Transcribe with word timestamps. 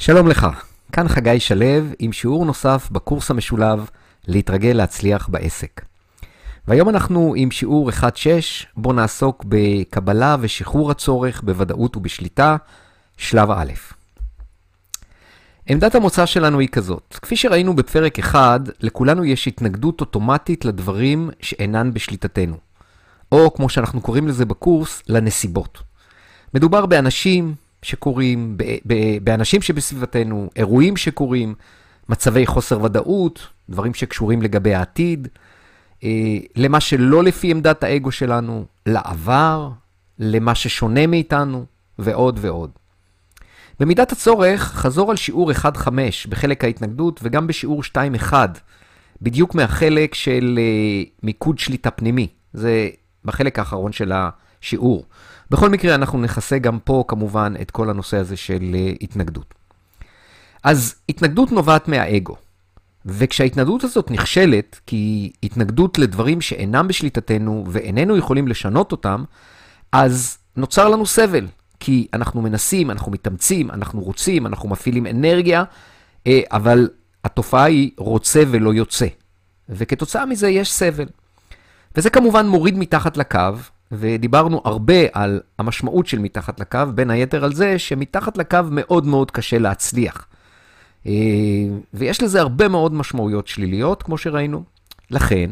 שלום 0.00 0.28
לך, 0.28 0.46
כאן 0.92 1.08
חגי 1.08 1.40
שלו 1.40 1.66
עם 1.98 2.12
שיעור 2.12 2.44
נוסף 2.44 2.88
בקורס 2.92 3.30
המשולב 3.30 3.88
להתרגל 4.28 4.72
להצליח 4.72 5.28
בעסק. 5.28 5.80
והיום 6.68 6.88
אנחנו 6.88 7.34
עם 7.36 7.50
שיעור 7.50 7.90
1-6, 7.90 8.02
בו 8.76 8.92
נעסוק 8.92 9.44
בקבלה 9.48 10.36
ושחרור 10.40 10.90
הצורך 10.90 11.42
בוודאות 11.42 11.96
ובשליטה, 11.96 12.56
שלב 13.16 13.50
א'. 13.50 13.72
עמדת 15.66 15.94
המוצא 15.94 16.26
שלנו 16.26 16.58
היא 16.58 16.68
כזאת, 16.68 17.18
כפי 17.22 17.36
שראינו 17.36 17.76
בפרק 17.76 18.18
1, 18.18 18.60
לכולנו 18.80 19.24
יש 19.24 19.48
התנגדות 19.48 20.00
אוטומטית 20.00 20.64
לדברים 20.64 21.30
שאינן 21.40 21.94
בשליטתנו, 21.94 22.56
או 23.32 23.54
כמו 23.54 23.68
שאנחנו 23.68 24.00
קוראים 24.00 24.28
לזה 24.28 24.44
בקורס, 24.44 25.02
לנסיבות. 25.08 25.82
מדובר 26.54 26.86
באנשים, 26.86 27.54
שקורים, 27.82 28.56
באנשים 29.22 29.62
שבסביבתנו, 29.62 30.50
אירועים 30.56 30.96
שקורים, 30.96 31.54
מצבי 32.08 32.46
חוסר 32.46 32.82
ודאות, 32.82 33.46
דברים 33.68 33.94
שקשורים 33.94 34.42
לגבי 34.42 34.74
העתיד, 34.74 35.28
אה, 36.04 36.08
למה 36.56 36.80
שלא 36.80 37.24
לפי 37.24 37.50
עמדת 37.50 37.84
האגו 37.84 38.12
שלנו, 38.12 38.64
לעבר, 38.86 39.70
למה 40.18 40.54
ששונה 40.54 41.06
מאיתנו, 41.06 41.64
ועוד 41.98 42.38
ועוד. 42.42 42.70
במידת 43.80 44.12
הצורך, 44.12 44.62
חזור 44.62 45.10
על 45.10 45.16
שיעור 45.16 45.52
1-5 45.52 45.88
בחלק 46.28 46.64
ההתנגדות 46.64 47.20
וגם 47.22 47.46
בשיעור 47.46 47.82
2-1, 47.82 48.32
בדיוק 49.22 49.54
מהחלק 49.54 50.14
של 50.14 50.58
אה, 50.58 51.02
מיקוד 51.22 51.58
שליטה 51.58 51.90
פנימי. 51.90 52.28
זה 52.52 52.88
בחלק 53.24 53.58
האחרון 53.58 53.92
של 53.92 54.12
השיעור. 54.14 55.04
בכל 55.50 55.68
מקרה, 55.68 55.94
אנחנו 55.94 56.18
נכסה 56.18 56.58
גם 56.58 56.78
פה 56.84 57.04
כמובן 57.08 57.54
את 57.60 57.70
כל 57.70 57.90
הנושא 57.90 58.16
הזה 58.16 58.36
של 58.36 58.60
uh, 58.60 58.96
התנגדות. 59.00 59.54
אז 60.64 60.94
התנגדות 61.08 61.52
נובעת 61.52 61.88
מהאגו. 61.88 62.36
וכשההתנגדות 63.06 63.84
הזאת 63.84 64.10
נכשלת, 64.10 64.80
כי 64.86 65.32
התנגדות 65.42 65.98
לדברים 65.98 66.40
שאינם 66.40 66.88
בשליטתנו 66.88 67.64
ואיננו 67.68 68.16
יכולים 68.16 68.48
לשנות 68.48 68.92
אותם, 68.92 69.24
אז 69.92 70.38
נוצר 70.56 70.88
לנו 70.88 71.06
סבל. 71.06 71.46
כי 71.80 72.08
אנחנו 72.14 72.42
מנסים, 72.42 72.90
אנחנו 72.90 73.12
מתאמצים, 73.12 73.70
אנחנו 73.70 74.00
רוצים, 74.00 74.46
אנחנו 74.46 74.68
מפעילים 74.68 75.06
אנרגיה, 75.06 75.64
אה, 76.26 76.40
אבל 76.52 76.88
התופעה 77.24 77.64
היא 77.64 77.90
רוצה 77.98 78.42
ולא 78.50 78.74
יוצא. 78.74 79.06
וכתוצאה 79.68 80.26
מזה 80.26 80.48
יש 80.48 80.72
סבל. 80.72 81.06
וזה 81.96 82.10
כמובן 82.10 82.46
מוריד 82.46 82.78
מתחת 82.78 83.16
לקו, 83.16 83.38
ודיברנו 83.92 84.62
הרבה 84.64 84.94
על 85.12 85.40
המשמעות 85.58 86.06
של 86.06 86.18
מתחת 86.18 86.60
לקו, 86.60 86.78
בין 86.94 87.10
היתר 87.10 87.44
על 87.44 87.54
זה 87.54 87.78
שמתחת 87.78 88.38
לקו 88.38 88.58
מאוד 88.70 89.06
מאוד 89.06 89.30
קשה 89.30 89.58
להצליח. 89.58 90.26
אה, 91.06 91.12
ויש 91.94 92.22
לזה 92.22 92.40
הרבה 92.40 92.68
מאוד 92.68 92.94
משמעויות 92.94 93.48
שליליות, 93.48 94.02
כמו 94.02 94.18
שראינו. 94.18 94.62
לכן, 95.10 95.50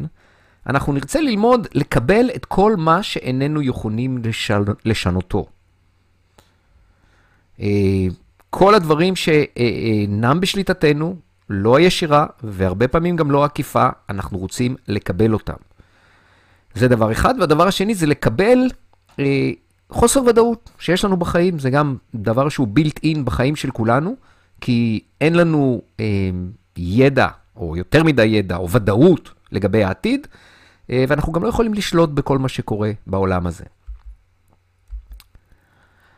אנחנו 0.67 0.93
נרצה 0.93 1.21
ללמוד 1.21 1.67
לקבל 1.73 2.29
את 2.35 2.45
כל 2.45 2.75
מה 2.77 3.03
שאיננו 3.03 3.61
יכולים 3.61 4.21
לשנותו. 4.85 5.45
אה, 7.61 7.67
כל 8.49 8.75
הדברים 8.75 9.15
שאינם 9.15 10.39
בשליטתנו, 10.39 11.15
לא 11.49 11.77
הישירה, 11.77 12.25
והרבה 12.43 12.87
פעמים 12.87 13.15
גם 13.15 13.31
לא 13.31 13.43
עקיפה, 13.45 13.89
אנחנו 14.09 14.37
רוצים 14.37 14.75
לקבל 14.87 15.33
אותם. 15.33 15.68
זה 16.73 16.87
דבר 16.87 17.11
אחד. 17.11 17.35
והדבר 17.39 17.67
השני 17.67 17.95
זה 17.95 18.05
לקבל 18.07 18.59
אה, 19.19 19.51
חוסר 19.89 20.23
ודאות 20.23 20.69
שיש 20.79 21.05
לנו 21.05 21.17
בחיים. 21.17 21.59
זה 21.59 21.69
גם 21.69 21.95
דבר 22.15 22.49
שהוא 22.49 22.67
בילט 22.67 22.99
אין 23.03 23.25
בחיים 23.25 23.55
של 23.55 23.71
כולנו, 23.71 24.15
כי 24.61 24.99
אין 25.21 25.35
לנו 25.35 25.81
אה, 25.99 26.29
ידע, 26.77 27.27
או 27.55 27.77
יותר 27.77 28.03
מדי 28.03 28.25
ידע, 28.25 28.57
או 28.57 28.69
ודאות 28.69 29.29
לגבי 29.51 29.83
העתיד, 29.83 30.27
אה, 30.89 31.05
ואנחנו 31.07 31.33
גם 31.33 31.43
לא 31.43 31.49
יכולים 31.49 31.73
לשלוט 31.73 32.09
בכל 32.09 32.37
מה 32.37 32.49
שקורה 32.49 32.91
בעולם 33.07 33.47
הזה. 33.47 33.63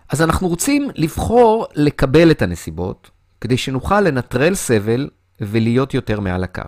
אז 0.10 0.22
אנחנו 0.22 0.48
רוצים 0.48 0.90
לבחור 0.96 1.66
לקבל 1.76 2.32
את 2.32 2.42
הנסיבות, 2.42 3.12
כדי 3.42 3.58
שנוכל 3.58 4.02
לנטרל 4.02 4.56
סבל 4.56 5.10
ולהיות 5.42 5.94
יותר 5.94 6.20
מעל 6.20 6.44
הקו. 6.44 6.62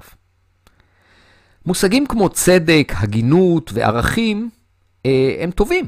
מושגים 1.66 2.06
כמו 2.06 2.30
צדק, 2.30 2.94
הגינות 2.96 3.72
וערכים 3.74 4.50
אה, 5.06 5.36
הם 5.40 5.52
טובים, 5.52 5.88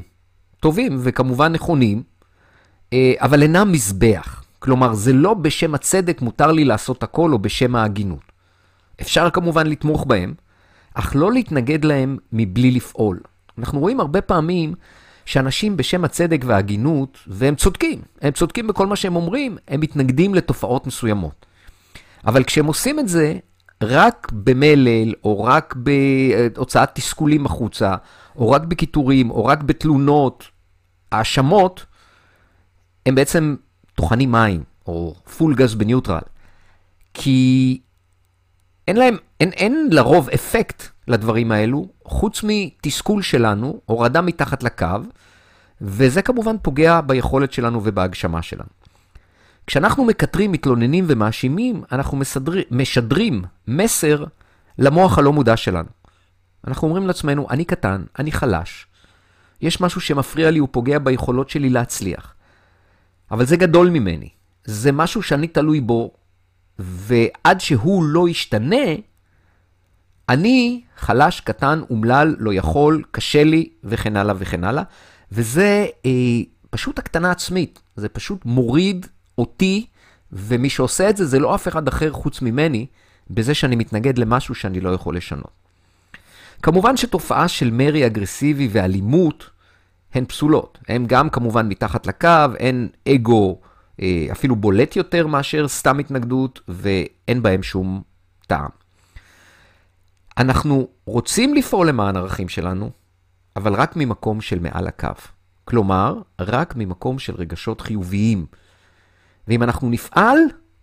טובים 0.60 0.98
וכמובן 1.02 1.52
נכונים, 1.52 2.02
אה, 2.92 3.12
אבל 3.18 3.42
אינם 3.42 3.72
מזבח. 3.72 4.42
כלומר, 4.58 4.94
זה 4.94 5.12
לא 5.12 5.34
בשם 5.34 5.74
הצדק 5.74 6.22
מותר 6.22 6.52
לי 6.52 6.64
לעשות 6.64 7.02
הכל 7.02 7.32
או 7.32 7.38
בשם 7.38 7.76
ההגינות. 7.76 8.32
אפשר 9.00 9.30
כמובן 9.30 9.66
לתמוך 9.66 10.04
בהם, 10.04 10.34
אך 10.94 11.12
לא 11.16 11.32
להתנגד 11.32 11.84
להם 11.84 12.18
מבלי 12.32 12.70
לפעול. 12.70 13.20
אנחנו 13.58 13.80
רואים 13.80 14.00
הרבה 14.00 14.20
פעמים 14.20 14.74
שאנשים 15.26 15.76
בשם 15.76 16.04
הצדק 16.04 16.42
וההגינות, 16.44 17.18
והם 17.26 17.54
צודקים, 17.54 18.02
הם 18.22 18.32
צודקים 18.32 18.66
בכל 18.66 18.86
מה 18.86 18.96
שהם 18.96 19.16
אומרים, 19.16 19.56
הם 19.68 19.80
מתנגדים 19.80 20.34
לתופעות 20.34 20.86
מסוימות. 20.86 21.46
אבל 22.26 22.44
כשהם 22.44 22.66
עושים 22.66 22.98
את 22.98 23.08
זה, 23.08 23.34
רק 23.82 24.32
במלל, 24.32 25.14
או 25.24 25.44
רק 25.44 25.74
בהוצאת 25.76 26.90
תסכולים 26.94 27.46
החוצה, 27.46 27.94
או 28.36 28.50
רק 28.50 28.62
בקיטורים, 28.62 29.30
או 29.30 29.44
רק 29.46 29.62
בתלונות, 29.62 30.44
האשמות, 31.12 31.86
הם 33.06 33.14
בעצם 33.14 33.56
טוחנים 33.94 34.32
מים, 34.32 34.64
או 34.86 35.14
פול 35.36 35.54
גז 35.54 35.74
בניוטרל. 35.74 36.20
כי 37.14 37.80
אין 38.88 38.96
להם, 38.96 39.16
אין, 39.40 39.50
אין 39.52 39.88
לרוב 39.90 40.28
אפקט 40.30 40.82
לדברים 41.08 41.52
האלו, 41.52 41.88
חוץ 42.04 42.40
מתסכול 42.44 43.22
שלנו, 43.22 43.80
הורדה 43.84 44.20
מתחת 44.20 44.62
לקו, 44.62 44.86
וזה 45.80 46.22
כמובן 46.22 46.56
פוגע 46.62 47.00
ביכולת 47.00 47.52
שלנו 47.52 47.80
ובהגשמה 47.84 48.42
שלנו. 48.42 48.85
כשאנחנו 49.66 50.04
מקטרים, 50.04 50.52
מתלוננים 50.52 51.04
ומאשימים, 51.08 51.82
אנחנו 51.92 52.16
מסדר, 52.16 52.52
משדרים 52.70 53.44
מסר 53.68 54.24
למוח 54.78 55.18
הלא 55.18 55.32
מודע 55.32 55.56
שלנו. 55.56 55.88
אנחנו 56.66 56.88
אומרים 56.88 57.06
לעצמנו, 57.06 57.46
אני 57.50 57.64
קטן, 57.64 58.04
אני 58.18 58.32
חלש, 58.32 58.86
יש 59.60 59.80
משהו 59.80 60.00
שמפריע 60.00 60.50
לי, 60.50 60.58
הוא 60.58 60.68
פוגע 60.72 60.98
ביכולות 60.98 61.50
שלי 61.50 61.70
להצליח. 61.70 62.34
אבל 63.30 63.46
זה 63.46 63.56
גדול 63.56 63.90
ממני, 63.90 64.28
זה 64.64 64.92
משהו 64.92 65.22
שאני 65.22 65.48
תלוי 65.48 65.80
בו, 65.80 66.12
ועד 66.78 67.60
שהוא 67.60 68.04
לא 68.04 68.28
ישתנה, 68.28 68.86
אני 70.28 70.82
חלש, 70.96 71.40
קטן, 71.40 71.80
אומלל, 71.90 72.36
לא 72.38 72.54
יכול, 72.54 73.02
קשה 73.10 73.44
לי, 73.44 73.70
וכן 73.84 74.16
הלאה 74.16 74.34
וכן 74.38 74.64
הלאה. 74.64 74.82
וזה 75.32 75.86
אה, 76.06 76.10
פשוט 76.70 76.98
הקטנה 76.98 77.30
עצמית, 77.30 77.80
זה 77.96 78.08
פשוט 78.08 78.44
מוריד 78.44 79.06
אותי, 79.38 79.86
ומי 80.32 80.70
שעושה 80.70 81.10
את 81.10 81.16
זה, 81.16 81.26
זה 81.26 81.38
לא 81.38 81.54
אף 81.54 81.68
אחד 81.68 81.88
אחר 81.88 82.12
חוץ 82.12 82.42
ממני, 82.42 82.86
בזה 83.30 83.54
שאני 83.54 83.76
מתנגד 83.76 84.18
למשהו 84.18 84.54
שאני 84.54 84.80
לא 84.80 84.90
יכול 84.90 85.16
לשנות. 85.16 85.50
כמובן 86.62 86.96
שתופעה 86.96 87.48
של 87.48 87.70
מרי 87.70 88.06
אגרסיבי 88.06 88.68
ואלימות 88.72 89.50
הן 90.14 90.24
פסולות. 90.24 90.78
הן 90.88 91.06
גם 91.06 91.30
כמובן 91.30 91.68
מתחת 91.68 92.06
לקו, 92.06 92.56
אין 92.58 92.88
אגו 93.08 93.60
אה, 94.02 94.26
אפילו 94.32 94.56
בולט 94.56 94.96
יותר 94.96 95.26
מאשר 95.26 95.68
סתם 95.68 95.98
התנגדות, 95.98 96.60
ואין 96.68 97.42
בהם 97.42 97.62
שום 97.62 98.02
טעם. 98.46 98.70
אנחנו 100.38 100.88
רוצים 101.06 101.54
לפעול 101.54 101.88
למען 101.88 102.16
ערכים 102.16 102.48
שלנו, 102.48 102.90
אבל 103.56 103.74
רק 103.74 103.96
ממקום 103.96 104.40
של 104.40 104.58
מעל 104.58 104.86
הקו. 104.86 105.08
כלומר, 105.64 106.20
רק 106.40 106.74
ממקום 106.76 107.18
של 107.18 107.34
רגשות 107.34 107.80
חיוביים. 107.80 108.46
ואם 109.48 109.62
אנחנו 109.62 109.90
נפעל 109.90 110.38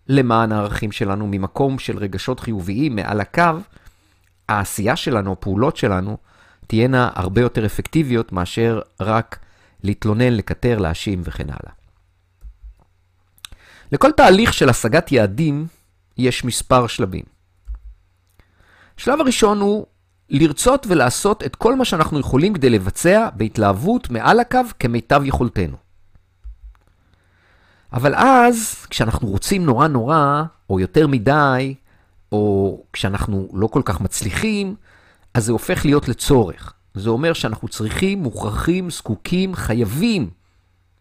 למען 0.08 0.52
הערכים 0.52 0.92
שלנו 0.92 1.26
ממקום 1.26 1.78
של 1.78 1.98
רגשות 1.98 2.40
חיוביים 2.40 2.96
מעל 2.96 3.20
הקו, 3.20 3.42
העשייה 4.48 4.96
שלנו, 4.96 5.32
הפעולות 5.32 5.76
שלנו, 5.76 6.16
תהיינה 6.66 7.10
הרבה 7.14 7.40
יותר 7.40 7.66
אפקטיביות 7.66 8.32
מאשר 8.32 8.80
רק 9.00 9.38
להתלונן, 9.82 10.32
לקטר, 10.32 10.78
להאשים 10.78 11.20
וכן 11.24 11.46
הלאה. 11.48 11.72
לכל 13.92 14.12
תהליך 14.12 14.52
של 14.52 14.68
השגת 14.68 15.12
יעדים 15.12 15.66
יש 16.18 16.44
מספר 16.44 16.86
שלבים. 16.86 17.24
השלב 18.98 19.20
הראשון 19.20 19.60
הוא 19.60 19.86
לרצות 20.30 20.86
ולעשות 20.86 21.42
את 21.42 21.56
כל 21.56 21.74
מה 21.76 21.84
שאנחנו 21.84 22.20
יכולים 22.20 22.54
כדי 22.54 22.70
לבצע 22.70 23.28
בהתלהבות 23.34 24.10
מעל 24.10 24.40
הקו 24.40 24.60
כמיטב 24.78 25.22
יכולתנו. 25.24 25.83
אבל 27.94 28.14
אז, 28.14 28.86
כשאנחנו 28.90 29.28
רוצים 29.28 29.66
נורא 29.66 29.88
נורא, 29.88 30.42
או 30.70 30.80
יותר 30.80 31.06
מדי, 31.06 31.74
או 32.32 32.82
כשאנחנו 32.92 33.48
לא 33.54 33.66
כל 33.66 33.82
כך 33.84 34.00
מצליחים, 34.00 34.74
אז 35.34 35.44
זה 35.44 35.52
הופך 35.52 35.84
להיות 35.84 36.08
לצורך. 36.08 36.72
זה 36.94 37.10
אומר 37.10 37.32
שאנחנו 37.32 37.68
צריכים, 37.68 38.22
מוכרחים, 38.22 38.90
זקוקים, 38.90 39.54
חייבים 39.54 40.30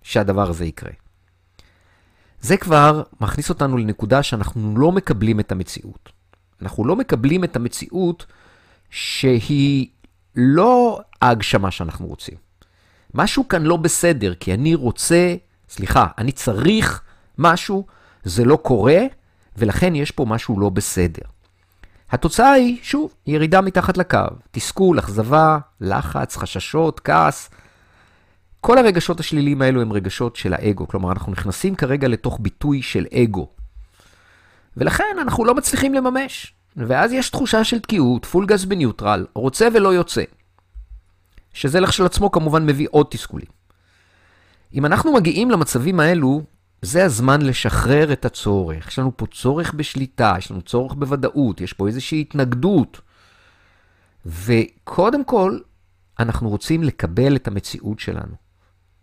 שהדבר 0.01 0.49
הזה 0.49 0.65
יקרה. 0.65 0.91
זה 2.41 2.57
כבר 2.57 3.03
מכניס 3.21 3.49
אותנו 3.49 3.77
לנקודה 3.77 4.23
שאנחנו 4.23 4.77
לא 4.77 4.91
מקבלים 4.91 5.39
את 5.39 5.51
המציאות. 5.51 6.09
אנחנו 6.61 6.85
לא 6.85 6.95
מקבלים 6.95 7.43
את 7.43 7.55
המציאות 7.55 8.25
שהיא 8.89 9.87
לא 10.35 11.01
ההגשמה 11.21 11.71
שאנחנו 11.71 12.07
רוצים. 12.07 12.35
משהו 13.13 13.47
כאן 13.47 13.63
לא 13.63 13.77
בסדר, 13.77 14.33
כי 14.33 14.53
אני 14.53 14.75
רוצה, 14.75 15.35
סליחה, 15.69 16.07
אני 16.17 16.31
צריך 16.31 17.01
משהו, 17.37 17.85
זה 18.23 18.45
לא 18.45 18.55
קורה, 18.55 18.99
ולכן 19.57 19.95
יש 19.95 20.11
פה 20.11 20.25
משהו 20.25 20.59
לא 20.59 20.69
בסדר. 20.69 21.21
התוצאה 22.11 22.51
היא, 22.51 22.77
שוב, 22.81 23.13
ירידה 23.27 23.61
מתחת 23.61 23.97
לקו. 23.97 24.17
תסכול, 24.51 24.99
אכזבה, 24.99 25.57
לחץ, 25.81 26.37
חששות, 26.37 26.99
כעס. 26.99 27.49
כל 28.61 28.77
הרגשות 28.77 29.19
השליליים 29.19 29.61
האלו 29.61 29.81
הם 29.81 29.93
רגשות 29.93 30.35
של 30.35 30.53
האגו. 30.53 30.87
כלומר, 30.87 31.11
אנחנו 31.11 31.31
נכנסים 31.31 31.75
כרגע 31.75 32.07
לתוך 32.07 32.37
ביטוי 32.41 32.81
של 32.81 33.05
אגו. 33.13 33.47
ולכן 34.77 35.17
אנחנו 35.21 35.45
לא 35.45 35.55
מצליחים 35.55 35.93
לממש. 35.93 36.53
ואז 36.75 37.11
יש 37.11 37.29
תחושה 37.29 37.63
של 37.63 37.79
תקיעות, 37.79 38.25
פול 38.25 38.45
גז 38.45 38.65
בניוטרל, 38.65 39.25
רוצה 39.35 39.67
ולא 39.73 39.93
יוצא. 39.93 40.23
שזה 41.53 41.79
לכשלעצמו 41.79 42.31
כמובן 42.31 42.65
מביא 42.65 42.87
עוד 42.91 43.07
תסכולים. 43.09 43.62
אם 44.73 44.85
אנחנו 44.85 45.13
מגיעים 45.13 45.51
למצבים 45.51 45.99
האלו, 45.99 46.41
זה 46.81 47.05
הזמן 47.05 47.41
לשחרר 47.41 48.13
את 48.13 48.25
הצורך. 48.25 48.87
יש 48.87 48.99
לנו 48.99 49.17
פה 49.17 49.25
צורך 49.25 49.73
בשליטה, 49.73 50.35
יש 50.37 50.51
לנו 50.51 50.61
צורך 50.61 50.93
בוודאות, 50.93 51.61
יש 51.61 51.73
פה 51.73 51.87
איזושהי 51.87 52.21
התנגדות. 52.21 53.01
וקודם 54.25 55.23
כל, 55.23 55.59
אנחנו 56.19 56.49
רוצים 56.49 56.83
לקבל 56.83 57.35
את 57.35 57.47
המציאות 57.47 57.99
שלנו. 57.99 58.35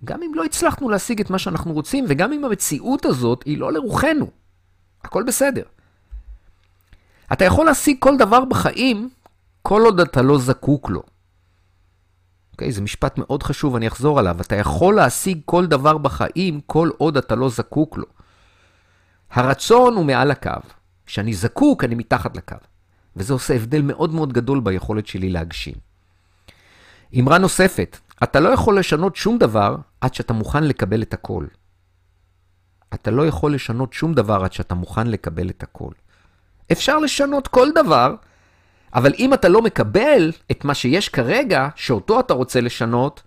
גם 0.04 0.22
אם 0.22 0.32
לא 0.34 0.44
הצלחנו 0.44 0.88
להשיג 0.88 1.20
את 1.20 1.30
מה 1.30 1.38
שאנחנו 1.38 1.72
רוצים, 1.72 2.04
וגם 2.08 2.32
אם 2.32 2.44
המציאות 2.44 3.04
הזאת 3.04 3.42
היא 3.42 3.58
לא 3.58 3.72
לרוחנו. 3.72 4.30
הכל 5.04 5.22
בסדר. 5.22 5.62
אתה 7.32 7.44
יכול 7.44 7.66
להשיג 7.66 7.96
כל 7.98 8.16
דבר 8.16 8.44
בחיים, 8.44 9.10
כל 9.62 9.82
עוד 9.82 10.00
אתה 10.00 10.22
לא 10.22 10.38
זקוק 10.38 10.90
לו. 10.90 11.02
אוקיי? 12.60 12.72
זה 12.72 12.82
משפט 12.82 13.18
מאוד 13.18 13.42
חשוב, 13.42 13.76
אני 13.76 13.88
אחזור 13.88 14.18
עליו. 14.18 14.40
אתה 14.40 14.56
יכול 14.56 14.94
להשיג 14.94 15.40
כל 15.44 15.66
דבר 15.66 15.98
בחיים 15.98 16.60
כל 16.66 16.90
עוד 16.98 17.16
אתה 17.16 17.34
לא 17.34 17.48
זקוק 17.48 17.98
לו. 17.98 18.04
הרצון 19.30 19.94
הוא 19.94 20.04
מעל 20.04 20.30
הקו. 20.30 20.50
כשאני 21.06 21.34
זקוק, 21.34 21.84
אני 21.84 21.94
מתחת 21.94 22.36
לקו. 22.36 22.56
וזה 23.16 23.32
עושה 23.32 23.54
הבדל 23.54 23.82
מאוד 23.82 24.14
מאוד 24.14 24.32
גדול 24.32 24.60
ביכולת 24.60 25.06
שלי 25.06 25.28
להגשים. 25.28 25.74
אמרה 27.18 27.38
נוספת, 27.38 27.98
אתה 28.22 28.40
לא 28.40 28.48
יכול 28.48 28.78
לשנות 28.78 29.16
שום 29.16 29.38
דבר 29.38 29.76
עד 30.00 30.14
שאתה 30.14 30.32
מוכן 30.32 30.64
לקבל 30.64 31.02
את 31.02 31.14
הכל. 31.14 31.46
אתה 32.94 33.10
לא 33.10 33.26
יכול 33.26 33.54
לשנות 33.54 33.92
שום 33.92 34.14
דבר 34.14 34.44
עד 34.44 34.52
שאתה 34.52 34.74
מוכן 34.74 35.06
לקבל 35.06 35.50
את 35.50 35.62
הכל. 35.62 35.92
אפשר 36.72 36.98
לשנות 36.98 37.48
כל 37.48 37.68
דבר, 37.74 38.14
אבל 38.94 39.12
אם 39.18 39.34
אתה 39.34 39.48
לא 39.48 39.62
מקבל 39.62 40.32
את 40.50 40.64
מה 40.64 40.74
שיש 40.74 41.08
כרגע, 41.08 41.68
שאותו 41.76 42.20
אתה 42.20 42.34
רוצה 42.34 42.60
לשנות, 42.60 43.22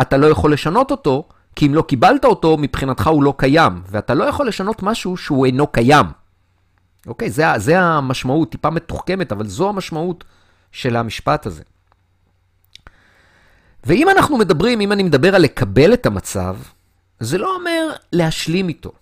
אתה 0.00 0.16
לא 0.16 0.26
יכול 0.26 0.52
לשנות 0.52 0.90
אותו, 0.90 1.28
כי 1.56 1.66
אם 1.66 1.74
לא 1.74 1.82
קיבלת 1.82 2.24
אותו, 2.24 2.56
מבחינתך 2.56 3.06
הוא 3.06 3.22
לא 3.22 3.34
קיים, 3.36 3.82
ואתה 3.86 4.14
לא 4.14 4.24
יכול 4.24 4.48
לשנות 4.48 4.82
משהו 4.82 5.16
שהוא 5.16 5.46
אינו 5.46 5.66
קיים. 5.66 6.06
אוקיי? 7.06 7.30
זה, 7.30 7.44
זה 7.56 7.80
המשמעות, 7.80 8.50
טיפה 8.50 8.70
מתוחכמת, 8.70 9.32
אבל 9.32 9.46
זו 9.46 9.68
המשמעות 9.68 10.24
של 10.72 10.96
המשפט 10.96 11.46
הזה. 11.46 11.62
ואם 13.84 14.08
אנחנו 14.08 14.38
מדברים, 14.38 14.80
אם 14.80 14.92
אני 14.92 15.02
מדבר 15.02 15.34
על 15.34 15.42
לקבל 15.42 15.94
את 15.94 16.06
המצב, 16.06 16.56
זה 17.20 17.38
לא 17.38 17.54
אומר 17.54 17.92
להשלים 18.12 18.68
איתו. 18.68 18.92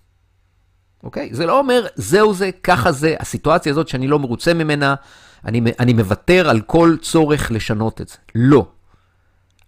אוקיי? 1.03 1.29
זה 1.33 1.47
לא 1.47 1.59
אומר, 1.59 1.87
זהו 1.95 2.35
זה, 2.35 2.51
ככה 2.63 2.93
זה, 2.93 3.15
הסיטואציה 3.21 3.73
הזאת 3.73 3.89
שאני 3.89 4.09
לא 4.09 4.19
מרוצה 4.19 4.55
ממנה, 4.55 4.95
אני, 5.45 5.61
אני 5.81 5.93
מוותר 5.93 6.49
על 6.49 6.61
כל 6.61 6.97
צורך 7.03 7.51
לשנות 7.51 8.01
את 8.01 8.09
זה. 8.09 8.17
לא. 8.35 8.69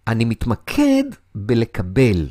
אני 0.07 0.25
מתמקד 0.25 1.03
בלקבל. 1.35 2.27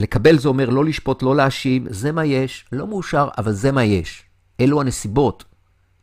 לקבל 0.00 0.38
זה 0.38 0.48
אומר 0.48 0.68
לא 0.68 0.84
לשפוט, 0.84 1.22
לא 1.22 1.36
להאשים, 1.36 1.86
זה 1.90 2.12
מה 2.12 2.24
יש, 2.24 2.64
לא 2.72 2.86
מאושר, 2.86 3.28
אבל 3.38 3.52
זה 3.52 3.72
מה 3.72 3.84
יש. 3.84 4.24
אלו 4.60 4.80
הנסיבות. 4.80 5.44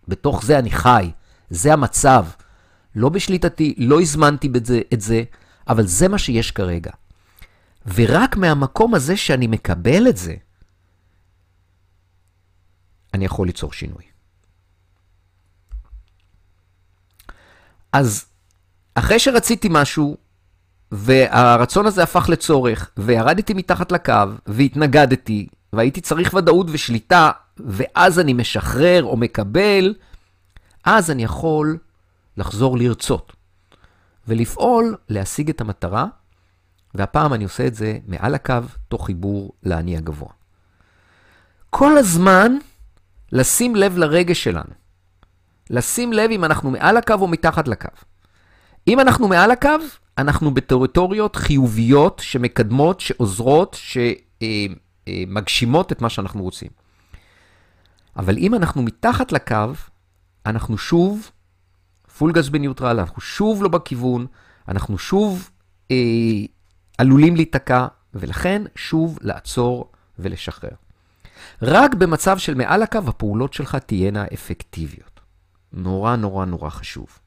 בתוך 0.07 0.45
זה 0.45 0.59
אני 0.59 0.71
חי, 0.71 1.11
זה 1.49 1.73
המצב. 1.73 2.25
לא 2.95 3.09
בשליטתי, 3.09 3.75
לא 3.77 4.01
הזמנתי 4.01 4.49
בזה, 4.49 4.81
את 4.93 5.01
זה, 5.01 5.23
אבל 5.67 5.87
זה 5.87 6.07
מה 6.07 6.17
שיש 6.17 6.51
כרגע. 6.51 6.91
ורק 7.93 8.37
מהמקום 8.37 8.95
הזה 8.95 9.17
שאני 9.17 9.47
מקבל 9.47 10.07
את 10.09 10.17
זה, 10.17 10.35
אני 13.13 13.25
יכול 13.25 13.47
ליצור 13.47 13.73
שינוי. 13.73 14.10
אז 17.93 18.25
אחרי 18.95 19.19
שרציתי 19.19 19.67
משהו, 19.71 20.17
והרצון 20.91 21.85
הזה 21.85 22.03
הפך 22.03 22.29
לצורך, 22.29 22.91
וירדתי 22.97 23.53
מתחת 23.53 23.91
לקו, 23.91 24.13
והתנגדתי, 24.47 25.47
והייתי 25.73 26.01
צריך 26.01 26.33
ודאות 26.33 26.67
ושליטה, 26.69 27.31
ואז 27.57 28.19
אני 28.19 28.33
משחרר 28.33 29.03
או 29.03 29.17
מקבל, 29.17 29.93
אז 30.83 31.11
אני 31.11 31.23
יכול 31.23 31.77
לחזור 32.37 32.77
לרצות, 32.77 33.33
ולפעול 34.27 34.95
להשיג 35.09 35.49
את 35.49 35.61
המטרה, 35.61 36.05
והפעם 36.95 37.33
אני 37.33 37.43
עושה 37.43 37.67
את 37.67 37.75
זה 37.75 37.97
מעל 38.07 38.35
הקו, 38.35 38.55
תוך 38.87 39.05
חיבור 39.05 39.53
לאני 39.63 39.97
הגבוה. 39.97 40.29
כל 41.69 41.97
הזמן 41.97 42.57
לשים 43.31 43.75
לב 43.75 43.97
לרגש 43.97 44.43
שלנו. 44.43 44.80
לשים 45.71 46.13
לב 46.13 46.31
אם 46.31 46.43
אנחנו 46.43 46.71
מעל 46.71 46.97
הקו 46.97 47.13
או 47.13 47.27
מתחת 47.27 47.67
לקו. 47.67 47.89
אם 48.87 48.99
אנחנו 48.99 49.27
מעל 49.27 49.51
הקו, 49.51 49.69
אנחנו 50.17 50.53
בטריטוריות 50.53 51.35
חיוביות 51.35 52.21
שמקדמות, 52.23 52.99
שעוזרות, 52.99 53.77
שמגשימות 55.09 55.91
את 55.91 56.01
מה 56.01 56.09
שאנחנו 56.09 56.43
רוצים. 56.43 56.69
אבל 58.17 58.37
אם 58.37 58.55
אנחנו 58.55 58.81
מתחת 58.81 59.31
לקו, 59.31 59.71
אנחנו 60.45 60.77
שוב 60.77 61.31
פול 62.17 62.31
גז 62.31 62.49
בניוטרל, 62.49 62.99
אנחנו 62.99 63.21
שוב 63.21 63.63
לא 63.63 63.69
בכיוון, 63.69 64.25
אנחנו 64.67 64.97
שוב 64.97 65.49
אה, 65.91 65.95
עלולים 66.97 67.35
להיתקע, 67.35 67.87
ולכן 68.13 68.61
שוב 68.75 69.17
לעצור 69.21 69.91
ולשחרר. 70.19 70.75
רק 71.61 71.93
במצב 71.93 72.37
של 72.37 72.53
מעל 72.53 72.83
הקו 72.83 72.99
הפעולות 73.07 73.53
שלך 73.53 73.75
תהיינה 73.75 74.25
אפקטיביות. 74.33 75.10
נורא 75.73 76.15
נורא 76.15 76.45
נורא 76.45 76.69
חשוב. 76.69 77.19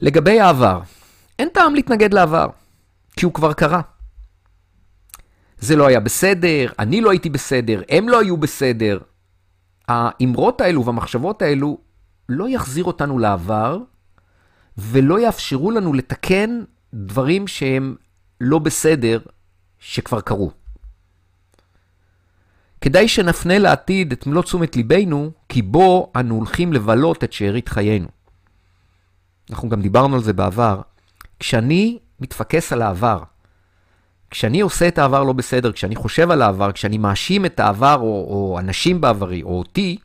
לגבי 0.00 0.40
העבר, 0.40 0.80
אין 1.38 1.48
טעם 1.48 1.74
להתנגד 1.74 2.14
לעבר, 2.14 2.46
כי 3.16 3.24
הוא 3.24 3.34
כבר 3.34 3.52
קרה. 3.52 3.80
זה 5.58 5.76
לא 5.76 5.86
היה 5.86 6.00
בסדר, 6.00 6.72
אני 6.78 7.00
לא 7.00 7.10
הייתי 7.10 7.30
בסדר, 7.30 7.82
הם 7.88 8.08
לא 8.08 8.20
היו 8.20 8.36
בסדר. 8.36 8.98
האמרות 9.88 10.60
האלו 10.60 10.84
והמחשבות 10.84 11.42
האלו 11.42 11.78
לא 12.28 12.48
יחזיר 12.48 12.84
אותנו 12.84 13.18
לעבר, 13.18 13.78
ולא 14.78 15.20
יאפשרו 15.20 15.70
לנו 15.70 15.92
לתקן 15.92 16.62
דברים 16.94 17.46
שהם 17.46 17.96
לא 18.40 18.58
בסדר, 18.58 19.20
שכבר 19.78 20.20
קרו. 20.20 20.50
כדאי 22.86 23.08
שנפנה 23.08 23.58
לעתיד 23.58 24.12
את 24.12 24.26
מלוא 24.26 24.42
תשומת 24.42 24.76
ליבנו, 24.76 25.30
כי 25.48 25.62
בו 25.62 26.12
אנו 26.16 26.34
הולכים 26.34 26.72
לבלות 26.72 27.24
את 27.24 27.32
שארית 27.32 27.68
חיינו. 27.68 28.08
אנחנו 29.50 29.68
גם 29.68 29.82
דיברנו 29.82 30.16
על 30.16 30.22
זה 30.22 30.32
בעבר. 30.32 30.80
כשאני 31.40 31.98
מתפקס 32.20 32.72
על 32.72 32.82
העבר, 32.82 33.22
כשאני 34.30 34.60
עושה 34.60 34.88
את 34.88 34.98
העבר 34.98 35.22
לא 35.24 35.32
בסדר, 35.32 35.72
כשאני 35.72 35.96
חושב 35.96 36.30
על 36.30 36.42
העבר, 36.42 36.72
כשאני 36.72 36.98
מאשים 36.98 37.46
את 37.46 37.60
העבר 37.60 37.94
או, 37.94 38.26
או 38.30 38.58
אנשים 38.58 39.00
בעברי 39.00 39.42
או 39.42 39.58
אותי, 39.58 39.98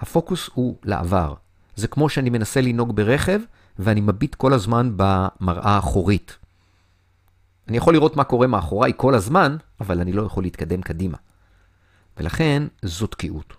הפוקוס 0.00 0.50
הוא 0.54 0.76
לעבר. 0.84 1.34
זה 1.76 1.88
כמו 1.88 2.08
שאני 2.08 2.30
מנסה 2.30 2.60
לנהוג 2.60 2.96
ברכב 2.96 3.40
ואני 3.78 4.00
מביט 4.00 4.34
כל 4.34 4.52
הזמן 4.52 4.92
במראה 4.96 5.70
האחורית. 5.70 6.38
אני 7.68 7.76
יכול 7.76 7.94
לראות 7.94 8.16
מה 8.16 8.24
קורה 8.24 8.46
מאחוריי 8.46 8.92
כל 8.96 9.14
הזמן, 9.14 9.56
אבל 9.80 10.00
אני 10.00 10.12
לא 10.12 10.22
יכול 10.22 10.42
להתקדם 10.42 10.82
קדימה. 10.82 11.16
ולכן 12.16 12.62
זו 12.82 13.06
תקיעות. 13.06 13.56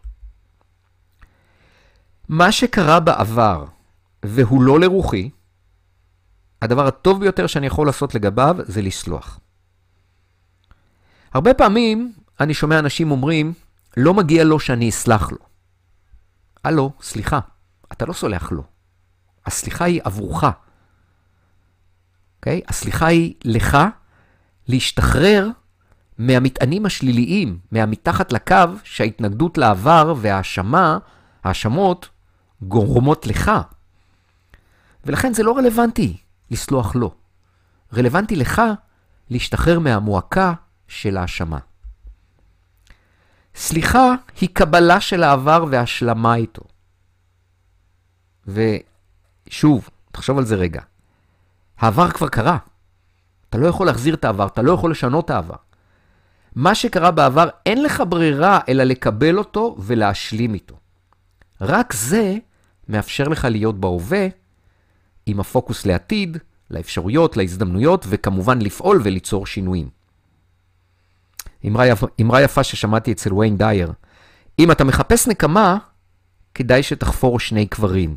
מה 2.30 2.52
שקרה 2.52 3.00
בעבר 3.00 3.66
והוא 4.26 4.64
לא 4.64 4.80
לרוחי, 4.80 5.30
הדבר 6.62 6.88
הטוב 6.88 7.20
ביותר 7.20 7.48
שאני 7.48 7.68
יכול 7.68 7.88
לעשות 7.88 8.16
לגביו 8.16 8.56
זה 8.60 8.82
לסלוח. 8.82 9.40
הרבה 11.34 11.54
פעמים 11.54 12.14
אני 12.40 12.54
שומע 12.54 12.80
אנשים 12.80 13.12
אומרים, 13.12 13.54
לא 13.98 14.14
מגיע 14.14 14.44
לו 14.44 14.60
שאני 14.60 14.90
אסלח 14.90 15.32
לו. 15.32 15.38
הלו, 16.64 16.92
סליחה, 17.02 17.40
אתה 17.92 18.06
לא 18.06 18.14
סולח 18.14 18.52
לו. 18.52 18.64
הסליחה 19.46 19.86
היא 19.86 20.02
עבורך. 20.04 20.44
Okay? 20.44 20.48
אוקיי? 22.36 22.62
הסליחה 22.68 23.08
היא 23.08 23.34
לך 23.46 23.78
להשתחרר 24.68 25.50
מהמטענים 26.18 26.86
השליליים, 26.86 27.60
מהמתחת 27.72 28.32
לקו, 28.32 28.56
שההתנגדות 28.84 29.58
לעבר 29.58 30.14
וההאשמה, 30.18 30.98
האשמות, 31.44 32.10
גורמות 32.62 33.28
לך. 33.28 33.52
ולכן 35.06 35.34
זה 35.34 35.44
לא 35.44 35.58
רלוונטי 35.58 36.18
לסלוח 36.52 36.96
לו. 36.96 37.16
רלוונטי 37.94 38.36
לך 38.36 38.62
להשתחרר 39.30 39.80
מהמועקה 39.80 40.54
של 40.88 41.18
האשמה. 41.18 41.60
סליחה 43.56 44.14
היא 44.42 44.50
קבלה 44.54 45.02
של 45.02 45.24
העבר 45.24 45.66
והשלמה 45.70 46.36
איתו. 46.36 46.62
ושוב, 48.48 49.90
תחשוב 50.12 50.38
על 50.38 50.46
זה 50.46 50.56
רגע. 50.56 50.82
העבר 51.78 52.12
כבר 52.12 52.28
קרה. 52.28 52.58
אתה 53.50 53.58
לא 53.58 53.68
יכול 53.68 53.88
להחזיר 53.88 54.16
את 54.16 54.26
העבר, 54.26 54.48
אתה 54.48 54.62
לא 54.62 54.72
יכול 54.72 54.92
לשנות 54.92 55.26
את 55.26 55.30
העבר. 55.30 55.56
מה 56.56 56.76
שקרה 56.76 57.12
בעבר, 57.12 57.50
אין 57.66 57.84
לך 57.84 58.04
ברירה 58.10 58.60
אלא 58.70 58.84
לקבל 58.84 59.38
אותו 59.38 59.76
ולהשלים 59.80 60.54
איתו. 60.54 60.76
רק 61.62 61.94
זה 61.94 62.36
מאפשר 62.90 63.28
לך 63.28 63.48
להיות 63.52 63.80
בהווה 63.80 64.28
עם 65.26 65.40
הפוקוס 65.40 65.86
לעתיד, 65.86 66.38
לאפשרויות, 66.72 67.38
להזדמנויות, 67.38 68.06
וכמובן 68.10 68.62
לפעול 68.62 69.02
וליצור 69.04 69.46
שינויים. 69.46 69.90
אמרה 71.68 71.86
אמרה 72.22 72.42
יפה 72.42 72.64
ששמעתי 72.64 73.12
אצל 73.12 73.34
ויין 73.34 73.58
דייר, 73.58 73.94
אם 74.60 74.72
אתה 74.72 74.84
מחפש 74.84 75.28
נקמה, 75.28 75.78
כדאי 76.54 76.84
שתחפור 76.84 77.40
שני 77.40 77.68
קברים. 77.68 78.16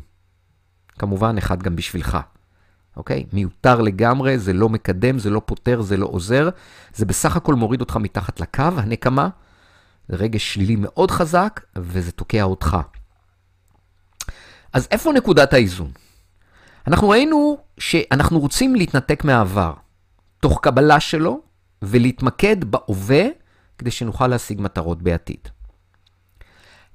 כמובן, 0.99 1.37
אחד 1.37 1.63
גם 1.63 1.75
בשבילך. 1.75 2.17
אוקיי? 2.99 3.25
מיותר 3.33 3.81
לגמרי, 3.81 4.39
זה 4.39 4.53
לא 4.53 4.69
מקדם, 4.69 5.19
זה 5.19 5.29
לא 5.29 5.41
פותר, 5.45 5.81
זה 5.81 5.97
לא 5.97 6.05
עוזר. 6.05 6.49
זה 6.93 7.05
בסך 7.05 7.35
הכל 7.35 7.55
מוריד 7.55 7.81
אותך 7.81 7.95
מתחת 7.95 8.39
לקו, 8.39 8.63
הנקמה. 8.75 9.29
זה 10.07 10.15
רגש 10.15 10.53
שלילי 10.53 10.75
מאוד 10.75 11.11
חזק, 11.11 11.61
וזה 11.75 12.11
תוקע 12.11 12.43
אותך. 12.43 12.77
אז 14.73 14.87
איפה 14.91 15.13
נקודת 15.13 15.53
האיזון? 15.53 15.91
אנחנו 16.87 17.09
ראינו 17.09 17.57
שאנחנו 17.77 18.39
רוצים 18.39 18.75
להתנתק 18.75 19.23
מהעבר, 19.23 19.73
תוך 20.39 20.59
קבלה 20.61 20.99
שלו, 20.99 21.41
ולהתמקד 21.81 22.63
בהווה, 22.63 23.25
כדי 23.77 23.91
שנוכל 23.91 24.27
להשיג 24.27 24.61
מטרות 24.61 25.01
בעתיד. 25.01 25.47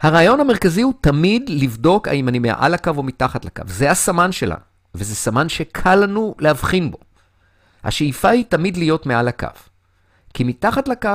הרעיון 0.00 0.40
המרכזי 0.40 0.82
הוא 0.82 0.94
תמיד 1.00 1.42
לבדוק 1.48 2.08
האם 2.08 2.28
אני 2.28 2.38
מעל 2.38 2.74
הקו 2.74 2.90
או 2.96 3.02
מתחת 3.02 3.44
לקו. 3.44 3.62
זה 3.66 3.90
הסמן 3.90 4.32
שלה, 4.32 4.56
וזה 4.94 5.14
סמן 5.14 5.48
שקל 5.48 5.94
לנו 5.94 6.34
להבחין 6.38 6.90
בו. 6.90 6.98
השאיפה 7.84 8.28
היא 8.28 8.44
תמיד 8.48 8.76
להיות 8.76 9.06
מעל 9.06 9.28
הקו. 9.28 9.48
כי 10.34 10.44
מתחת 10.44 10.88
לקו 10.88 11.08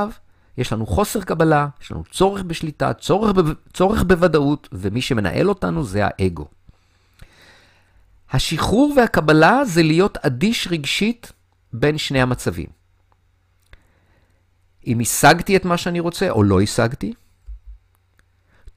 יש 0.58 0.74
לנו 0.74 0.86
חוסר 0.86 1.22
קבלה, 1.22 1.68
יש 1.82 1.92
לנו 1.92 2.04
צורך 2.12 2.44
בשליטה, 2.44 2.94
צורך, 2.94 3.32
ב... 3.32 3.42
צורך 3.74 4.04
בוודאות, 4.04 4.70
ומי 4.72 5.02
שמנהל 5.02 5.50
אותנו 5.50 5.84
זה 5.84 6.02
האגו. 6.06 6.48
השחרור 8.32 8.94
והקבלה 8.98 9.66
זה 9.66 9.84
להיות 9.84 10.18
אדיש 10.18 10.68
רגשית 10.72 11.32
בין 11.74 11.98
שני 11.98 12.22
המצבים. 12.22 12.68
אם 14.88 15.00
השגתי 15.00 15.56
את 15.56 15.66
מה 15.66 15.78
שאני 15.78 16.00
רוצה 16.00 16.30
או 16.30 16.44
לא 16.44 16.62
השגתי, 16.62 17.14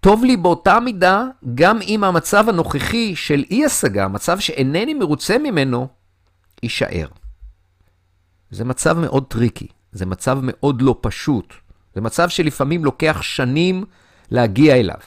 טוב 0.03 0.25
לי 0.25 0.37
באותה 0.37 0.81
מידה 0.81 1.25
גם 1.55 1.79
אם 1.83 2.05
המצב 2.05 2.49
הנוכחי 2.49 3.17
של 3.17 3.45
אי-השגה, 3.51 4.09
מצב 4.09 4.39
שאינני 4.39 4.95
מרוצה 4.95 5.39
ממנו, 5.39 5.89
יישאר. 6.63 7.09
זה 8.51 8.65
מצב 8.65 8.99
מאוד 8.99 9.27
tricky, 9.29 9.67
זה 9.93 10.07
מצב 10.07 10.39
מאוד 10.43 10.83
לא 10.83 10.99
פשוט, 11.01 11.55
זה 11.95 12.01
מצב 12.01 12.29
שלפעמים 12.29 12.85
לוקח 12.85 13.23
שנים 13.23 13.85
להגיע 14.31 14.77
אליו. 14.77 14.99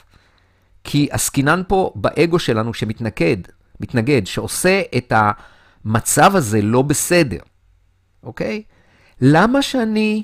כי 0.84 1.08
עסקינן 1.10 1.62
פה 1.68 1.92
באגו 1.94 2.38
שלנו 2.38 2.74
שמתנגד, 2.74 3.36
מתנגד, 3.80 4.26
שעושה 4.26 4.82
את 4.96 5.12
המצב 5.16 6.36
הזה 6.36 6.62
לא 6.62 6.82
בסדר, 6.82 7.40
אוקיי? 8.22 8.62
למה 9.20 9.62
שאני 9.62 10.22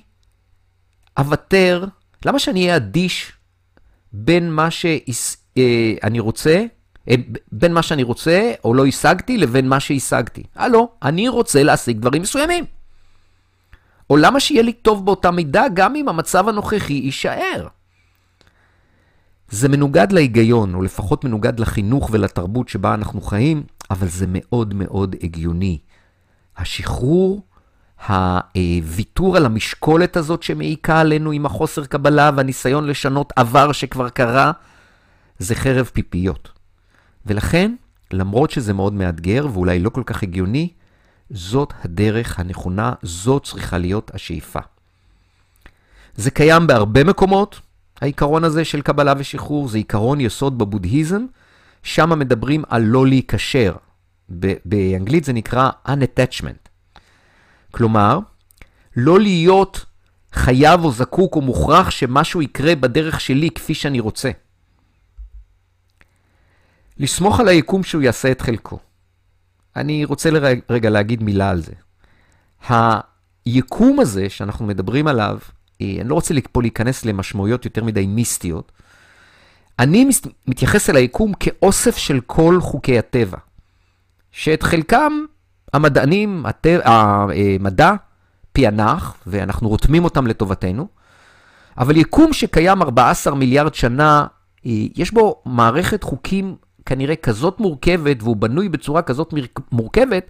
אוותר, 1.19 1.85
למה 2.25 2.38
שאני 2.38 2.61
אהיה 2.62 2.76
אדיש 2.76 3.33
בין 4.12 4.52
מה 4.52 4.71
שאני 4.71 6.19
אה, 6.19 6.21
רוצה, 6.21 6.64
אה, 7.09 7.14
בין 7.52 7.75
מה 7.75 7.83
שאני 7.83 8.02
רוצה 8.02 8.52
או 8.64 8.75
לא 8.75 8.87
השגתי 8.87 9.38
לבין 9.38 9.69
מה 9.69 9.81
שהשגתי? 9.81 10.42
הלו, 10.54 10.88
אני 11.02 11.28
רוצה 11.28 11.62
להשיג 11.62 11.99
דברים 11.99 12.23
מסוימים. 12.23 12.64
או 14.11 14.16
למה 14.16 14.40
שיהיה 14.40 14.62
לי 14.62 14.73
טוב 14.73 15.07
באותה 15.07 15.31
מידה 15.31 15.64
גם 15.75 15.97
אם 15.97 16.09
המצב 16.09 16.49
הנוכחי 16.49 16.92
יישאר? 16.92 17.66
זה 19.50 19.69
מנוגד 19.69 20.12
להיגיון, 20.12 20.75
או 20.75 20.83
לפחות 20.83 21.25
מנוגד 21.25 21.61
לחינוך 21.61 22.11
ולתרבות 22.12 22.69
שבה 22.69 22.95
אנחנו 22.95 23.21
חיים, 23.21 23.62
אבל 23.90 24.09
זה 24.09 24.26
מאוד 24.28 24.75
מאוד 24.75 25.16
הגיוני. 25.23 25.78
השחרור, 26.57 27.42
הוויתור 28.07 29.37
על 29.37 29.47
המשקולת 29.47 30.17
הזאת 30.17 30.43
שמעיקה 30.43 31.01
עלינו 31.01 31.31
עם 31.31 31.47
החוסר 31.47 31.85
קבלה 31.85 32.31
והניסיון 32.37 32.87
לשנות 32.87 33.33
עבר 33.37 33.73
שכבר 33.73 34.09
קרה, 34.09 34.53
זה 35.39 35.55
חרב 35.55 35.91
פיפיות. 35.93 36.49
ולכן, 37.27 37.75
למרות 38.13 38.51
שזה 38.51 38.73
מאוד 38.73 38.93
מאתגר 38.93 39.47
ואולי 39.53 39.79
לא 39.79 39.91
כל 39.91 40.03
כך 40.07 40.23
הגיוני, 40.23 40.69
זאת 41.31 41.73
הדרך 41.85 42.39
הנכונה, 42.39 42.93
זאת 43.03 43.45
צריכה 43.45 43.79
להיות 43.79 44.11
השאיפה. 44.15 44.61
זה 46.15 46.31
קיים 46.31 46.67
בהרבה 46.67 47.05
מקומות, 47.05 47.61
העיקרון 48.01 48.45
הזה 48.45 48.65
של 48.65 48.83
קבלה 48.83 49.15
ושחרור 49.19 49.69
זה 49.69 49.79
עיקרון 49.79 50.21
יסוד 50.21 50.59
בבודהיזם, 50.59 51.27
שם 51.83 52.19
מדברים 52.19 52.63
על 52.69 52.83
לא 52.83 53.07
להיקשר. 53.07 53.77
באנגלית 54.65 55.25
זה 55.25 55.33
נקרא 55.33 55.71
unattachment. 55.89 56.72
כלומר, 57.73 58.19
לא 58.97 59.21
להיות 59.21 59.85
חייב 60.33 60.85
או 60.85 60.93
זקוק 60.93 61.37
או 61.37 61.41
מוכרח 61.41 61.91
שמשהו 61.91 62.43
יקרה 62.43 62.75
בדרך 62.75 63.21
שלי 63.21 63.50
כפי 63.50 63.75
שאני 63.75 64.00
רוצה. 64.00 64.31
לסמוך 66.99 67.41
על 67.41 67.49
היקום 67.49 67.83
שהוא 67.83 68.02
יעשה 68.02 68.31
את 68.33 68.41
חלקו. 68.41 68.79
אני 69.76 70.05
רוצה 70.05 70.31
רגע 70.71 70.91
להגיד 70.91 71.23
מילה 71.23 71.50
על 71.50 71.62
זה. 71.62 71.73
היקום 73.47 74.00
הזה 74.00 74.31
שאנחנו 74.31 74.67
מדברים 74.67 75.07
עליו, 75.07 75.38
אני 75.81 76.09
לא 76.09 76.14
רוצה 76.14 76.35
פה 76.52 76.62
להיכנס 76.62 77.05
למשמעויות 77.05 77.64
יותר 77.64 77.85
מדי 77.85 78.07
מיסטיות. 78.07 78.73
אני 79.79 80.09
מתייחס 80.47 80.91
אל 80.91 80.97
היקום 80.97 81.33
כאוסף 81.41 81.97
של 81.97 82.21
כל 82.26 82.59
חוקי 82.61 82.99
הטבע, 82.99 83.38
שאת 84.33 84.62
חלקם 84.62 85.12
המדענים, 85.73 86.47
הטבע, 86.47 86.83
המדע 87.61 87.93
פענח, 88.52 89.17
ואנחנו 89.26 89.69
רותמים 89.69 90.05
אותם 90.05 90.26
לטובתנו, 90.26 90.87
אבל 91.79 91.97
יקום 91.97 92.33
שקיים 92.33 92.83
14 92.83 93.35
מיליארד 93.35 93.75
שנה, 93.75 94.26
יש 94.64 95.11
בו 95.11 95.43
מערכת 95.47 96.02
חוקים 96.02 96.57
כנראה 96.87 97.17
כזאת 97.17 97.61
מורכבת, 97.61 98.23
והוא 98.23 98.37
בנוי 98.37 98.69
בצורה 98.69 99.02
כזאת 99.02 99.35
מורכבת, 99.73 100.26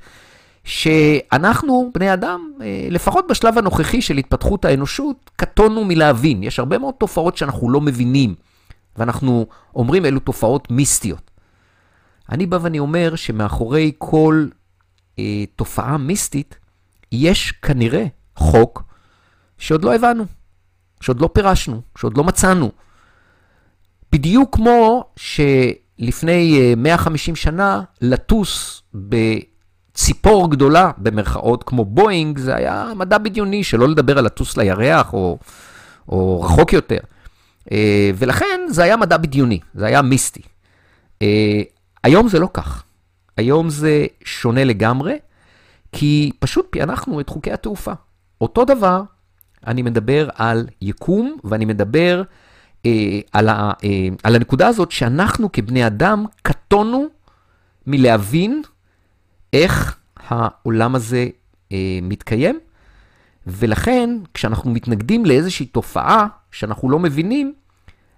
שאנחנו, 0.65 1.91
בני 1.95 2.13
אדם, 2.13 2.53
אה, 2.61 2.87
לפחות 2.91 3.27
בשלב 3.31 3.59
הנוכחי 3.59 4.03
של 4.03 4.17
התפתחות 4.17 4.65
האנושות, 4.65 5.31
קטונו 5.37 5.85
מלהבין. 5.85 6.43
יש 6.43 6.59
הרבה 6.59 6.79
מאוד 6.79 6.95
תופעות 6.99 7.37
שאנחנו 7.37 7.71
לא 7.71 7.81
מבינים, 7.81 8.35
ואנחנו 8.97 9.47
אומרים 9.77 10.05
אלו 10.07 10.21
תופעות 10.21 10.71
מיסטיות. 10.71 11.31
אני 12.31 12.47
בא 12.47 12.59
ואני 12.61 12.79
אומר 12.79 13.17
שמאחורי 13.17 13.93
כל 13.99 14.47
אה, 14.47 14.62
תופעה 15.57 15.97
מיסטית, 15.97 16.59
יש 17.13 17.53
כנראה 17.53 18.05
חוק 18.37 18.83
שעוד 19.59 19.85
לא 19.85 19.95
הבנו, 19.95 20.25
שעוד 21.01 21.21
לא 21.21 21.31
פירשנו, 21.33 21.83
שעוד 21.99 22.17
לא 22.17 22.25
מצאנו. 22.25 22.71
בדיוק 24.13 24.57
כמו 24.57 25.05
שלפני 25.17 26.75
150 26.77 27.35
אה, 27.35 27.37
שנה, 27.37 27.83
לטוס 28.01 28.83
ב... 29.09 29.17
ציפור 29.95 30.51
גדולה, 30.51 30.91
במרכאות, 30.99 31.63
כמו 31.63 31.85
בואינג, 31.85 32.39
זה 32.39 32.55
היה 32.55 32.93
מדע 32.97 33.19
בדיוני, 33.19 33.65
שלא 33.65 33.89
לדבר 33.89 34.19
על 34.19 34.25
לטוס 34.25 34.57
לירח 34.57 35.13
או, 35.13 35.39
או 36.09 36.43
רחוק 36.43 36.73
יותר. 36.73 36.99
אה, 37.73 38.11
ולכן 38.17 38.61
זה 38.69 38.83
היה 38.83 38.97
מדע 38.97 39.17
בדיוני, 39.17 39.59
זה 39.75 39.87
היה 39.87 40.03
מיסטי. 40.03 40.43
אה, 41.23 41.63
היום 42.05 42.29
זה 42.29 42.39
לא 42.39 42.49
כך. 42.53 42.85
היום 43.37 43.71
זה 43.71 44.07
שונה 44.25 44.65
לגמרי, 44.65 45.19
כי 45.93 46.31
פשוט 46.39 46.67
פענחנו 46.71 47.21
את 47.21 47.29
חוקי 47.29 47.53
התעופה. 47.53 47.93
אותו 48.41 48.65
דבר, 48.65 49.03
אני 49.67 49.83
מדבר 49.83 50.29
על 50.35 50.67
יקום, 50.81 51.37
ואני 51.45 51.65
מדבר 51.65 52.23
אה, 52.87 53.21
על, 53.33 53.49
ה, 53.49 53.73
אה, 53.85 54.09
על 54.23 54.35
הנקודה 54.37 54.69
הזאת 54.69 54.91
שאנחנו 54.91 55.53
כבני 55.53 55.87
אדם 55.87 56.27
קטונו 56.43 57.07
מלהבין 57.87 58.63
איך 59.53 59.99
העולם 60.17 60.95
הזה 60.95 61.27
אה, 61.73 61.99
מתקיים, 62.03 62.59
ולכן, 63.47 64.11
כשאנחנו 64.35 64.71
מתנגדים 64.71 65.27
לאיזושהי 65.27 65.67
תופעה 65.67 66.27
שאנחנו 66.53 66.91
לא 66.91 66.99
מבינים, 66.99 67.55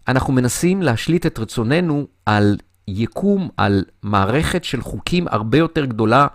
אנחנו 0.09 0.33
מנסים 0.33 0.83
להשליט 0.83 1.27
את 1.27 1.39
רצוננו 1.39 2.07
על 2.27 2.57
יקום, 2.89 3.49
על 3.57 3.85
מערכת 4.03 4.65
של 4.65 4.83
חוקים 4.83 5.29
הרבה 5.29 5.59
יותר 5.59 5.85
גדולה 5.85 6.27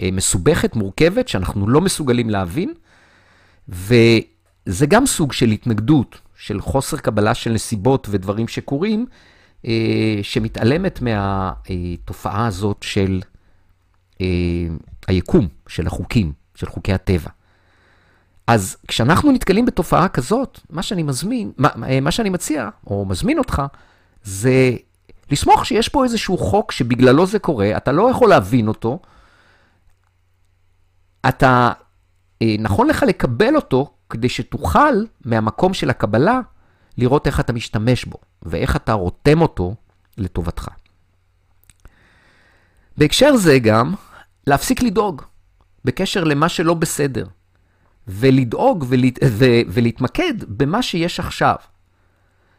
ומסובכת, 0.00 0.76
מורכבת, 0.76 1.28
שאנחנו 1.28 1.68
לא 1.68 1.80
מסוגלים 1.80 2.30
להבין, 2.30 2.74
וזה 3.68 4.86
גם 4.88 5.06
סוג 5.06 5.32
של 5.32 5.46
התנגדות, 5.46 6.20
של 6.36 6.60
חוסר 6.60 6.96
קבלה 6.96 7.34
של 7.34 7.52
נסיבות 7.52 8.06
ודברים 8.10 8.48
שקורים, 8.48 9.06
אה, 9.66 10.18
שמתעלמת 10.22 11.00
מהתופעה 11.02 12.46
הזאת 12.46 12.76
של 12.80 13.20
אה, 14.20 14.26
היקום, 15.06 15.48
של 15.68 15.86
החוקים, 15.86 16.32
של 16.54 16.66
חוקי 16.66 16.92
הטבע. 16.92 17.30
אז 18.46 18.76
כשאנחנו 18.88 19.32
נתקלים 19.32 19.66
בתופעה 19.66 20.08
כזאת, 20.08 20.60
מה 20.70 20.82
שאני 20.82 21.02
מזמין, 21.02 21.52
מה, 21.56 21.68
מה 22.02 22.10
שאני 22.10 22.30
מציע, 22.30 22.68
או 22.86 23.04
מזמין 23.04 23.38
אותך, 23.38 23.62
זה 24.22 24.70
לסמוך 25.30 25.66
שיש 25.66 25.88
פה 25.88 26.04
איזשהו 26.04 26.38
חוק 26.38 26.72
שבגללו 26.72 27.26
זה 27.26 27.38
קורה, 27.38 27.76
אתה 27.76 27.92
לא 27.92 28.10
יכול 28.10 28.28
להבין 28.28 28.68
אותו, 28.68 28.98
אתה, 31.28 31.72
אה, 32.42 32.56
נכון 32.58 32.86
לך 32.86 33.02
לקבל 33.02 33.56
אותו 33.56 33.94
כדי 34.10 34.28
שתוכל 34.28 35.04
מהמקום 35.24 35.74
של 35.74 35.90
הקבלה 35.90 36.40
לראות 36.98 37.26
איך 37.26 37.40
אתה 37.40 37.52
משתמש 37.52 38.04
בו 38.04 38.18
ואיך 38.42 38.76
אתה 38.76 38.92
רותם 38.92 39.40
אותו 39.40 39.74
לטובתך. 40.18 40.68
בהקשר 42.96 43.36
זה 43.36 43.58
גם, 43.58 43.94
להפסיק 44.46 44.82
לדאוג 44.82 45.22
בקשר 45.84 46.24
למה 46.24 46.48
שלא 46.48 46.74
בסדר, 46.74 47.26
ולדאוג 48.08 48.84
ולה, 48.88 49.08
ו, 49.24 49.44
ולהתמקד 49.68 50.34
במה 50.48 50.82
שיש 50.82 51.20
עכשיו. 51.20 51.56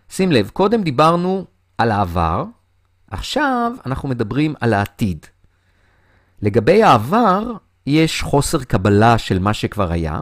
שים 0.10 0.32
לב, 0.32 0.50
קודם 0.50 0.84
דיברנו 0.84 1.46
על 1.78 1.92
העבר, 1.92 2.44
עכשיו 3.12 3.72
אנחנו 3.86 4.10
מדברים 4.10 4.54
על 4.60 4.74
העתיד. 4.74 5.26
לגבי 6.42 6.84
העבר, 6.84 7.52
יש 7.88 8.22
חוסר 8.22 8.64
קבלה 8.64 9.18
של 9.18 9.40
מה 9.40 9.54
שכבר 9.54 9.92
היה, 9.92 10.20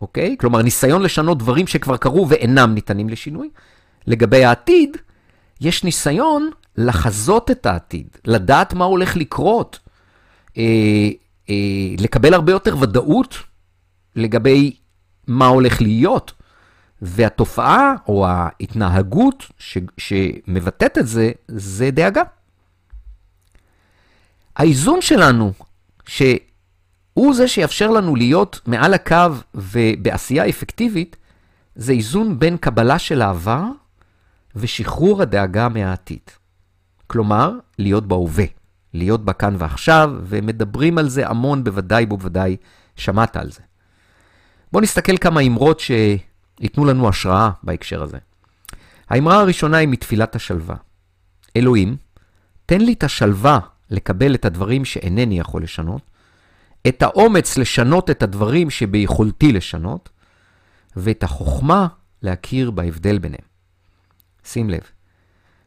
אוקיי? 0.00 0.36
כלומר, 0.40 0.62
ניסיון 0.62 1.02
לשנות 1.02 1.38
דברים 1.38 1.66
שכבר 1.66 1.96
קרו 1.96 2.28
ואינם 2.28 2.74
ניתנים 2.74 3.08
לשינוי. 3.08 3.50
לגבי 4.06 4.44
העתיד, 4.44 4.96
יש 5.60 5.84
ניסיון 5.84 6.50
לחזות 6.76 7.50
את 7.50 7.66
העתיד, 7.66 8.08
לדעת 8.24 8.74
מה 8.74 8.84
הולך 8.84 9.16
לקרות, 9.16 9.78
אה, 10.58 10.62
אה, 11.50 11.94
לקבל 11.98 12.34
הרבה 12.34 12.52
יותר 12.52 12.76
ודאות 12.80 13.36
לגבי 14.16 14.76
מה 15.26 15.46
הולך 15.46 15.80
להיות. 15.80 16.32
והתופעה 17.02 17.94
או 18.08 18.26
ההתנהגות 18.26 19.46
ש, 19.58 19.78
שמבטאת 19.98 20.98
את 20.98 21.06
זה, 21.06 21.30
זה 21.48 21.90
דאגה. 21.90 22.22
האיזון 24.56 25.02
שלנו, 25.02 25.52
שהוא 26.06 27.34
זה 27.34 27.48
שיאפשר 27.48 27.90
לנו 27.90 28.16
להיות 28.16 28.60
מעל 28.66 28.94
הקו 28.94 29.26
ובעשייה 29.54 30.48
אפקטיבית, 30.48 31.16
זה 31.74 31.92
איזון 31.92 32.38
בין 32.38 32.56
קבלה 32.56 32.98
של 32.98 33.22
העבר 33.22 33.64
ושחרור 34.56 35.22
הדאגה 35.22 35.68
מהעתיד. 35.68 36.20
כלומר, 37.06 37.52
להיות 37.78 38.06
בהווה, 38.06 38.44
להיות 38.94 39.24
בכאן 39.24 39.54
ועכשיו, 39.58 40.12
ומדברים 40.22 40.98
על 40.98 41.08
זה 41.08 41.28
המון, 41.28 41.64
בוודאי 41.64 42.06
ובוודאי 42.10 42.56
שמעת 42.96 43.36
על 43.36 43.50
זה. 43.50 43.60
בואו 44.72 44.82
נסתכל 44.82 45.16
כמה 45.16 45.40
אמרות 45.40 45.80
שייתנו 46.58 46.84
לנו 46.84 47.08
השראה 47.08 47.50
בהקשר 47.62 48.02
הזה. 48.02 48.18
האמרה 49.08 49.40
הראשונה 49.40 49.76
היא 49.76 49.88
מתפילת 49.88 50.36
השלווה. 50.36 50.76
אלוהים, 51.56 51.96
תן 52.66 52.80
לי 52.80 52.92
את 52.92 53.04
השלווה 53.04 53.58
לקבל 53.90 54.34
את 54.34 54.44
הדברים 54.44 54.84
שאינני 54.84 55.38
יכול 55.38 55.62
לשנות, 55.62 56.02
את 56.88 57.02
האומץ 57.02 57.58
לשנות 57.58 58.10
את 58.10 58.22
הדברים 58.22 58.70
שביכולתי 58.70 59.52
לשנות, 59.52 60.08
ואת 60.96 61.22
החוכמה 61.22 61.86
להכיר 62.22 62.70
בהבדל 62.70 63.18
ביניהם. 63.18 63.44
שים 64.44 64.70
לב, 64.70 64.80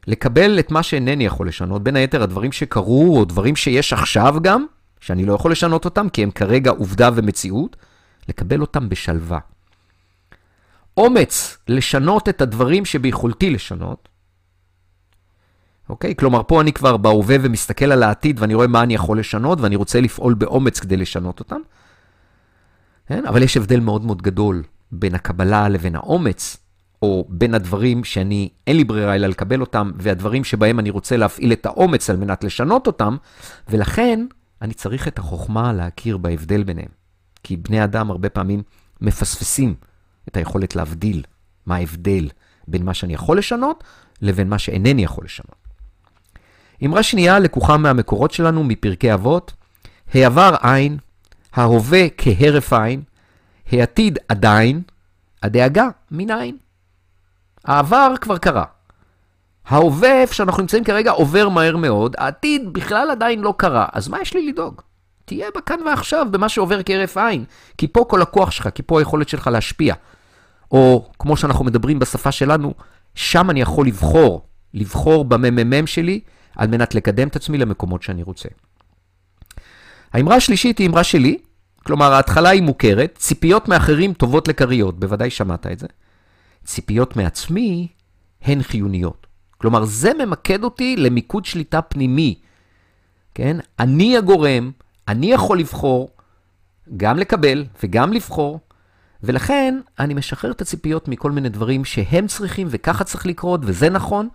לקבל 0.08 0.60
את 0.60 0.72
מה 0.72 0.84
שאינני 0.84 1.26
יכול 1.26 1.48
לשנות, 1.48 1.84
בין 1.84 1.96
היתר 1.96 2.24
הדברים 2.24 2.52
שקרו, 2.52 3.18
או 3.20 3.26
דברים 3.26 3.56
שיש 3.56 3.94
עכשיו 3.94 4.36
גם, 4.42 4.66
שאני 5.00 5.26
לא 5.26 5.34
יכול 5.34 5.52
לשנות 5.52 5.86
אותם, 5.86 6.10
כי 6.10 6.24
הם 6.24 6.32
כרגע 6.32 6.72
עובדה 6.72 7.10
ומציאות, 7.16 7.76
לקבל 8.30 8.62
אותם 8.62 8.90
בשלווה. 8.90 9.40
אומץ 10.98 11.58
לשנות 11.68 12.30
את 12.30 12.42
הדברים 12.42 12.86
שביכולתי 12.86 13.50
לשנות, 13.50 14.10
אוקיי? 15.90 16.16
כלומר, 16.16 16.42
פה 16.48 16.62
אני 16.62 16.74
כבר 16.74 16.98
בהווה 16.98 17.36
ומסתכל 17.42 17.92
על 17.92 18.04
העתיד 18.04 18.40
ואני 18.40 18.54
רואה 18.54 18.68
מה 18.68 18.84
אני 18.84 18.94
יכול 18.94 19.20
לשנות, 19.20 19.62
ואני 19.62 19.76
רוצה 19.76 20.02
לפעול 20.02 20.34
באומץ 20.34 20.80
כדי 20.80 20.98
לשנות 20.98 21.40
אותם. 21.40 21.60
כן? 23.08 23.26
אבל 23.26 23.44
יש 23.44 23.58
הבדל 23.58 23.80
מאוד 23.80 24.06
מאוד 24.06 24.22
גדול 24.22 24.64
בין 24.92 25.16
הקבלה 25.16 25.70
לבין 25.70 25.96
האומץ, 25.96 26.58
או 27.02 27.26
בין 27.30 27.54
הדברים 27.54 28.04
שאני, 28.04 28.50
אין 28.68 28.78
לי 28.78 28.84
ברירה 28.84 29.16
אלא 29.16 29.28
לקבל 29.28 29.62
אותם, 29.62 29.92
והדברים 29.96 30.44
שבהם 30.44 30.80
אני 30.80 30.90
רוצה 30.90 31.18
להפעיל 31.18 31.54
את 31.54 31.66
האומץ 31.66 32.10
על 32.10 32.18
מנת 32.18 32.44
לשנות 32.44 32.88
אותם, 32.88 33.18
ולכן 33.70 34.26
אני 34.62 34.74
צריך 34.74 35.08
את 35.08 35.20
החוכמה 35.20 35.74
להכיר 35.74 36.18
בהבדל 36.18 36.64
ביניהם. 36.64 36.90
כי 37.44 37.58
בני 37.58 37.84
אדם 37.84 38.12
הרבה 38.12 38.30
פעמים 38.30 38.64
מפספסים 39.02 39.76
את 40.28 40.38
היכולת 40.38 40.76
להבדיל 40.76 41.24
מה 41.66 41.76
ההבדל 41.76 42.30
בין 42.68 42.86
מה 42.86 42.94
שאני 42.94 43.14
יכול 43.14 43.38
לשנות 43.38 43.84
לבין 44.22 44.50
מה 44.50 44.60
שאינני 44.60 45.04
יכול 45.04 45.26
לשנות. 45.26 45.56
אמרה 46.86 47.04
שנייה 47.04 47.40
לקוחה 47.40 47.78
מהמקורות 47.78 48.32
שלנו, 48.32 48.64
מפרקי 48.64 49.14
אבות, 49.14 49.54
העבר 50.14 50.56
עין, 50.62 50.98
ההווה 51.54 52.08
כהרף 52.18 52.74
עין, 52.74 53.02
העתיד 53.72 54.20
עדיין, 54.30 54.82
הדאגה 55.44 55.90
מנין. 56.12 56.58
העבר 57.66 58.14
כבר 58.22 58.38
קרה. 58.38 58.66
ההווה, 59.66 60.22
איפה 60.22 60.34
שאנחנו 60.34 60.62
נמצאים 60.62 60.84
כרגע, 60.84 61.12
עובר 61.12 61.50
מהר 61.50 61.78
מאוד, 61.78 62.16
העתיד 62.18 62.74
בכלל 62.74 63.12
עדיין 63.12 63.42
לא 63.42 63.54
קרה, 63.58 63.86
אז 63.94 64.08
מה 64.08 64.22
יש 64.22 64.34
לי 64.34 64.48
לדאוג? 64.48 64.82
תהיה 65.32 65.48
בכאן 65.56 65.80
ועכשיו, 65.86 66.28
במה 66.32 66.50
שעובר 66.50 66.84
כהרף 66.84 67.18
עין, 67.18 67.46
כי 67.78 67.88
פה 67.88 68.06
כל 68.10 68.22
הכוח 68.22 68.52
שלך, 68.52 68.70
כי 68.76 68.84
פה 68.84 69.00
היכולת 69.00 69.30
שלך 69.30 69.48
להשפיע. 69.48 69.96
או 70.72 71.10
כמו 71.20 71.38
שאנחנו 71.38 71.66
מדברים 71.66 72.00
בשפה 72.00 72.32
שלנו, 72.32 72.74
שם 73.16 73.50
אני 73.50 73.62
יכול 73.62 73.88
לבחור, 73.88 74.48
לבחור 74.74 75.26
בממ"מ 75.26 75.88
שלי, 75.88 76.20
על 76.56 76.68
מנת 76.68 76.96
לקדם 76.96 77.28
את 77.28 77.36
עצמי 77.36 77.58
למקומות 77.58 78.04
שאני 78.04 78.24
רוצה. 78.24 78.50
האמרה 80.14 80.36
השלישית 80.36 80.78
היא 80.78 80.88
אמרה 80.88 81.04
שלי, 81.04 81.38
כלומר 81.84 82.14
ההתחלה 82.14 82.50
היא 82.50 82.62
מוכרת, 82.62 83.16
ציפיות 83.18 83.68
מאחרים 83.68 84.14
טובות 84.14 84.48
לכריות, 84.48 85.00
בוודאי 85.00 85.30
שמעת 85.30 85.68
את 85.68 85.80
זה. 85.80 85.88
ציפיות 86.66 87.16
מעצמי 87.16 87.88
הן 88.42 88.64
חיוניות. 88.64 89.28
כלומר, 89.58 89.86
זה 89.86 90.12
ממקד 90.14 90.64
אותי 90.64 90.96
למיקוד 90.96 91.46
שליטה 91.46 91.82
פנימי. 91.82 92.40
כן? 93.36 93.58
אני 93.80 94.18
הגורם, 94.18 94.72
אני 95.12 95.32
יכול 95.32 95.60
לבחור, 95.60 96.10
גם 96.98 97.20
לקבל 97.20 97.66
וגם 97.84 98.14
לבחור, 98.14 98.60
ולכן 99.24 99.80
אני 100.00 100.14
משחרר 100.14 100.52
את 100.52 100.62
הציפיות 100.62 101.08
מכל 101.08 101.32
מיני 101.32 101.50
דברים 101.50 101.86
שהם 101.86 102.28
צריכים 102.28 102.68
וככה 102.70 103.04
צריך 103.04 103.26
לקרות 103.26 103.62
וזה 103.64 103.90
נכון, 103.90 104.30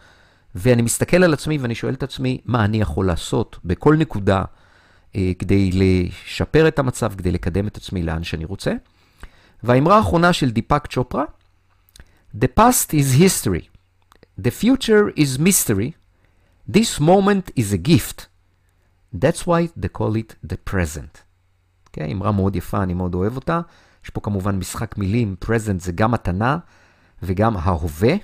ואני 0.54 0.82
מסתכל 0.82 1.24
על 1.24 1.32
עצמי 1.32 1.58
ואני 1.58 1.74
שואל 1.74 1.94
את 1.94 2.02
עצמי, 2.02 2.40
מה 2.44 2.64
אני 2.64 2.80
יכול 2.80 3.06
לעשות 3.06 3.58
בכל 3.64 3.96
נקודה 3.96 4.42
אה, 5.16 5.32
כדי 5.38 5.70
לשפר 5.72 6.68
את 6.68 6.78
המצב, 6.78 7.12
כדי 7.14 7.30
לקדם 7.32 7.66
את 7.66 7.76
עצמי 7.76 8.02
לאן 8.02 8.24
שאני 8.24 8.44
רוצה. 8.44 8.72
והאמרה 9.62 9.96
האחרונה 9.96 10.32
של 10.32 10.50
דיפאק 10.50 10.86
צ'ופרה, 10.86 11.24
The 12.38 12.48
past 12.60 12.92
is 12.92 13.22
history, 13.22 13.68
the 14.46 14.50
future 14.50 15.10
is 15.16 15.38
mystery, 15.38 15.90
this 16.68 17.00
moment 17.00 17.50
is 17.56 17.72
a 17.72 17.78
gift. 17.78 18.35
That's 19.14 19.46
why 19.46 19.68
they 19.80 19.88
call 19.98 20.16
it 20.16 20.50
the 20.52 20.70
present. 20.70 21.22
Okay? 21.90 22.12
אמרה 22.12 22.32
מאוד 22.32 22.56
יפה, 22.56 22.82
אני 22.82 22.94
מאוד 22.94 23.14
אוהב 23.14 23.36
אותה. 23.36 23.60
יש 24.04 24.10
פה 24.10 24.20
כמובן 24.20 24.58
משחק 24.58 24.98
מילים, 24.98 25.36
present 25.44 25.78
זה 25.78 25.92
גם 25.92 26.10
מתנה 26.10 26.58
וגם 27.22 27.56
ההווה. 27.56 28.14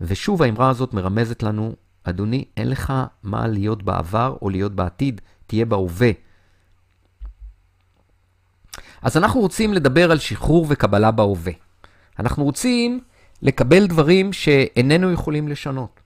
ושוב, 0.00 0.42
האמרה 0.42 0.70
הזאת 0.70 0.94
מרמזת 0.94 1.42
לנו, 1.42 1.74
אדוני, 2.04 2.44
אין 2.56 2.70
לך 2.70 2.92
מה 3.22 3.46
להיות 3.46 3.82
בעבר 3.82 4.36
או 4.42 4.50
להיות 4.50 4.74
בעתיד, 4.74 5.20
תהיה 5.46 5.64
בהווה. 5.64 6.10
אז 9.02 9.16
אנחנו 9.16 9.40
רוצים 9.40 9.74
לדבר 9.74 10.10
על 10.10 10.18
שחרור 10.18 10.66
וקבלה 10.68 11.10
בהווה. 11.10 11.52
אנחנו 12.18 12.44
רוצים 12.44 13.00
לקבל 13.42 13.86
דברים 13.86 14.32
שאיננו 14.32 15.12
יכולים 15.12 15.48
לשנות. 15.48 16.00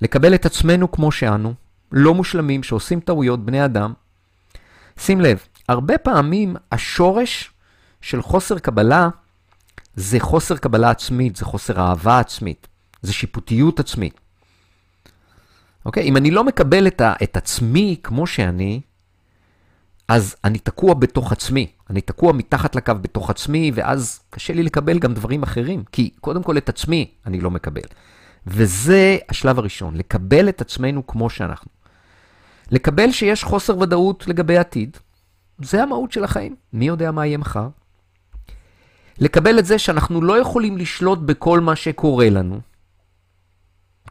לקבל 0.00 0.34
את 0.34 0.46
עצמנו 0.46 0.92
כמו 0.92 1.12
שאנו, 1.12 1.54
לא 1.92 2.14
מושלמים, 2.14 2.62
שעושים 2.62 3.00
טעויות, 3.00 3.44
בני 3.44 3.64
אדם. 3.64 3.92
שים 4.98 5.20
לב, 5.20 5.42
הרבה 5.68 5.98
פעמים 5.98 6.56
השורש 6.72 7.50
של 8.00 8.22
חוסר 8.22 8.58
קבלה 8.58 9.08
זה 9.96 10.20
חוסר 10.20 10.56
קבלה 10.56 10.90
עצמית, 10.90 11.36
זה 11.36 11.44
חוסר 11.44 11.80
אהבה 11.80 12.18
עצמית, 12.18 12.68
זה 13.02 13.12
שיפוטיות 13.12 13.80
עצמית. 13.80 14.20
אוקיי? 15.86 16.02
אם 16.02 16.16
אני 16.16 16.30
לא 16.30 16.44
מקבל 16.44 16.86
את, 16.86 17.00
ה, 17.00 17.14
את 17.22 17.36
עצמי 17.36 17.96
כמו 18.02 18.26
שאני, 18.26 18.80
אז 20.08 20.36
אני 20.44 20.58
תקוע 20.58 20.94
בתוך 20.94 21.32
עצמי. 21.32 21.72
אני 21.90 22.00
תקוע 22.00 22.32
מתחת 22.32 22.76
לקו 22.76 22.94
בתוך 23.02 23.30
עצמי, 23.30 23.72
ואז 23.74 24.20
קשה 24.30 24.52
לי 24.52 24.62
לקבל 24.62 24.98
גם 24.98 25.14
דברים 25.14 25.42
אחרים, 25.42 25.84
כי 25.92 26.10
קודם 26.20 26.42
כל 26.42 26.58
את 26.58 26.68
עצמי 26.68 27.10
אני 27.26 27.40
לא 27.40 27.50
מקבל. 27.50 27.88
וזה 28.46 29.16
השלב 29.28 29.58
הראשון, 29.58 29.96
לקבל 29.96 30.48
את 30.48 30.60
עצמנו 30.60 31.06
כמו 31.06 31.30
שאנחנו. 31.30 31.81
לקבל 32.72 33.12
שיש 33.12 33.44
חוסר 33.44 33.78
ודאות 33.78 34.28
לגבי 34.28 34.56
העתיד, 34.56 34.96
זה 35.62 35.82
המהות 35.82 36.12
של 36.12 36.24
החיים. 36.24 36.56
מי 36.72 36.86
יודע 36.86 37.10
מה 37.10 37.26
יהיה 37.26 37.38
מחר? 37.38 37.68
לקבל 39.18 39.58
את 39.58 39.66
זה 39.66 39.78
שאנחנו 39.78 40.22
לא 40.22 40.38
יכולים 40.38 40.76
לשלוט 40.76 41.18
בכל 41.18 41.60
מה 41.60 41.76
שקורה 41.76 42.30
לנו. 42.30 42.60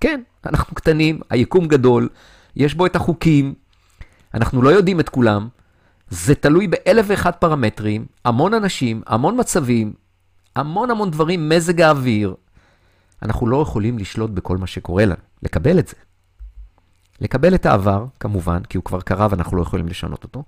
כן, 0.02 0.22
אנחנו 0.46 0.76
קטנים, 0.76 1.20
היקום 1.30 1.68
גדול, 1.68 2.10
יש 2.56 2.74
בו 2.74 2.86
את 2.86 2.96
החוקים, 2.96 3.54
אנחנו 4.34 4.62
לא 4.62 4.70
יודעים 4.70 5.00
את 5.00 5.10
כולם, 5.10 5.48
זה 6.10 6.36
תלוי 6.36 6.68
באלף 6.68 7.06
ואחד 7.10 7.32
פרמטרים, 7.32 8.06
המון 8.26 8.54
אנשים, 8.54 9.02
המון 9.08 9.40
מצבים, 9.40 9.94
המון 10.56 10.92
המון 10.92 11.12
דברים, 11.12 11.50
מזג 11.50 11.82
האוויר. 11.82 12.36
אנחנו 13.22 13.48
לא 13.48 13.62
יכולים 13.62 13.98
לשלוט 13.98 14.32
בכל 14.32 14.58
מה 14.58 14.68
שקורה 14.68 15.06
לנו, 15.06 15.22
לקבל 15.44 15.80
את 15.80 15.88
זה. 15.88 15.96
לקבל 17.22 17.56
את 17.56 17.66
העבר, 17.66 18.06
כמובן, 18.20 18.64
כי 18.64 18.78
הוא 18.78 18.84
כבר 18.84 19.02
קרה 19.02 19.28
ואנחנו 19.30 19.58
לא 19.58 19.62
יכולים 19.62 19.88
לשנות 19.88 20.24
אותו. 20.24 20.44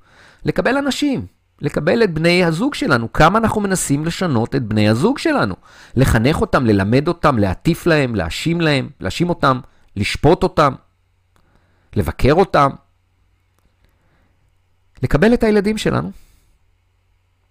לקבל 0.45 0.77
אנשים, 0.77 1.25
לקבל 1.61 2.03
את 2.03 2.13
בני 2.13 2.43
הזוג 2.45 2.73
שלנו, 2.73 3.13
כמה 3.13 3.39
אנחנו 3.39 3.61
מנסים 3.61 4.05
לשנות 4.05 4.55
את 4.55 4.63
בני 4.63 4.89
הזוג 4.89 5.17
שלנו. 5.17 5.55
לחנך 5.95 6.41
אותם, 6.41 6.65
ללמד 6.65 7.07
אותם, 7.07 7.37
להטיף 7.37 7.85
להם, 7.85 8.15
להאשים 8.15 8.61
להם, 8.61 8.89
להאשים 8.99 9.29
אותם, 9.29 9.59
לשפוט 9.95 10.43
אותם, 10.43 10.73
לבקר 11.95 12.33
אותם. 12.33 12.69
לקבל 15.03 15.33
את 15.33 15.43
הילדים 15.43 15.77
שלנו. 15.77 16.11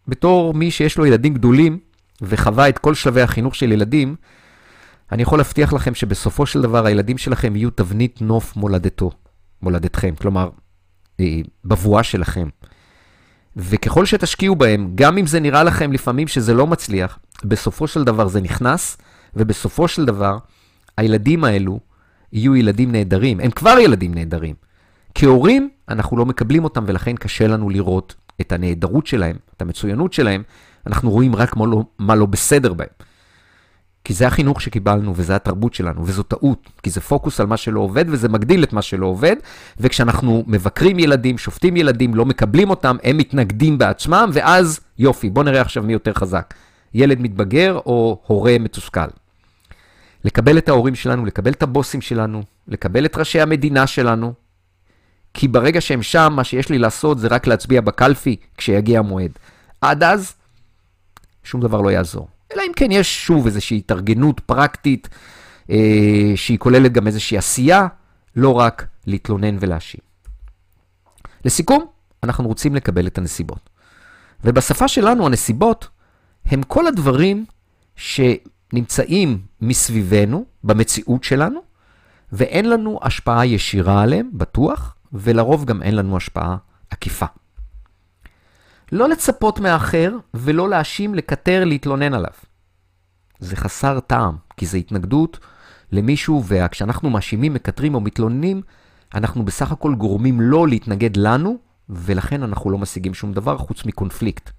בתור 0.08 0.54
מי 0.54 0.70
שיש 0.70 0.98
לו 0.98 1.06
ילדים 1.06 1.35
גדולים 1.35 1.78
וחווה 2.22 2.68
את 2.68 2.78
כל 2.78 2.94
שלבי 2.94 3.22
החינוך 3.22 3.54
של 3.54 3.72
ילדים, 3.72 4.16
אני 5.12 5.22
יכול 5.22 5.38
להבטיח 5.38 5.72
לכם 5.72 5.94
שבסופו 5.94 6.46
של 6.46 6.62
דבר 6.62 6.87
הילדים 6.87 7.18
שלכם 7.18 7.57
יהיו 7.57 7.70
תבנית 7.70 8.22
נוף 8.22 8.57
מולדתו, 8.57 9.11
מולדתכם, 9.62 10.14
כלומר, 10.20 10.51
אה, 11.20 11.40
בבואה 11.64 12.03
שלכם. 12.03 12.48
וככל 13.57 14.07
שתשקיעו 14.07 14.57
בהם, 14.57 14.92
גם 14.94 15.18
אם 15.18 15.27
זה 15.27 15.40
נראה 15.40 15.64
לכם 15.64 15.92
לפעמים 15.92 16.29
שזה 16.29 16.55
לא 16.55 16.66
מצליח, 16.66 17.18
בסופו 17.44 17.87
של 17.87 18.05
דבר 18.05 18.29
זה 18.29 18.40
נכנס, 18.40 18.96
ובסופו 19.37 19.88
של 19.88 20.05
דבר 20.05 20.38
הילדים 20.96 21.44
האלו 21.44 21.81
יהיו 22.33 22.57
ילדים 22.57 22.92
נהדרים. 22.92 23.40
הם 23.40 23.51
כבר 23.51 23.79
ילדים 23.79 24.14
נהדרים. 24.14 24.55
כהורים, 25.14 25.70
אנחנו 25.88 26.16
לא 26.16 26.27
מקבלים 26.27 26.64
אותם, 26.64 26.85
ולכן 26.87 27.16
קשה 27.16 27.46
לנו 27.46 27.70
לראות 27.70 28.14
את 28.40 28.53
הנהדרות 28.53 29.07
שלהם, 29.07 29.37
את 29.57 29.62
המצוינות 29.62 30.12
שלהם. 30.12 30.42
אנחנו 30.87 31.11
רואים 31.11 31.37
רק 31.37 31.57
מה 31.57 31.66
לא, 31.66 31.85
מה 31.98 32.14
לא 32.14 32.27
בסדר 32.27 32.72
בהם. 32.72 33.12
כי 34.04 34.14
זה 34.14 34.26
החינוך 34.26 34.60
שקיבלנו, 34.60 35.12
וזה 35.16 35.36
התרבות 35.36 35.74
שלנו, 35.74 36.06
וזו 36.06 36.22
טעות, 36.22 36.70
כי 36.82 36.90
זה 36.90 37.00
פוקוס 37.00 37.40
על 37.40 37.46
מה 37.46 37.56
שלא 37.56 37.80
עובד, 37.80 38.04
וזה 38.08 38.28
מגדיל 38.28 38.64
את 38.64 38.72
מה 38.72 38.82
שלא 38.82 39.06
עובד, 39.06 39.36
וכשאנחנו 39.80 40.44
מבקרים 40.46 40.98
ילדים, 40.98 41.38
שופטים 41.38 41.76
ילדים, 41.76 42.14
לא 42.14 42.26
מקבלים 42.26 42.70
אותם, 42.70 42.96
הם 43.02 43.16
מתנגדים 43.16 43.78
בעצמם, 43.78 44.30
ואז 44.32 44.80
יופי, 44.98 45.30
בואו 45.30 45.44
נראה 45.44 45.60
עכשיו 45.60 45.82
מי 45.82 45.92
יותר 45.92 46.12
חזק, 46.12 46.54
ילד 46.94 47.20
מתבגר 47.20 47.78
או 47.86 48.20
הורה 48.26 48.56
מתוסכל. 48.60 49.06
לקבל 50.24 50.58
את 50.58 50.68
ההורים 50.68 50.94
שלנו, 50.94 51.24
לקבל 51.24 51.52
את 51.52 51.62
הבוסים 51.62 52.00
שלנו, 52.00 52.42
לקבל 52.68 53.04
את 53.04 53.16
ראשי 53.16 53.40
המדינה 53.40 53.86
שלנו, 53.86 54.32
כי 55.34 55.48
ברגע 55.48 55.80
שהם 55.80 56.02
שם, 56.02 56.32
מה 56.36 56.44
שיש 56.44 56.68
לי 56.68 56.78
לעשות 56.78 57.18
זה 57.18 57.28
רק 57.28 57.46
להצביע 57.46 57.80
בקלפי 57.80 58.36
כשיגיע 58.56 58.98
המועד. 58.98 59.30
עד 59.80 60.02
אז, 60.02 60.34
שום 61.44 61.60
דבר 61.60 61.80
לא 61.80 61.90
יעזור. 61.90 62.28
אלא 62.54 62.62
אם 62.66 62.72
כן 62.76 62.90
יש 62.90 63.26
שוב 63.26 63.46
איזושהי 63.46 63.78
התארגנות 63.78 64.40
פרקטית, 64.40 65.08
אה, 65.70 66.32
שהיא 66.36 66.58
כוללת 66.58 66.92
גם 66.92 67.06
איזושהי 67.06 67.38
עשייה, 67.38 67.86
לא 68.36 68.52
רק 68.58 68.86
להתלונן 69.06 69.56
ולהאשים. 69.60 70.00
לסיכום, 71.44 71.84
אנחנו 72.22 72.48
רוצים 72.48 72.74
לקבל 72.74 73.06
את 73.06 73.18
הנסיבות. 73.18 73.70
ובשפה 74.44 74.88
שלנו 74.88 75.26
הנסיבות 75.26 75.88
הם 76.46 76.62
כל 76.62 76.86
הדברים 76.86 77.44
שנמצאים 77.96 79.40
מסביבנו, 79.60 80.44
במציאות 80.64 81.24
שלנו, 81.24 81.60
ואין 82.32 82.68
לנו 82.68 82.98
השפעה 83.02 83.46
ישירה 83.46 84.02
עליהם, 84.02 84.30
בטוח, 84.32 84.94
ולרוב 85.12 85.64
גם 85.64 85.82
אין 85.82 85.96
לנו 85.96 86.16
השפעה 86.16 86.56
עקיפה. 86.90 87.26
לא 88.92 89.09
לצפות 89.09 89.61
מאחר 89.61 90.12
ולא 90.35 90.68
להאשים, 90.68 91.14
לקטר, 91.14 91.64
להתלונן 91.64 92.14
עליו. 92.14 92.33
זה 93.38 93.57
חסר 93.57 94.00
טעם, 94.00 94.37
כי 94.57 94.66
זה 94.66 94.76
התנגדות 94.76 95.38
למישהו, 95.92 96.42
וכשאנחנו 96.46 97.11
מאשימים, 97.11 97.55
מקטרים 97.55 97.94
או 97.94 98.00
מתלוננים, 98.00 98.62
אנחנו 99.14 99.44
בסך 99.44 99.72
הכל 99.72 99.94
גורמים 99.94 100.40
לו 100.40 100.66
להתנגד 100.66 101.16
לנו, 101.16 101.59
ולכן 101.88 102.42
אנחנו 102.42 102.70
לא 102.70 102.78
משיגים 102.78 103.14
שום 103.14 103.33
דבר 103.33 103.59
חוץ 103.59 103.85
מקונפליקט. 103.85 104.50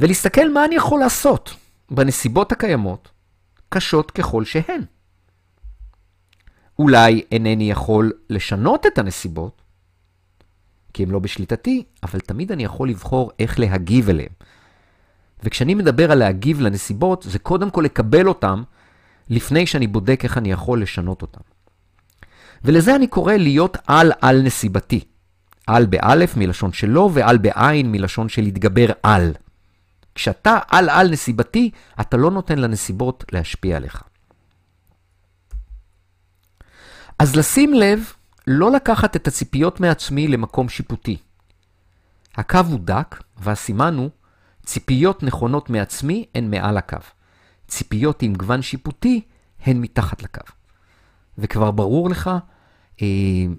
ולהסתכל 0.00 0.52
מה 0.52 0.64
אני 0.64 0.74
יכול 0.74 1.00
לעשות 1.00 1.54
בנסיבות 1.90 2.52
הקיימות, 2.52 3.10
קשות 3.68 4.10
ככל 4.10 4.44
שהן. 4.44 4.80
אולי 6.78 7.22
אינני 7.32 7.70
יכול 7.70 8.12
לשנות 8.30 8.86
את 8.86 8.98
הנסיבות, 8.98 9.62
כי 10.94 11.02
הם 11.02 11.10
לא 11.10 11.18
בשליטתי, 11.18 11.84
אבל 12.02 12.20
תמיד 12.20 12.52
אני 12.52 12.64
יכול 12.64 12.88
לבחור 12.88 13.30
איך 13.38 13.60
להגיב 13.60 14.08
אליהם. 14.08 14.32
וכשאני 15.44 15.74
מדבר 15.74 16.12
על 16.12 16.18
להגיב 16.18 16.60
לנסיבות, 16.60 17.26
זה 17.28 17.38
קודם 17.38 17.70
כל 17.70 17.82
לקבל 17.84 18.28
אותם, 18.28 18.62
לפני 19.28 19.66
שאני 19.66 19.86
בודק 19.86 20.20
איך 20.24 20.38
אני 20.38 20.52
יכול 20.52 20.82
לשנות 20.82 21.22
אותם. 21.22 21.40
ולזה 22.64 22.96
אני 22.96 23.06
קורא 23.06 23.34
להיות 23.34 23.76
על-על 23.86 24.42
נסיבתי. 24.42 25.00
על 25.66 25.86
באלף 25.86 26.36
מלשון 26.36 26.72
שלא, 26.72 27.10
ועל 27.12 27.38
בעין 27.38 27.92
מלשון 27.92 28.28
של 28.28 28.42
להתגבר 28.42 28.86
על. 29.02 29.32
כשאתה 30.14 30.58
על-על 30.68 31.10
נסיבתי, 31.10 31.70
אתה 32.00 32.16
לא 32.16 32.30
נותן 32.30 32.58
לנסיבות 32.58 33.24
להשפיע 33.32 33.76
עליך. 33.76 34.02
אז 37.18 37.36
לשים 37.36 37.74
לב, 37.74 38.12
לא 38.46 38.72
לקחת 38.72 39.16
את 39.16 39.26
הציפיות 39.26 39.80
מעצמי 39.80 40.28
למקום 40.28 40.68
שיפוטי. 40.68 41.16
הקו 42.36 42.60
הוא 42.70 42.80
דק, 42.80 43.22
והסימן 43.36 43.96
הוא, 43.96 44.10
ציפיות 44.64 45.22
נכונות 45.22 45.70
מעצמי 45.70 46.24
הן 46.34 46.50
מעל 46.50 46.76
הקו. 46.76 46.98
ציפיות 47.68 48.22
עם 48.22 48.34
גוון 48.34 48.62
שיפוטי 48.62 49.20
הן 49.66 49.80
מתחת 49.80 50.22
לקו. 50.22 50.42
וכבר 51.38 51.70
ברור 51.70 52.10
לך 52.10 52.30
אה, 53.02 53.06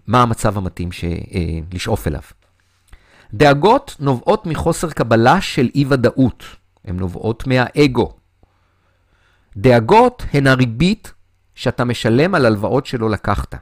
מה 0.07 0.21
המצב 0.21 0.57
המתאים 0.57 0.91
ש, 0.91 1.03
אה, 1.03 1.59
לשאוף 1.73 2.07
אליו. 2.07 2.21
דאגות 3.33 3.95
נובעות 3.99 4.45
מחוסר 4.45 4.89
קבלה 4.89 5.41
של 5.41 5.69
אי-ודאות. 5.75 6.43
הן 6.85 6.97
נובעות 6.97 7.47
מהאגו. 7.47 8.13
דאגות 9.57 10.23
הן 10.33 10.47
הריבית 10.47 11.13
שאתה 11.55 11.85
משלם 11.85 12.35
על 12.35 12.45
הלוואות 12.45 12.85
שלא 12.85 13.09
לקחת. 13.09 13.55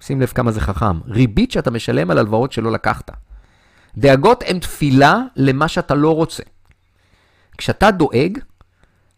שים 0.00 0.20
לב 0.20 0.28
כמה 0.28 0.50
זה 0.50 0.60
חכם. 0.60 1.00
ריבית 1.06 1.52
שאתה 1.52 1.70
משלם 1.70 2.10
על 2.10 2.18
הלוואות 2.18 2.52
שלא 2.52 2.72
לקחת. 2.72 3.10
דאגות 3.96 4.44
הן 4.46 4.58
תפילה 4.58 5.22
למה 5.36 5.68
שאתה 5.68 5.94
לא 5.94 6.14
רוצה. 6.14 6.42
כשאתה 7.58 7.90
דואג, 7.90 8.38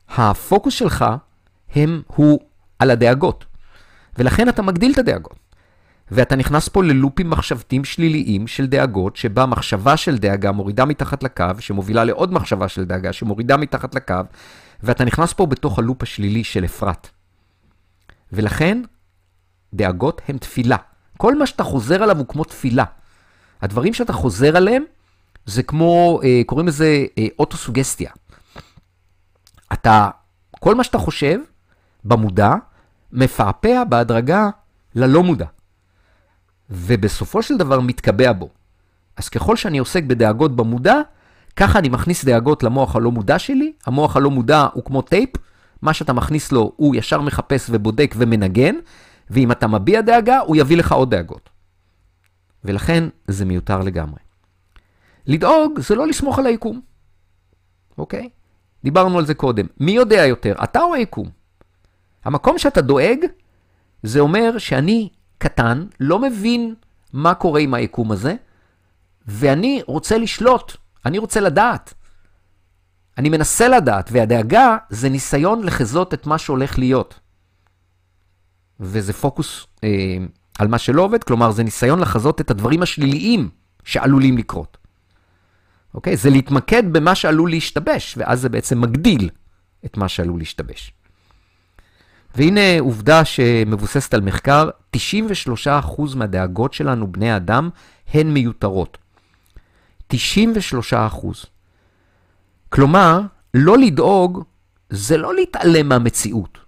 הפוקוס 0.09 0.75
שלך 0.75 1.05
הם, 1.75 2.03
הוא 2.07 2.41
על 2.79 2.91
הדאגות. 2.91 3.45
ולכן 4.19 4.49
אתה 4.49 4.63
מגדיל 4.63 4.93
את 4.93 4.99
הדאגות. 4.99 5.51
ואתה 6.11 6.37
נכנס 6.37 6.69
פה 6.69 6.85
ללופים 6.85 7.31
מחשבתיים 7.31 7.85
שליליים 7.85 8.47
של 8.47 8.67
דאגות, 8.67 9.17
שבה 9.17 9.47
מחשבה 9.47 9.97
של 9.97 10.19
דאגה 10.19 10.53
מורידה 10.53 10.85
מתחת 10.85 11.23
לקו, 11.23 11.45
שמובילה 11.59 12.05
לעוד 12.05 12.33
מחשבה 12.33 12.69
של 12.69 12.85
דאגה 12.85 13.13
שמורידה 13.13 13.57
מתחת 13.57 13.95
לקו, 13.95 14.15
ואתה 14.83 15.05
נכנס 15.05 15.33
פה 15.33 15.47
בתוך 15.47 15.79
הלופ 15.79 16.03
השלילי 16.03 16.45
של 16.45 16.65
אפרת. 16.65 17.09
ולכן, 18.33 18.83
דאגות 19.75 20.21
הן 20.29 20.39
תפילה. 20.39 20.77
כל 21.17 21.39
מה 21.39 21.47
שאתה 21.47 21.65
חוזר 21.65 22.03
עליו 22.03 22.19
הוא 22.19 22.27
כמו 22.27 22.45
תפילה. 22.45 22.85
הדברים 23.63 23.95
שאתה 23.95 24.13
חוזר 24.13 24.57
עליהם, 24.57 24.85
זה 25.47 25.63
כמו, 25.63 26.21
אה, 26.25 26.41
קוראים 26.47 26.69
לזה 26.69 27.07
אה, 27.19 27.27
אוטוסוגסטיה. 27.39 28.11
אתה, 29.73 30.11
כל 30.51 30.75
מה 30.75 30.85
שאתה 30.85 30.99
חושב, 30.99 31.39
במודע, 32.05 32.55
מפעפע 33.13 33.85
בהדרגה 33.85 34.51
ללא 34.95 35.23
מודע. 35.23 35.47
ובסופו 36.71 37.43
של 37.43 37.57
דבר 37.57 37.81
מתקבע 37.81 38.33
בו. 38.33 38.49
אז 39.17 39.29
ככל 39.29 39.57
שאני 39.57 39.79
עוסק 39.79 40.03
בדאגות 40.05 40.57
במודע, 40.57 40.97
ככה 41.57 41.79
אני 41.79 41.89
מכניס 41.89 42.25
דאגות 42.25 42.63
למוח 42.63 42.97
הלא 42.97 43.11
מודע 43.11 43.39
שלי. 43.39 43.73
המוח 43.87 44.17
הלא 44.17 44.31
מודע 44.31 44.67
הוא 44.73 44.85
כמו 44.85 45.03
טייפ, 45.03 45.31
מה 45.83 45.93
שאתה 45.93 46.13
מכניס 46.13 46.53
לו, 46.53 46.73
הוא 46.77 46.95
ישר 46.97 47.21
מחפש 47.21 47.67
ובודק 47.71 48.15
ומנגן, 48.19 48.75
ואם 49.31 49.53
אתה 49.53 49.67
מביע 49.67 50.01
דאגה, 50.01 50.39
הוא 50.39 50.57
יביא 50.57 50.77
לך 50.77 50.93
עוד 50.93 51.11
דאגות. 51.11 51.51
ולכן 52.65 53.05
זה 53.29 53.45
מיותר 53.45 53.81
לגמרי. 53.81 54.21
לדאוג 55.27 55.81
זה 55.81 55.95
לא 55.95 56.07
לסמוך 56.07 56.39
על 56.39 56.47
היקום, 56.47 56.81
אוקיי? 57.99 58.29
דיברנו 58.85 59.19
על 59.19 59.27
זה 59.27 59.35
קודם. 59.35 59.67
מי 59.81 59.93
יודע 59.93 60.27
יותר, 60.27 60.55
אתה 60.65 60.83
או 60.83 60.95
היקום? 60.95 61.29
המקום 62.25 62.59
שאתה 62.59 62.81
דואג, 62.81 63.19
זה 64.03 64.21
אומר 64.21 64.59
שאני 64.59 65.09
קטן, 65.39 65.87
לא 66.01 66.19
מבין 66.19 66.75
מה 67.13 67.35
קורה 67.35 67.61
עם 67.61 67.75
היקום 67.75 68.13
הזה, 68.13 68.35
ואני 69.27 69.83
רוצה 69.87 70.19
לשלוט, 70.19 70.77
אני 71.07 71.19
רוצה 71.19 71.41
לדעת. 71.41 71.95
אני 73.19 73.29
מנסה 73.29 73.69
לדעת, 73.69 74.09
והדאגה 74.13 74.77
זה 74.91 75.09
ניסיון 75.09 75.65
לחזות 75.65 76.15
את 76.15 76.27
מה 76.27 76.39
שהולך 76.39 76.79
להיות. 76.79 77.20
וזה 78.81 79.13
פוקוס 79.13 79.67
אה, 79.85 80.17
על 80.59 80.69
מה 80.69 80.79
שלא 80.79 81.03
עובד, 81.03 81.25
כלומר 81.25 81.51
זה 81.51 81.63
ניסיון 81.63 82.01
לחזות 82.01 82.41
את 82.41 82.51
הדברים 82.51 82.83
השליליים 82.83 83.49
שעלולים 83.85 84.39
לקרות. 84.39 84.77
אוקיי? 85.95 86.17
זה 86.17 86.31
להתמקד 86.31 86.93
במה 86.93 87.15
שעלול 87.15 87.51
להשתבש, 87.51 88.15
ואז 88.19 88.41
זה 88.41 88.49
בעצם 88.49 88.81
מגדיל 88.81 89.31
את 89.85 89.97
מה 89.97 90.09
שעלול 90.09 90.39
להשתבש. 90.39 90.93
והנה 92.35 92.81
עובדה 92.81 93.25
שמבוססת 93.25 94.15
על 94.15 94.21
מחקר, 94.21 94.69
93% 94.97 94.99
מהדאגות 96.17 96.75
שלנו, 96.75 97.13
בני 97.13 97.31
האדם, 97.31 97.71
הן 98.15 98.27
מיותרות. 98.27 98.99
93%. 100.13 100.17
כלומר, 102.69 103.21
לא 103.55 103.79
לדאוג 103.79 104.45
זה 104.91 105.17
לא 105.17 105.35
להתעלם 105.35 105.89
מהמציאות. 105.89 106.59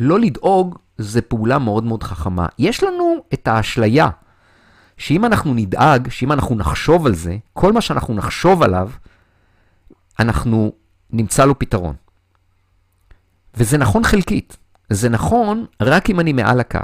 לא 0.00 0.20
לדאוג 0.20 0.78
זה 0.98 1.22
פעולה 1.22 1.58
מאוד 1.58 1.84
מאוד 1.84 2.02
חכמה. 2.02 2.46
יש 2.58 2.82
לנו 2.82 3.16
את 3.34 3.48
האשליה 3.48 4.08
שאם 4.96 5.24
אנחנו 5.24 5.54
נדאג, 5.54 6.08
שאם 6.10 6.32
אנחנו 6.32 6.54
נחשוב 6.54 7.06
על 7.06 7.14
זה, 7.14 7.36
כל 7.52 7.72
מה 7.72 7.80
שאנחנו 7.80 8.14
נחשוב 8.14 8.62
עליו, 8.62 8.90
אנחנו 10.18 10.72
נמצא 11.10 11.44
לו 11.44 11.58
פתרון. 11.58 11.94
וזה 13.54 13.78
נכון 13.78 14.04
חלקית. 14.04 14.56
זה 14.90 15.08
נכון 15.08 15.66
רק 15.80 16.10
אם 16.10 16.20
אני 16.20 16.32
מעל 16.32 16.60
הקו. 16.60 16.80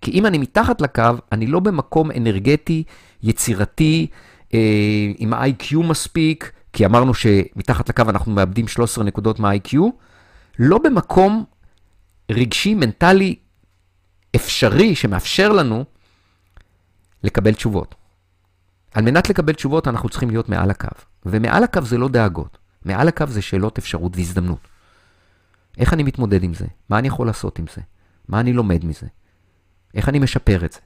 כי 0.00 0.10
אם 0.10 0.26
אני 0.26 0.38
מתחת 0.38 0.80
לקו, 0.80 1.02
אני 1.32 1.46
לא 1.46 1.60
במקום 1.60 2.10
אנרגטי, 2.10 2.82
יצירתי, 3.22 4.06
אה, 4.54 4.58
עם 5.18 5.34
ה-IQ 5.34 5.76
מספיק, 5.78 6.52
כי 6.72 6.86
אמרנו 6.86 7.14
שמתחת 7.14 7.88
לקו 7.88 8.02
אנחנו 8.08 8.32
מאבדים 8.32 8.68
13 8.68 9.04
נקודות 9.04 9.40
מה-IQ, 9.40 9.76
לא 10.58 10.78
במקום 10.78 11.44
רגשי, 12.32 12.74
מנטלי, 12.74 13.36
אפשרי, 14.36 14.94
שמאפשר 14.94 15.52
לנו 15.52 15.84
לקבל 17.22 17.54
תשובות. 17.54 17.94
על 18.94 19.04
מנת 19.04 19.30
לקבל 19.30 19.52
תשובות 19.52 19.88
אנחנו 19.88 20.08
צריכים 20.08 20.30
להיות 20.30 20.48
מעל 20.48 20.70
הקו. 20.70 20.88
ומעל 21.26 21.64
הקו 21.64 21.82
זה 21.82 21.98
לא 21.98 22.08
דאגות, 22.08 22.58
מעל 22.84 23.08
הקו 23.08 23.26
זה 23.28 23.42
שאלות 23.42 23.78
אפשרות 23.78 24.16
והזדמנות. 24.16 24.68
איך 25.78 25.92
אני 25.92 26.02
מתמודד 26.02 26.44
עם 26.44 26.54
זה? 26.54 26.66
מה 26.88 26.98
אני 26.98 27.08
יכול 27.08 27.26
לעשות 27.26 27.58
עם 27.58 27.64
זה? 27.74 27.82
מה 28.28 28.40
אני 28.40 28.52
לומד 28.52 28.84
מזה? 28.84 29.06
איך 29.94 30.08
אני 30.08 30.18
משפר 30.18 30.64
את 30.64 30.72
זה? 30.72 30.80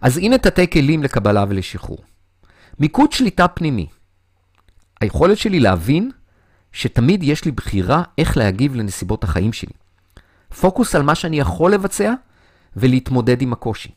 אז 0.00 0.16
הנה 0.16 0.38
תתי 0.38 0.70
כלים 0.70 1.02
לקבלה 1.02 1.44
ולשחרור. 1.48 2.04
מיקוד 2.78 3.12
שליטה 3.12 3.48
פנימי. 3.48 3.86
היכולת 5.00 5.38
שלי 5.38 5.60
להבין 5.60 6.10
שתמיד 6.72 7.22
יש 7.22 7.44
לי 7.44 7.50
בחירה 7.50 8.02
איך 8.18 8.36
להגיב 8.36 8.74
לנסיבות 8.74 9.24
החיים 9.24 9.52
שלי. 9.52 9.72
פוקוס 10.60 10.94
על 10.94 11.02
מה 11.02 11.14
שאני 11.14 11.40
יכול 11.40 11.74
לבצע 11.74 12.14
ולהתמודד 12.76 13.42
עם 13.42 13.52
הקושי. 13.52 13.90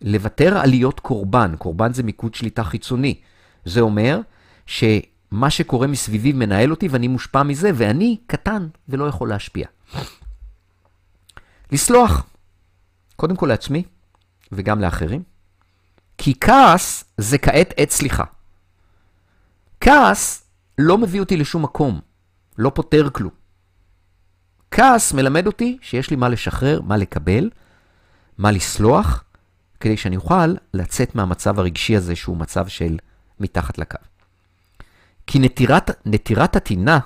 לוותר 0.00 0.58
על 0.58 0.70
להיות 0.70 1.00
קורבן, 1.00 1.54
קורבן 1.58 1.92
זה 1.92 2.02
מיקוד 2.02 2.34
שליטה 2.34 2.64
חיצוני. 2.64 3.20
זה 3.64 3.80
אומר 3.80 4.20
שמה 4.66 5.50
שקורה 5.50 5.86
מסביבי 5.86 6.32
מנהל 6.32 6.70
אותי 6.70 6.88
ואני 6.88 7.08
מושפע 7.08 7.42
מזה, 7.42 7.70
ואני 7.74 8.16
קטן 8.26 8.68
ולא 8.88 9.04
יכול 9.04 9.28
להשפיע. 9.28 9.66
לסלוח, 11.72 12.26
קודם 13.16 13.36
כל 13.36 13.46
לעצמי 13.46 13.82
וגם 14.52 14.80
לאחרים, 14.80 15.22
כי 16.18 16.34
כעס 16.40 17.04
זה 17.18 17.38
כעת 17.38 17.74
עת 17.76 17.90
סליחה. 17.90 18.24
כעס 19.80 20.49
לא 20.82 20.98
מביא 20.98 21.20
אותי 21.20 21.36
לשום 21.36 21.62
מקום, 21.62 22.00
לא 22.58 22.70
פותר 22.74 23.10
כלום. 23.10 23.32
כעס 24.70 25.12
מלמד 25.12 25.46
אותי 25.46 25.78
שיש 25.82 26.10
לי 26.10 26.16
מה 26.16 26.28
לשחרר, 26.28 26.80
מה 26.80 26.96
לקבל, 26.96 27.50
מה 28.38 28.50
לסלוח, 28.50 29.24
כדי 29.80 29.96
שאני 29.96 30.16
אוכל 30.16 30.54
לצאת 30.74 31.14
מהמצב 31.14 31.58
הרגשי 31.58 31.96
הזה 31.96 32.16
שהוא 32.16 32.36
מצב 32.36 32.68
של 32.68 32.96
מתחת 33.40 33.78
לקו. 33.78 33.98
כי 35.26 35.38
נטירת, 35.38 35.90
נטירת 36.06 36.56
הטינה 36.56 36.98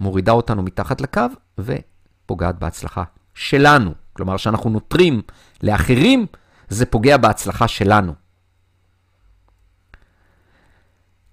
מורידה 0.00 0.32
אותנו 0.32 0.62
מתחת 0.62 1.00
לקו 1.00 1.26
ופוגעת 1.58 2.58
בהצלחה 2.58 3.04
שלנו. 3.34 3.94
כלומר, 4.12 4.36
שאנחנו 4.36 4.70
נותרים 4.70 5.22
לאחרים, 5.62 6.26
זה 6.68 6.86
פוגע 6.86 7.16
בהצלחה 7.16 7.68
שלנו. 7.68 8.14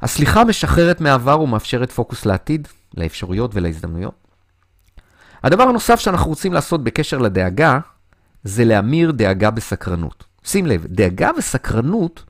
הסליחה 0.01 0.43
משחררת 0.43 1.01
מהעבר 1.01 1.41
ומאפשרת 1.41 1.91
פוקוס 1.91 2.25
לעתיד, 2.25 2.67
לאפשרויות 2.97 3.51
ולהזדמנויות. 3.55 4.27
הדבר 5.43 5.63
הנוסף 5.63 5.99
שאנחנו 5.99 6.29
רוצים 6.29 6.53
לעשות 6.53 6.83
בקשר 6.83 7.17
לדאגה, 7.17 7.79
זה 8.43 8.65
להמיר 8.65 9.11
דאגה 9.11 9.51
בסקרנות. 9.51 10.23
שים 10.43 10.65
לב, 10.65 10.85
דאגה 10.85 11.29
וסקרנות 11.37 12.23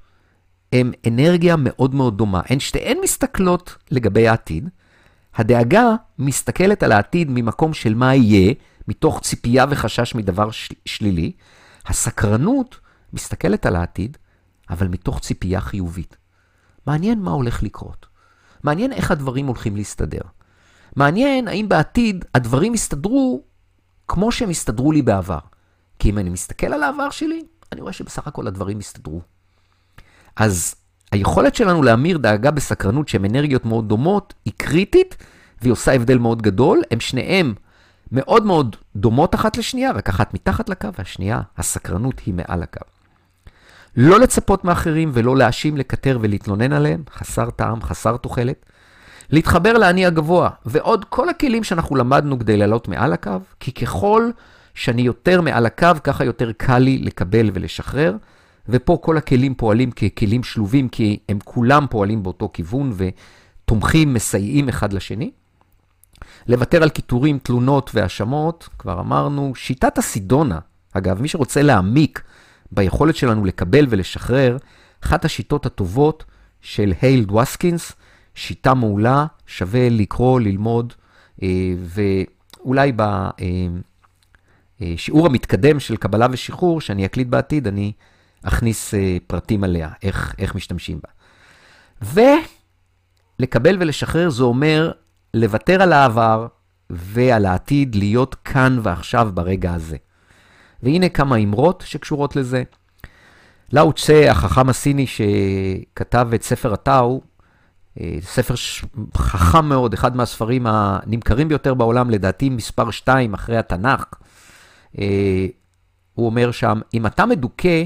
הם 0.73 0.91
אנרגיה 1.07 1.55
מאוד 1.57 1.95
מאוד 1.95 2.17
דומה. 2.17 2.41
הן 2.45 2.60
שתיהן 2.60 2.97
מסתכלות 3.03 3.77
לגבי 3.91 4.27
העתיד. 4.27 4.69
הדאגה 5.36 5.95
מסתכלת 6.19 6.84
על 6.84 6.91
העתיד 6.91 7.27
ממקום 7.31 7.73
של 7.73 7.93
מה 7.93 8.15
יהיה, 8.15 8.53
מתוך 8.88 9.19
ציפייה 9.21 9.65
וחשש 9.69 10.15
מדבר 10.15 10.51
של... 10.51 10.75
שלילי. 10.86 11.31
הסקרנות 11.86 12.79
מסתכלת 13.13 13.65
על 13.65 13.75
העתיד, 13.75 14.17
אבל 14.69 14.88
מתוך 14.88 15.19
ציפייה 15.19 15.62
חיובית. 15.62 16.17
מעניין 16.88 17.20
מה 17.20 17.32
הולך 17.32 17.63
לקרות. 17.63 18.06
מעניין 18.63 18.94
איך 18.94 19.12
הדברים 19.12 19.48
הולכים 19.48 19.76
להסתדר. 19.76 20.22
מעניין 20.96 21.48
האם 21.48 21.70
בעתיד 21.70 22.26
הדברים 22.36 22.74
יסתדרו 22.74 23.44
כמו 24.08 24.32
שהם 24.32 24.50
הסתדרו 24.50 24.91
לי 24.91 25.02
בעבר. 25.02 25.39
כי 26.00 26.10
אם 26.10 26.17
אני 26.17 26.30
מסתכל 26.30 26.67
על 26.67 26.84
העבר 26.84 27.10
שלי, 27.10 27.44
אני 27.72 27.82
רואה 27.82 27.94
שבסך 27.94 28.28
הכל 28.28 28.48
הדברים 28.48 28.80
יסתדרו. 28.80 29.22
אז 30.36 30.76
היכולת 31.12 31.56
שלנו 31.56 31.84
להמיר 31.84 32.17
דאגה 32.17 32.52
בסקרנות 32.52 33.08
שהן 33.08 33.26
אנרגיות 33.26 33.65
מאוד 33.65 33.89
דומות, 33.89 34.34
היא 34.46 34.54
קריטית, 34.58 35.17
והיא 35.62 35.72
עושה 35.72 35.94
הבדל 35.94 36.17
מאוד 36.17 36.41
גדול. 36.41 36.82
הם 36.91 37.00
שניהם 37.00 37.54
מאוד 38.12 38.46
מאוד 38.46 38.76
דומות 38.96 39.36
אחת 39.36 39.58
לשנייה, 39.58 39.91
רק 39.91 40.10
אחת 40.10 40.34
מתחת 40.34 40.70
לקו, 40.70 40.89
והשנייה, 40.98 41.41
הסקרנות 41.58 42.20
היא 42.26 42.34
מעל 42.34 42.63
הקו. 42.63 42.90
לא 43.95 44.19
לצפות 44.19 44.65
מאחרים 44.65 45.10
ולא 45.13 45.38
להאשים, 45.38 45.77
לקטר 45.77 46.17
ולהתלונן 46.21 46.73
עליהם, 46.73 47.04
חסר 47.13 47.49
טעם, 47.49 47.82
חסר 47.82 48.17
תוחלת. 48.17 48.65
להתחבר 49.30 49.73
לאני 49.73 50.06
הגבוה, 50.06 50.49
ועוד 50.65 51.06
כל 51.06 51.30
הכלים 51.30 51.63
שאנחנו 51.63 51.95
למדנו 51.95 52.39
כדי 52.39 52.58
לעלות 52.58 52.88
מעל 52.88 53.13
הקו, 53.13 53.38
כי 53.60 53.71
ככל 53.71 54.30
שאני 54.73 55.01
יותר 55.01 55.41
מעל 55.41 55.65
הקו, 55.65 55.88
ככה 56.04 56.25
יותר 56.25 56.51
קל 56.51 56.80
לי 56.80 56.97
לקבל 56.97 57.49
ולשחרר. 57.54 58.15
ופה 58.69 58.97
כל 59.01 59.17
הכלים 59.17 59.56
פועלים 59.56 59.91
ככלים 59.91 60.43
שלובים, 60.43 60.89
כי 60.89 61.19
הם 61.30 61.39
כולם 61.43 61.86
פועלים 61.89 62.23
באותו 62.23 62.49
כיוון 62.54 62.93
ותומכים, 62.95 64.13
מסייעים 64.13 64.69
אחד 64.69 64.93
לשני. 64.93 65.32
לוותר 66.47 66.84
על 66.84 66.89
קיטורים, 66.89 67.39
תלונות 67.39 67.91
והאשמות, 67.93 68.69
כבר 68.80 68.99
אמרנו, 68.99 69.56
שיטת 69.56 69.97
הסידונה, 69.97 70.60
אגב, 70.93 71.21
מי 71.21 71.27
שרוצה 71.27 71.62
להעמיק 71.62 72.23
ביכולת 72.71 73.15
שלנו 73.15 73.45
לקבל 73.45 73.86
ולשחרר, 73.89 74.57
אחת 75.03 75.25
השיטות 75.25 75.65
הטובות 75.65 76.23
של 76.62 76.93
היילד 77.01 77.31
וסקינס, 77.31 77.93
שיטה 78.36 78.73
מעולה, 78.73 79.25
שווה 79.47 79.89
לקרוא, 79.89 80.39
ללמוד, 80.39 80.93
אה, 81.43 81.73
ואולי 81.77 82.91
בשיעור 84.81 85.21
אה, 85.21 85.29
המתקדם 85.29 85.79
של 85.79 85.95
קבלה 85.95 86.27
ושחרור, 86.31 86.81
שאני 86.81 87.05
אקליט 87.05 87.27
בעתיד, 87.27 87.67
אני 87.67 87.91
אכניס 88.43 88.93
אה, 88.93 89.17
פרטים 89.27 89.63
עליה, 89.63 89.89
איך, 90.03 90.36
איך 90.39 90.55
משתמשים 90.55 90.99
בה. 91.03 91.10
ולקבל 93.39 93.77
ולשחרר 93.79 94.29
זה 94.29 94.43
אומר 94.43 94.91
לוותר 95.34 95.81
על 95.81 95.93
העבר 95.93 96.47
ועל 96.89 97.45
העתיד, 97.45 97.95
להיות 97.95 98.36
כאן 98.36 98.79
ועכשיו 98.84 99.29
ברגע 99.34 99.73
הזה. 99.73 99.97
והנה 100.84 101.10
כמה 101.10 101.36
אמרות 101.36 101.84
שקשורות 101.88 102.36
לזה. 102.36 102.63
לאו 103.74 103.94
דזה, 103.93 104.32
החכם 104.32 104.70
הסיני 104.70 105.06
שכתב 105.08 106.28
את 106.36 106.44
ספר 106.44 106.74
הטאו, 106.74 107.22
אה, 108.00 108.17
ספר 108.22 108.54
חכם 109.17 109.65
מאוד, 109.65 109.94
אחד 109.94 110.15
מהספרים 110.15 110.67
הנמכרים 110.67 111.48
ביותר 111.48 111.74
בעולם, 111.74 112.10
לדעתי 112.10 112.50
מספר 112.50 112.91
2 112.91 113.34
אחרי 113.34 113.58
התנ"ך. 113.58 114.06
אה, 115.00 115.48
הוא 116.13 116.26
אומר 116.26 116.52
שם, 116.52 116.80
אם 116.94 117.06
אתה 117.06 117.26
מדוכא, 117.26 117.84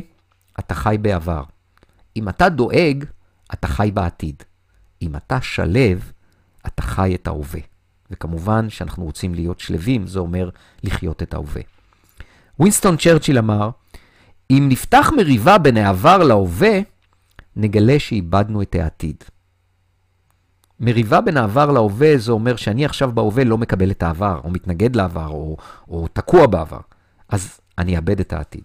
אתה 0.59 0.75
חי 0.75 0.97
בעבר. 1.01 1.43
אם 2.17 2.29
אתה 2.29 2.49
דואג, 2.49 3.05
אתה 3.53 3.67
חי 3.67 3.91
בעתיד. 3.93 4.43
אם 5.01 5.15
אתה 5.15 5.41
שלב, 5.41 6.11
אתה 6.67 6.81
חי 6.81 7.15
את 7.15 7.27
ההווה. 7.27 7.59
וכמובן 8.11 8.69
שאנחנו 8.69 9.03
רוצים 9.03 9.33
להיות 9.33 9.59
שלווים, 9.59 10.07
זה 10.07 10.19
אומר 10.19 10.49
לחיות 10.83 11.23
את 11.23 11.33
ההווה. 11.33 11.61
ווינסטון 12.59 12.97
צ'רצ'יל 12.97 13.37
אמר, 13.37 13.69
אם 14.49 14.65
נפתח 14.69 15.11
מריבה 15.17 15.57
בין 15.57 15.77
העבר 15.77 16.17
להווה, 16.17 16.79
נגלה 17.55 17.99
שאיבדנו 17.99 18.61
את 18.61 18.75
העתיד. 18.75 19.23
מריבה 20.79 21.21
בין 21.21 21.37
העבר 21.37 21.71
להווה 21.71 22.17
זה 22.17 22.31
אומר 22.31 22.55
שאני 22.55 22.85
עכשיו 22.85 23.11
בהווה 23.11 23.43
לא 23.43 23.57
מקבל 23.57 23.91
את 23.91 24.03
העבר, 24.03 24.41
או 24.43 24.49
מתנגד 24.51 24.95
לעבר, 24.95 25.27
או, 25.27 25.57
או 25.89 26.07
תקוע 26.13 26.47
בעבר. 26.47 26.79
אז 27.29 27.59
אני 27.77 27.95
אאבד 27.95 28.19
את 28.19 28.33
העתיד. 28.33 28.63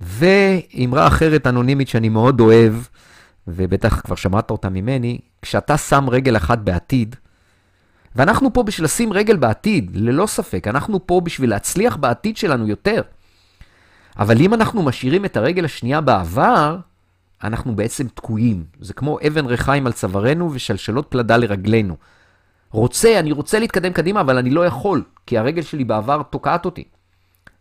ואמרה 0.00 1.06
אחרת 1.06 1.46
אנונימית 1.46 1.88
שאני 1.88 2.08
מאוד 2.08 2.40
אוהב, 2.40 2.74
ובטח 3.48 4.00
כבר 4.00 4.16
שמעת 4.16 4.50
אותה 4.50 4.68
ממני, 4.68 5.18
כשאתה 5.42 5.76
שם 5.76 6.08
רגל 6.10 6.36
אחת 6.36 6.58
בעתיד, 6.58 7.16
ואנחנו 8.16 8.52
פה 8.52 8.62
בשביל 8.62 8.84
לשים 8.84 9.12
רגל 9.12 9.36
בעתיד, 9.36 9.90
ללא 9.94 10.26
ספק, 10.26 10.66
אנחנו 10.68 11.06
פה 11.06 11.20
בשביל 11.20 11.50
להצליח 11.50 11.96
בעתיד 11.96 12.36
שלנו 12.36 12.66
יותר. 12.66 13.02
אבל 14.18 14.40
אם 14.40 14.54
אנחנו 14.54 14.82
משאירים 14.82 15.24
את 15.24 15.36
הרגל 15.36 15.64
השנייה 15.64 16.00
בעבר, 16.00 16.76
אנחנו 17.44 17.76
בעצם 17.76 18.08
תקועים. 18.08 18.64
זה 18.80 18.94
כמו 18.94 19.18
אבן 19.26 19.46
ריחיים 19.46 19.86
על 19.86 19.92
צווארנו 19.92 20.50
ושלשלות 20.52 21.06
פלדה 21.08 21.36
לרגלינו. 21.36 21.96
רוצה, 22.70 23.18
אני 23.18 23.32
רוצה 23.32 23.58
להתקדם 23.58 23.92
קדימה, 23.92 24.20
אבל 24.20 24.38
אני 24.38 24.50
לא 24.50 24.66
יכול, 24.66 25.02
כי 25.26 25.38
הרגל 25.38 25.62
שלי 25.62 25.84
בעבר 25.84 26.22
תוקעת 26.22 26.64
אותי. 26.64 26.84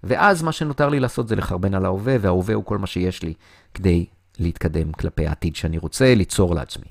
ואז 0.04 0.44
מה 0.44 0.52
שנותר 0.52 0.90
לי 0.90 1.00
לעשות 1.00 1.28
זה 1.28 1.36
לחרבן 1.36 1.74
על 1.74 1.86
ההווה, 1.86 2.16
וההווה 2.22 2.56
הוא 2.56 2.66
כל 2.66 2.78
מה 2.78 2.88
שיש 2.88 3.24
לי 3.24 3.34
כדי 3.74 4.06
להתקדם 4.40 4.92
כלפי 4.92 5.28
העתיד 5.28 5.56
שאני 5.56 5.78
רוצה 5.78 6.16
ליצור 6.16 6.56
לעצמי. 6.56 6.86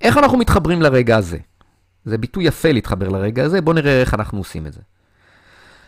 איך 0.00 0.18
אנחנו 0.18 0.38
מתחברים 0.38 0.82
לרגע 0.82 1.16
הזה? 1.16 1.38
זה 2.06 2.18
ביטוי 2.18 2.44
יפה 2.44 2.72
להתחבר 2.72 3.08
לרגע 3.08 3.44
הזה, 3.44 3.60
בואו 3.60 3.76
נראה 3.76 4.00
איך 4.00 4.14
אנחנו 4.14 4.38
עושים 4.38 4.66
את 4.66 4.72
זה. 4.72 4.80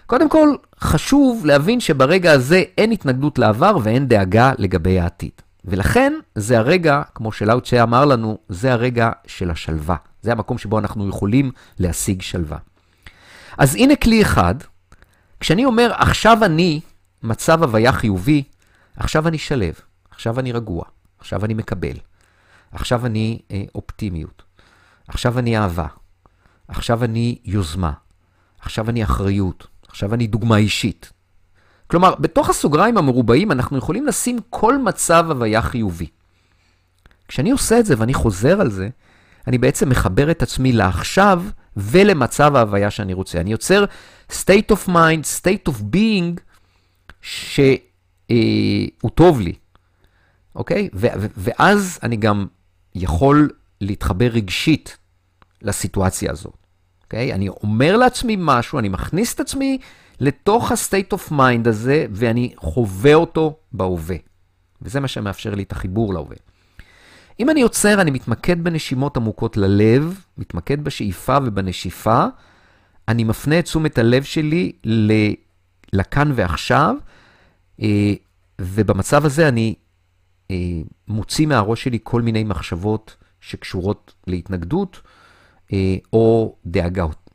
קודם 0.07 0.29
כל, 0.29 0.55
חשוב 0.81 1.47
להבין 1.47 1.81
שברגע 1.81 2.33
הזה 2.33 2.63
אין 2.79 2.93
התנגדות 2.93 3.39
לעבר 3.39 3.77
ואין 3.83 4.09
דאגה 4.09 4.53
לגבי 4.59 5.01
העתיד. 5.01 5.33
ולכן 5.65 6.13
זה 6.35 6.59
הרגע, 6.59 7.03
כמו 7.15 7.33
שלאו 7.33 7.61
צ'ה 7.61 7.83
אמר 7.83 8.05
לנו, 8.05 8.39
זה 8.49 8.73
הרגע 8.73 9.11
של 9.27 9.51
השלווה. 9.51 9.97
זה 10.23 10.33
המקום 10.33 10.59
שבו 10.59 10.79
אנחנו 10.79 11.09
יכולים 11.09 11.51
להשיג 11.79 12.23
שלווה. 12.23 12.59
אז 13.59 13.75
הנה 13.75 13.97
כלי 13.97 14.23
אחד, 14.23 14.55
כשאני 15.41 15.65
אומר, 15.65 15.93
עכשיו 15.97 16.45
אני 16.45 16.81
מצב 17.23 17.63
הוויה 17.63 17.93
חיובי, 17.93 18.43
עכשיו 18.97 19.29
אני 19.29 19.39
שלב, 19.39 19.75
עכשיו 20.11 20.41
אני 20.41 20.53
רגוע, 20.53 20.85
עכשיו 21.19 21.45
אני 21.45 21.55
מקבל, 21.55 21.97
עכשיו 22.73 23.07
אני 23.07 23.39
אה, 23.51 23.63
אופטימיות, 23.75 24.43
עכשיו 25.09 25.39
אני 25.39 25.59
אהבה, 25.59 25.87
עכשיו 26.69 27.05
אני 27.05 27.39
יוזמה, 27.45 27.93
עכשיו 28.61 28.91
אני 28.91 29.05
אחריות, 29.05 29.67
עכשיו 29.89 30.15
אני 30.15 30.27
דוגמה 30.27 30.57
אישית. 30.57 31.13
כלומר, 31.87 32.15
בתוך 32.15 32.51
הסוגריים 32.51 32.99
המרובעים 32.99 33.53
אנחנו 33.53 33.79
יכולים 33.79 34.07
לשים 34.07 34.39
כל 34.51 34.79
מצב 34.79 35.27
הוויה 35.31 35.63
חיובי. 35.63 36.07
כשאני 37.29 37.51
עושה 37.51 37.79
את 37.79 37.87
זה 37.87 37.95
ואני 37.99 38.15
חוזר 38.15 38.61
על 38.61 38.71
זה, 38.71 38.89
אני 39.47 39.59
בעצם 39.59 39.89
מחבר 39.89 40.31
את 40.31 40.43
עצמי 40.43 40.73
לעכשיו 40.73 41.43
ולמצב 41.77 42.57
ההוויה 42.57 42.91
שאני 42.91 43.13
רוצה. 43.13 43.41
אני 43.41 43.53
יוצר 43.53 43.85
state 44.33 44.73
of 44.73 44.89
mind, 44.89 45.41
state 45.41 45.73
of 45.73 45.83
being, 45.95 46.41
שהוא 47.21 47.79
אה, 48.31 49.11
טוב 49.15 49.41
לי, 49.41 49.53
אוקיי? 50.55 50.89
ואז 51.37 51.99
אני 52.03 52.17
גם 52.17 52.47
יכול 52.95 53.51
להתחבר 53.81 54.27
רגשית 54.27 54.99
לסיטואציה 55.63 56.33
הזאת. 56.33 56.57
אוקיי? 57.05 57.33
אני 57.33 57.49
אומר 57.49 57.97
לעצמי 57.97 58.37
משהו, 58.39 58.79
אני 58.79 58.89
מכניס 58.89 59.35
את 59.35 59.41
עצמי 59.41 59.79
לתוך 60.21 60.73
ה-state 60.73 61.15
of 61.15 61.33
mind 61.33 61.69
הזה, 61.69 62.07
ואני 62.11 62.53
חווה 62.57 63.15
אותו 63.15 63.57
בהווה. 63.73 64.17
וזה 64.83 65.01
מה 65.01 65.09
שמאפשר 65.09 65.55
לי 65.55 65.63
את 65.63 65.73
החיבור 65.73 66.15
להווה. 66.15 66.37
אם 67.41 67.51
אני 67.51 67.63
עוצר, 67.63 68.01
אני 68.01 68.11
מתמקד 68.11 68.65
בנשימות 68.65 69.17
עמוקות 69.17 69.57
ללב, 69.57 70.21
מתמקד 70.39 70.85
בשאיפה 70.85 71.37
ובנשיפה, 71.45 72.25
אני 73.09 73.25
מפנה 73.25 73.59
את 73.59 73.65
תשומת 73.65 73.99
הלב 73.99 74.23
שלי 74.23 74.73
לכאן 75.93 76.33
ועכשיו, 76.35 76.95
אה, 77.83 78.13
ובמצב 78.61 79.25
הזה 79.25 79.49
אני 79.49 79.75
אה, 80.51 80.57
מוציא 81.09 81.47
מהראש 81.47 81.85
שלי 81.85 81.99
כל 82.03 82.23
מיני 82.23 82.45
מחשבות 82.45 83.17
שקשורות 83.41 84.15
להתנגדות, 84.27 85.01
או 86.13 86.57
דאגות, 86.67 87.31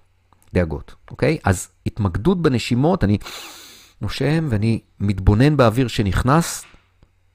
דאגות, 0.54 0.96
אוקיי? 1.12 1.38
אז 1.44 1.68
התמקדות 1.86 2.42
בנשימות, 2.42 3.04
אני 3.04 3.18
נושם 4.02 4.48
ואני 4.50 4.80
מתבונן 5.00 5.58
באוויר 5.58 5.88
שנכנס 5.88 6.66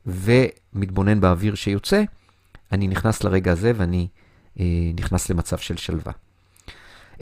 ומתבונן 0.06 1.20
באוויר 1.20 1.54
שיוצא, 1.54 2.02
אני 2.72 2.88
נכנס 2.88 3.24
לרגע 3.24 3.52
הזה 3.52 3.72
ואני 3.76 4.08
אה, 4.60 4.64
נכנס 4.96 5.30
למצב 5.30 5.58
של 5.58 5.76
שלווה. 5.76 6.12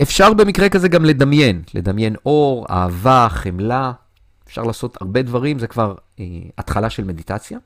אפשר 0.02 0.34
במקרה 0.34 0.68
כזה 0.68 0.88
גם 0.88 1.04
לדמיין, 1.04 1.62
לדמיין 1.74 2.16
אור, 2.26 2.66
אהבה, 2.70 3.26
חמלה, 3.30 3.92
אפשר 4.46 4.62
לעשות 4.62 4.96
הרבה 5.00 5.22
דברים, 5.22 5.58
זה 5.58 5.66
כבר 5.66 5.94
אה, 6.20 6.24
התחלה 6.58 6.90
של 6.90 7.04
מדיטציה. 7.04 7.58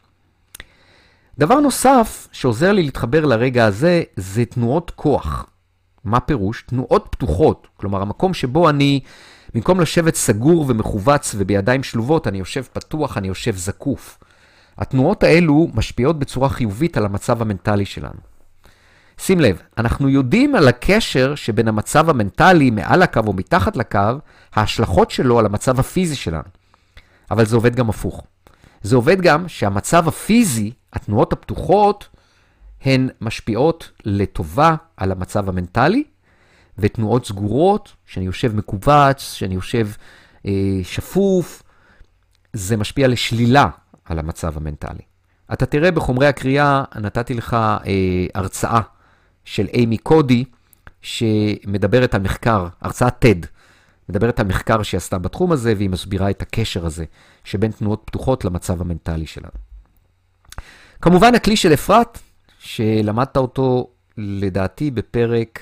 דבר 1.39 1.61
נוסף 1.61 2.29
שעוזר 2.33 2.73
לי 2.73 2.83
להתחבר 2.83 3.27
לרגע 3.27 3.65
הזה, 3.65 4.03
זה 4.17 4.45
תנועות 4.45 4.93
כוח. 4.95 5.47
מה 6.05 6.21
פירוש? 6.21 6.63
תנועות 6.63 7.09
פתוחות. 7.11 7.69
כלומר, 7.77 8.03
המקום 8.03 8.35
שבו 8.35 8.71
אני, 8.71 9.01
במקום 9.55 9.81
לשבת 9.81 10.15
סגור 10.15 10.65
ומכווץ 10.69 11.35
ובידיים 11.39 11.83
שלובות, 11.83 12.27
אני 12.27 12.39
יושב 12.39 12.63
פתוח, 12.73 13.17
אני 13.19 13.29
יושב 13.29 13.57
זקוף. 13.57 14.19
התנועות 14.79 15.23
האלו 15.23 15.69
משפיעות 15.75 16.19
בצורה 16.19 16.49
חיובית 16.49 16.97
על 16.97 17.05
המצב 17.05 17.43
המנטלי 17.43 17.85
שלנו. 17.85 18.21
שים 19.19 19.41
לב, 19.41 19.63
אנחנו 19.79 20.09
יודעים 20.09 20.55
על 20.55 20.69
הקשר 20.69 21.35
שבין 21.35 21.69
המצב 21.69 22.11
המנטלי 22.11 22.71
מעל 22.71 23.03
הקו 23.03 23.21
או 23.27 23.33
מתחת 23.33 23.77
לקו, 23.77 23.99
ההשלכות 24.55 25.11
שלו 25.11 25.39
על 25.39 25.47
המצב 25.47 25.81
הפיזי 25.81 26.17
שלנו. 26.17 26.49
אבל 27.31 27.47
זה 27.47 27.57
עובד 27.57 27.77
גם 27.77 27.89
הפוך. 27.91 28.25
זה 28.83 28.97
עובד 28.97 29.21
גם 29.21 29.49
שהמצב 29.49 30.09
הפיזי, 30.09 30.73
התנועות 30.93 31.33
הפתוחות, 31.33 32.09
הן 32.85 33.09
משפיעות 33.21 33.91
לטובה 34.05 34.75
על 34.97 35.13
המצב 35.13 35.49
המנטלי, 35.49 36.05
ותנועות 36.79 37.27
סגורות, 37.27 37.93
שאני 38.07 38.27
יושב 38.27 38.57
מכווץ, 38.57 39.33
שאני 39.35 39.55
יושב 39.55 39.89
אה, 40.47 40.81
שפוף, 40.83 41.63
זה 42.53 42.77
משפיע 42.77 43.09
לשלילה 43.09 43.69
על 44.05 44.19
המצב 44.19 44.57
המנטלי. 44.57 45.03
אתה 45.53 45.67
תראה 45.67 45.91
בחומרי 45.91 46.27
הקריאה, 46.27 46.85
נתתי 46.97 47.35
לך 47.35 47.55
אה, 47.55 47.81
הרצאה 48.35 48.81
של 49.45 49.67
אימי 49.67 49.99
קודי, 49.99 50.45
שמדברת 51.03 52.15
על 52.15 52.21
מחקר, 52.23 52.67
הרצאת 52.81 53.25
TED, 53.25 53.47
מדברת 54.09 54.41
על 54.41 54.47
מחקר 54.47 54.83
שהיא 54.83 54.99
עשתה 54.99 55.19
בתחום 55.19 55.53
הזה, 55.53 55.75
והיא 55.77 55.91
מסבירה 55.91 56.31
את 56.31 56.43
הקשר 56.43 56.87
הזה 56.87 57.05
שבין 57.45 57.71
תנועות 57.71 58.03
פתוחות 58.05 58.45
למצב 58.45 58.81
המנטלי 58.81 59.27
שלנו. 59.27 59.53
כמובן, 61.01 61.35
הכלי 61.35 61.57
של 61.57 61.75
אפרת, 61.75 62.19
שלמדת 62.61 63.37
אותו 63.37 63.91
לדעתי 64.17 64.91
בפרק 64.91 65.61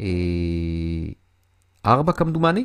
אה, 0.00 0.06
4 1.86 2.12
כמדומני, 2.12 2.64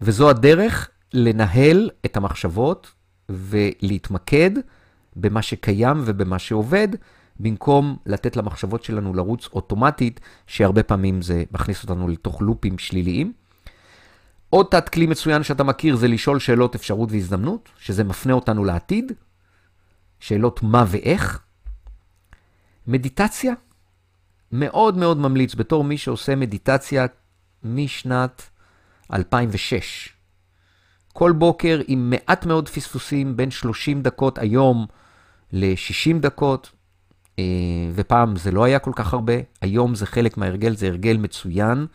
וזו 0.00 0.30
הדרך 0.30 0.90
לנהל 1.12 1.90
את 2.04 2.16
המחשבות 2.16 2.92
ולהתמקד 3.28 4.50
במה 5.16 5.42
שקיים 5.42 6.02
ובמה 6.04 6.38
שעובד, 6.38 6.88
במקום 7.40 7.96
לתת 8.06 8.36
למחשבות 8.36 8.84
שלנו 8.84 9.14
לרוץ 9.14 9.48
אוטומטית, 9.52 10.20
שהרבה 10.46 10.82
פעמים 10.82 11.22
זה 11.22 11.44
מכניס 11.50 11.82
אותנו 11.82 12.08
לתוך 12.08 12.42
לופים 12.42 12.78
שליליים. 12.78 13.32
עוד 14.50 14.66
תת 14.70 14.88
כלי 14.88 15.06
מצוין 15.06 15.42
שאתה 15.42 15.64
מכיר 15.64 15.96
זה 15.96 16.08
לשאול 16.08 16.38
שאלות 16.38 16.74
אפשרות 16.74 17.12
והזדמנות, 17.12 17.68
שזה 17.78 18.04
מפנה 18.04 18.32
אותנו 18.32 18.64
לעתיד, 18.64 19.12
שאלות 20.20 20.62
מה 20.62 20.84
ואיך. 20.88 21.45
מדיטציה, 22.86 23.54
מאוד 24.52 24.96
מאוד 24.96 25.18
ממליץ 25.18 25.54
בתור 25.54 25.84
מי 25.84 25.98
שעושה 25.98 26.36
מדיטציה 26.36 27.06
משנת 27.64 28.42
2006. 29.12 30.08
כל 31.12 31.32
בוקר 31.32 31.80
עם 31.86 32.10
מעט 32.10 32.46
מאוד 32.46 32.68
פספוסים, 32.68 33.36
בין 33.36 33.50
30 33.50 34.02
דקות 34.02 34.38
היום 34.38 34.86
ל-60 35.52 36.18
דקות, 36.20 36.72
אה, 37.38 37.44
ופעם 37.94 38.36
זה 38.36 38.50
לא 38.50 38.64
היה 38.64 38.78
כל 38.78 38.92
כך 38.94 39.12
הרבה, 39.14 39.32
היום 39.60 39.94
זה 39.94 40.06
חלק 40.06 40.36
מההרגל, 40.36 40.76
זה 40.76 40.86
הרגל 40.86 41.16
מצוין. 41.16 41.86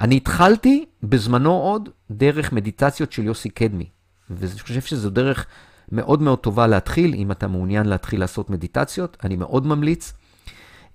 אני 0.00 0.16
התחלתי 0.16 0.84
בזמנו 1.02 1.52
עוד 1.52 1.88
דרך 2.10 2.52
מדיטציות 2.52 3.12
של 3.12 3.24
יוסי 3.24 3.50
קדמי, 3.50 3.88
ואני 4.30 4.60
חושב 4.60 4.80
שזו 4.80 5.10
דרך 5.10 5.46
מאוד 5.92 6.22
מאוד 6.22 6.38
טובה 6.38 6.66
להתחיל, 6.66 7.14
אם 7.14 7.32
אתה 7.32 7.48
מעוניין 7.48 7.86
להתחיל 7.86 8.20
לעשות 8.20 8.50
מדיטציות, 8.50 9.16
אני 9.24 9.36
מאוד 9.36 9.66
ממליץ. 9.66 10.12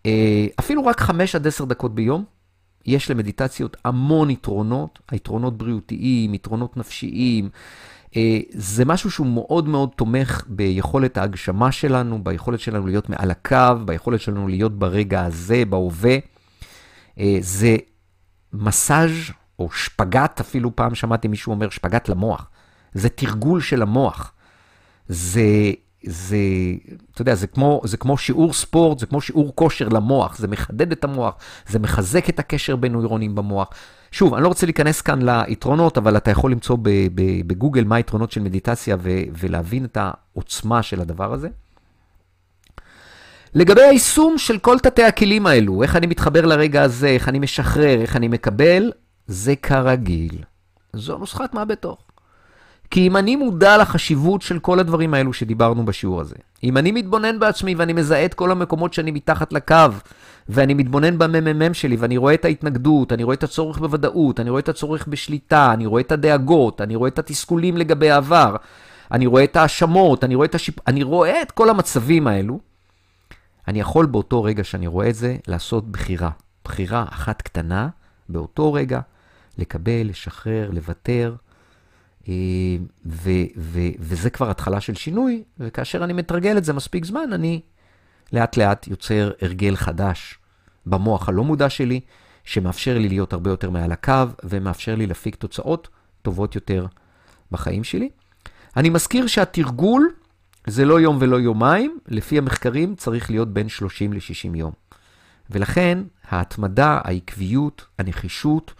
אה, 0.05 0.47
אפילו 0.59 0.85
רק 0.85 0.99
5 0.99 1.35
עד 1.35 1.47
10 1.47 1.65
דקות 1.65 1.95
ביום, 1.95 2.23
יש 2.85 3.11
למדיטציות 3.11 3.77
המון 3.85 4.29
יתרונות, 4.29 4.99
היתרונות 5.11 5.57
בריאותיים, 5.57 6.33
יתרונות 6.33 6.77
נפשיים. 6.77 7.49
אה, 8.15 8.39
זה 8.49 8.85
משהו 8.85 9.11
שהוא 9.11 9.27
מאוד 9.27 9.67
מאוד 9.67 9.89
תומך 9.95 10.43
ביכולת 10.47 11.17
ההגשמה 11.17 11.71
שלנו, 11.71 12.23
ביכולת 12.23 12.59
שלנו 12.59 12.87
להיות 12.87 13.09
מעל 13.09 13.31
הקו, 13.31 13.75
ביכולת 13.85 14.21
שלנו 14.21 14.47
להיות 14.47 14.79
ברגע 14.79 15.25
הזה, 15.25 15.63
בהווה. 15.69 16.17
אה, 17.19 17.37
זה 17.39 17.77
מסאז' 18.53 19.11
או 19.59 19.71
שפגאט, 19.71 20.39
אפילו 20.39 20.75
פעם 20.75 20.95
שמעתי 20.95 21.27
מישהו 21.27 21.51
אומר 21.51 21.69
שפגאט 21.69 22.09
למוח. 22.09 22.49
זה 22.93 23.09
תרגול 23.09 23.61
של 23.61 23.81
המוח. 23.81 24.33
זה, 25.11 25.71
זה, 26.03 26.37
אתה 27.13 27.21
יודע, 27.21 27.35
זה 27.35 27.47
כמו, 27.47 27.81
זה 27.83 27.97
כמו 27.97 28.17
שיעור 28.17 28.53
ספורט, 28.53 28.99
זה 28.99 29.05
כמו 29.05 29.21
שיעור 29.21 29.51
כושר 29.55 29.89
למוח, 29.89 30.37
זה 30.37 30.47
מחדד 30.47 30.91
את 30.91 31.03
המוח, 31.03 31.35
זה 31.67 31.79
מחזק 31.79 32.29
את 32.29 32.39
הקשר 32.39 32.75
בין 32.75 32.91
נוירונים 32.91 33.35
במוח. 33.35 33.67
שוב, 34.11 34.33
אני 34.33 34.43
לא 34.43 34.47
רוצה 34.47 34.65
להיכנס 34.65 35.01
כאן 35.01 35.21
ליתרונות, 35.21 35.97
אבל 35.97 36.17
אתה 36.17 36.31
יכול 36.31 36.51
למצוא 36.51 36.77
בגוגל 37.47 37.83
מה 37.83 37.95
היתרונות 37.95 38.31
של 38.31 38.41
מדיטציה 38.41 38.97
ו- 38.99 39.21
ולהבין 39.39 39.85
את 39.85 39.97
העוצמה 39.97 40.83
של 40.83 41.01
הדבר 41.01 41.33
הזה. 41.33 41.49
לגבי 43.53 43.81
היישום 43.81 44.37
של 44.37 44.59
כל 44.59 44.79
תתי 44.79 45.03
הכלים 45.03 45.47
האלו, 45.47 45.83
איך 45.83 45.95
אני 45.95 46.07
מתחבר 46.07 46.45
לרגע 46.45 46.83
הזה, 46.83 47.07
איך 47.07 47.29
אני 47.29 47.39
משחרר, 47.39 48.01
איך 48.01 48.15
אני 48.15 48.27
מקבל, 48.27 48.91
זה 49.27 49.55
כרגיל. 49.55 50.43
זו 50.93 51.17
נוסחת 51.17 51.53
מה 51.53 51.65
בתוך. 51.65 52.10
כי 52.91 53.07
אם 53.07 53.17
אני 53.17 53.35
מודע 53.35 53.77
לחשיבות 53.77 54.41
של 54.41 54.59
כל 54.59 54.79
הדברים 54.79 55.13
האלו 55.13 55.33
שדיברנו 55.33 55.85
בשיעור 55.85 56.21
הזה, 56.21 56.35
אם 56.63 56.77
אני 56.77 56.91
מתבונן 56.91 57.39
בעצמי 57.39 57.75
ואני 57.75 57.93
מזהה 57.93 58.25
את 58.25 58.33
כל 58.33 58.51
המקומות 58.51 58.93
שאני 58.93 59.11
מתחת 59.11 59.53
לקו, 59.53 59.75
ואני 60.49 60.73
מתבונן 60.73 61.17
בממ"מ 61.17 61.73
שלי 61.73 61.95
ואני 61.95 62.17
רואה 62.17 62.33
את 62.33 62.45
ההתנגדות, 62.45 63.13
אני 63.13 63.23
רואה 63.23 63.35
את 63.35 63.43
הצורך 63.43 63.77
בוודאות, 63.77 64.39
אני 64.39 64.49
רואה 64.49 64.59
את 64.59 64.69
הצורך 64.69 65.07
בשליטה, 65.07 65.73
אני 65.73 65.85
רואה 65.85 66.01
את 66.01 66.11
הדאגות, 66.11 66.81
אני 66.81 66.95
רואה 66.95 67.09
את 67.09 67.19
התסכולים 67.19 67.77
לגבי 67.77 68.09
העבר, 68.09 68.55
אני 69.11 69.25
רואה 69.25 69.43
את 69.43 69.55
ההאשמות, 69.55 70.23
אני 70.23 70.35
השיפ... 70.53 70.87
אני 70.87 71.03
רואה 71.03 71.41
את 71.41 71.51
כל 71.51 71.69
המצבים 71.69 72.27
האלו, 72.27 72.59
אני 73.67 73.79
יכול 73.79 74.05
באותו 74.05 74.43
רגע 74.43 74.63
שאני 74.63 74.87
רואה 74.87 75.09
את 75.09 75.15
זה, 75.15 75.35
לעשות 75.47 75.91
בחירה. 75.91 76.29
בחירה 76.65 77.05
אחת 77.09 77.41
קטנה, 77.41 77.89
באותו 78.29 78.73
רגע, 78.73 78.99
לקבל, 79.57 80.01
לשחרר, 80.03 80.69
לוותר, 80.73 81.35
ו, 82.27 83.29
ו, 83.57 83.79
וזה 83.99 84.29
כבר 84.29 84.49
התחלה 84.49 84.81
של 84.81 84.95
שינוי, 84.95 85.43
וכאשר 85.59 86.03
אני 86.03 86.13
מתרגל 86.13 86.57
את 86.57 86.65
זה 86.65 86.73
מספיק 86.73 87.05
זמן, 87.05 87.33
אני 87.33 87.61
לאט 88.33 88.57
לאט 88.57 88.87
יוצר 88.87 89.31
הרגל 89.41 89.75
חדש 89.75 90.37
במוח 90.85 91.29
הלא 91.29 91.43
מודע 91.43 91.69
שלי, 91.69 91.99
שמאפשר 92.43 92.97
לי 92.97 93.09
להיות 93.09 93.33
הרבה 93.33 93.49
יותר 93.49 93.69
מעל 93.69 93.91
הקו, 93.91 94.23
ומאפשר 94.43 94.95
לי 94.95 95.07
להפיק 95.07 95.35
תוצאות 95.35 95.87
טובות 96.21 96.55
יותר 96.55 96.85
בחיים 97.51 97.83
שלי. 97.83 98.09
אני 98.77 98.89
מזכיר 98.89 99.27
שהתרגול 99.27 100.11
זה 100.67 100.85
לא 100.85 100.99
יום 100.99 101.17
ולא 101.19 101.39
יומיים, 101.39 101.99
לפי 102.07 102.37
המחקרים 102.37 102.95
צריך 102.95 103.29
להיות 103.29 103.53
בין 103.53 103.69
30 103.69 104.13
ל-60 104.13 104.57
יום. 104.57 104.71
ולכן 105.49 105.99
ההתמדה, 106.29 106.99
העקביות, 107.03 107.85
הנחישות, 107.99 108.73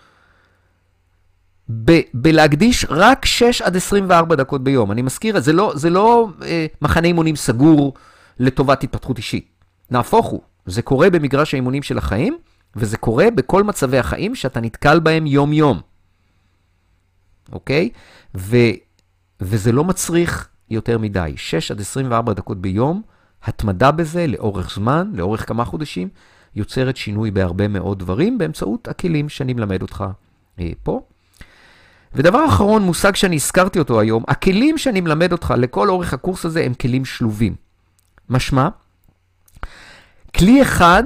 ב- 1.86 2.01
בלהקדיש 2.13 2.86
רק 2.89 3.26
6 3.26 3.61
עד 3.61 3.76
24 3.76 4.36
דקות 4.36 4.63
ביום. 4.63 4.91
אני 4.91 5.01
מזכיר, 5.01 5.39
זה 5.39 5.53
לא, 5.53 5.72
זה 5.76 5.89
לא 5.89 6.30
אה, 6.45 6.65
מחנה 6.82 7.07
אימונים 7.07 7.36
סגור 7.36 7.93
לטובת 8.39 8.84
התפתחות 8.84 9.17
אישית. 9.17 9.47
נהפוך 9.91 10.26
הוא, 10.26 10.41
זה 10.65 10.82
קורה 10.82 11.09
במגרש 11.09 11.53
האימונים 11.53 11.84
של 11.84 11.97
החיים, 11.97 12.38
וזה 12.76 12.97
קורה 12.97 13.32
בכל 13.36 13.63
מצבי 13.63 13.97
החיים 13.97 14.36
שאתה 14.36 14.61
נתקל 14.61 14.99
בהם 14.99 15.28
יום-יום. 15.28 15.80
אוקיי? 17.51 17.89
ו, 18.38 18.57
וזה 19.41 19.72
לא 19.72 19.84
מצריך 19.84 20.47
יותר 20.69 20.97
מדי. 20.97 21.34
6 21.36 21.72
עד 21.72 21.80
24 21.80 22.34
דקות 22.34 22.61
ביום, 22.61 23.01
התמדה 23.43 23.91
בזה 23.91 24.28
לאורך 24.28 24.74
זמן, 24.76 25.11
לאורך 25.13 25.47
כמה 25.47 25.65
חודשים, 25.65 26.09
יוצרת 26.55 26.97
שינוי 26.97 27.32
בהרבה 27.32 27.67
מאוד 27.67 27.99
דברים 27.99 28.38
באמצעות 28.38 28.88
הכלים 28.88 29.30
שאני 29.30 29.53
מלמד 29.53 29.82
אותך 29.82 30.05
אה, 30.59 30.72
פה. 30.84 31.01
ודבר 32.16 32.45
אחרון, 32.45 32.84
מושג 32.84 33.16
שאני 33.16 33.36
הזכרתי 33.36 33.80
אותו 33.80 33.99
היום, 33.99 34.24
הכלים 34.28 34.78
שאני 34.78 35.01
מלמד 35.01 35.32
אותך 35.32 35.53
לכל 35.57 35.89
אורך 35.89 36.14
הקורס 36.14 36.45
הזה 36.45 36.64
הם 36.64 36.74
כלים 36.74 37.05
שלובים. 37.05 37.55
משמע, 38.30 38.70
כלי 40.36 40.62
אחד 40.62 41.03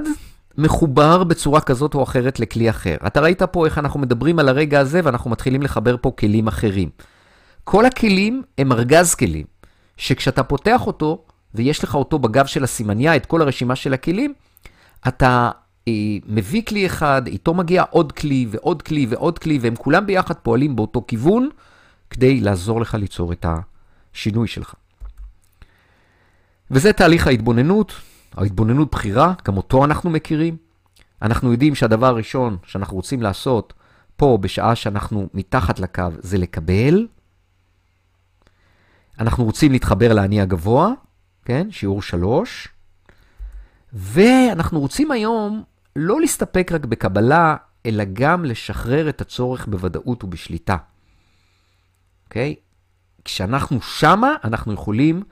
מחובר 0.58 1.24
בצורה 1.24 1.60
כזאת 1.60 1.94
או 1.94 2.02
אחרת 2.02 2.40
לכלי 2.40 2.70
אחר. 2.70 2.96
אתה 3.06 3.20
ראית 3.20 3.42
פה 3.42 3.66
איך 3.66 3.78
אנחנו 3.78 4.00
מדברים 4.00 4.38
על 4.38 4.48
הרגע 4.48 4.80
הזה 4.80 5.00
ואנחנו 5.04 5.30
מתחילים 5.30 5.62
לחבר 5.62 5.96
פה 6.00 6.12
כלים 6.18 6.48
אחרים. 6.48 6.88
כל 7.64 7.86
הכלים 7.86 8.42
הם 8.58 8.72
ארגז 8.72 9.14
כלים, 9.14 9.46
שכשאתה 9.96 10.42
פותח 10.42 10.86
אותו 10.86 11.24
ויש 11.54 11.84
לך 11.84 11.94
אותו 11.94 12.18
בגב 12.18 12.46
של 12.46 12.64
הסימניה, 12.64 13.16
את 13.16 13.26
כל 13.26 13.42
הרשימה 13.42 13.76
של 13.76 13.94
הכלים, 13.94 14.34
אתה 15.08 15.50
מביא 16.26 16.62
כלי 16.62 16.86
אחד, 16.86 17.26
איתו 17.26 17.54
מגיע 17.54 17.84
עוד 17.90 18.12
כלי 18.12 18.46
ועוד 18.50 18.82
כלי 18.82 19.06
ועוד 19.08 19.38
כלי, 19.38 19.58
והם 19.58 19.76
כולם 19.76 20.06
ביחד 20.06 20.34
פועלים 20.34 20.76
באותו 20.76 21.04
כיוון 21.08 21.48
כדי 22.10 22.40
לעזור 22.40 22.80
לך 22.80 22.94
ליצור 22.94 23.32
את 23.32 23.46
השינוי 24.12 24.48
שלך. 24.48 24.74
וזה 26.70 26.92
תהליך 26.92 27.26
ההתבוננות, 27.26 27.92
ההתבוננות 28.34 28.90
בחירה, 28.90 29.34
גם 29.44 29.56
אותו 29.56 29.84
אנחנו 29.84 30.10
מכירים. 30.10 30.56
אנחנו 31.22 31.52
יודעים 31.52 31.74
שהדבר 31.74 32.06
הראשון 32.06 32.56
שאנחנו 32.66 32.96
רוצים 32.96 33.22
לעשות 33.22 33.72
פה, 34.16 34.38
בשעה 34.40 34.74
שאנחנו 34.74 35.28
מתחת 35.34 35.80
לקו, 35.80 36.02
זה 36.18 36.38
לקבל. 36.38 37.06
אנחנו 39.18 39.44
רוצים 39.44 39.72
להתחבר 39.72 40.12
לאני 40.12 40.40
הגבוה, 40.40 40.92
כן? 41.44 41.70
שיעור 41.70 42.02
שלוש. 42.02 42.68
ואנחנו 43.92 44.80
רוצים 44.80 45.10
היום 45.10 45.62
לא 45.96 46.20
להסתפק 46.20 46.70
רק 46.72 46.84
בקבלה, 46.84 47.56
אלא 47.86 48.04
גם 48.12 48.44
לשחרר 48.44 49.08
את 49.08 49.20
הצורך 49.20 49.66
בוודאות 49.66 50.24
ובשליטה. 50.24 50.76
אוקיי? 52.24 52.54
כשאנחנו 53.24 53.82
שמה, 53.82 54.34
אנחנו 54.44 54.72
יכולים 54.72 55.22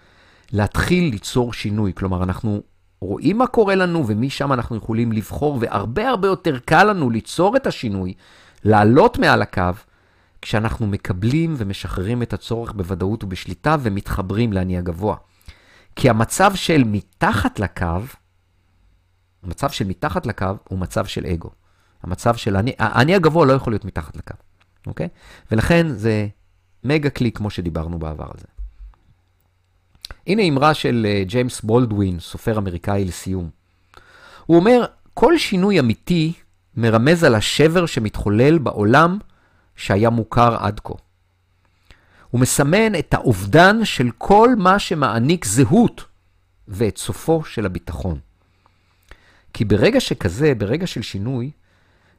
להתחיל 0.52 1.10
ליצור 1.10 1.52
שינוי. 1.52 1.92
כלומר, 1.94 2.22
אנחנו 2.22 2.62
רואים 3.00 3.38
מה 3.38 3.46
קורה 3.46 3.74
לנו, 3.74 4.04
ומשם 4.06 4.52
אנחנו 4.52 4.76
יכולים 4.76 5.12
לבחור, 5.12 5.58
והרבה 5.60 6.08
הרבה 6.08 6.28
יותר 6.28 6.58
קל 6.58 6.84
לנו 6.84 7.10
ליצור 7.10 7.56
את 7.56 7.66
השינוי, 7.66 8.14
לעלות 8.64 9.18
מעל 9.18 9.42
הקו, 9.42 9.72
כשאנחנו 10.42 10.86
מקבלים 10.86 11.54
ומשחררים 11.58 12.22
את 12.22 12.32
הצורך 12.32 12.72
בוודאות 12.72 13.24
ובשליטה 13.24 13.76
ומתחברים 13.80 14.52
לאני 14.52 14.78
הגבוה. 14.78 15.16
כי 15.96 16.10
המצב 16.10 16.54
של 16.54 16.84
מתחת 16.86 17.60
לקו, 17.60 18.00
המצב 19.44 19.70
של 19.70 19.86
מתחת 19.86 20.26
לקו 20.26 20.46
הוא 20.68 20.78
מצב 20.78 21.06
של 21.06 21.26
אגו. 21.26 21.50
המצב 22.02 22.36
של 22.36 22.56
אני, 22.56 22.72
האני 22.78 23.14
הגבוה 23.14 23.46
לא 23.46 23.52
יכול 23.52 23.72
להיות 23.72 23.84
מתחת 23.84 24.16
לקו, 24.16 24.34
אוקיי? 24.86 25.08
ולכן 25.50 25.86
זה 25.88 26.26
מגה 26.84 27.10
כלי 27.10 27.32
כמו 27.32 27.50
שדיברנו 27.50 27.98
בעבר 27.98 28.24
על 28.24 28.38
זה. 28.38 28.46
הנה 30.26 30.42
אמרה 30.42 30.74
של 30.74 31.06
אה, 31.08 31.24
ג'יימס 31.24 31.60
בולדווין, 31.60 32.20
סופר 32.20 32.58
אמריקאי 32.58 33.04
לסיום. 33.04 33.50
הוא 34.46 34.56
אומר, 34.56 34.84
כל 35.14 35.38
שינוי 35.38 35.80
אמיתי 35.80 36.32
מרמז 36.76 37.24
על 37.24 37.34
השבר 37.34 37.86
שמתחולל 37.86 38.58
בעולם 38.58 39.18
שהיה 39.76 40.10
מוכר 40.10 40.56
עד 40.64 40.80
כה. 40.84 40.94
הוא 42.30 42.40
מסמן 42.40 42.94
את 42.94 43.14
האובדן 43.14 43.84
של 43.84 44.10
כל 44.18 44.48
מה 44.58 44.78
שמעניק 44.78 45.44
זהות 45.44 46.04
ואת 46.68 46.98
סופו 46.98 47.44
של 47.44 47.66
הביטחון. 47.66 48.18
כי 49.54 49.64
ברגע 49.64 50.00
שכזה, 50.00 50.54
ברגע 50.54 50.86
של 50.86 51.02
שינוי, 51.02 51.50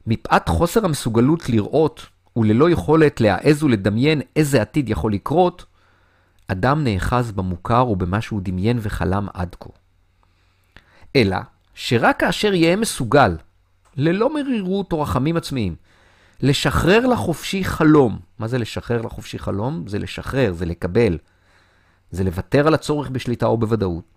מפאת 0.06 0.48
חוסר 0.48 0.84
המסוגלות 0.84 1.48
לראות 1.48 2.06
וללא 2.36 2.70
יכולת 2.70 3.20
להעז 3.20 3.62
ולדמיין 3.62 4.22
איזה 4.36 4.62
עתיד 4.62 4.88
יכול 4.88 5.12
לקרות, 5.12 5.64
אדם 6.48 6.84
נאחז 6.84 7.32
במוכר 7.32 7.88
ובמה 7.88 8.20
שהוא 8.20 8.40
דמיין 8.42 8.78
וחלם 8.80 9.26
עד 9.34 9.56
כה. 9.60 9.70
אלא 11.16 11.36
שרק 11.74 12.20
כאשר 12.20 12.54
יהיה 12.54 12.76
מסוגל, 12.76 13.36
ללא 13.96 14.34
מרירות 14.34 14.92
או 14.92 15.00
רחמים 15.00 15.36
עצמיים, 15.36 15.76
לשחרר 16.40 17.06
לחופשי 17.06 17.64
חלום. 17.64 18.18
מה 18.38 18.48
זה 18.48 18.58
לשחרר 18.58 19.02
לחופשי 19.02 19.38
חלום? 19.38 19.84
זה 19.86 19.98
לשחרר, 19.98 20.52
זה 20.52 20.66
לקבל. 20.66 21.18
זה 22.10 22.24
לוותר 22.24 22.66
על 22.66 22.74
הצורך 22.74 23.10
בשליטה 23.10 23.46
או 23.46 23.58
בוודאות. 23.58 24.15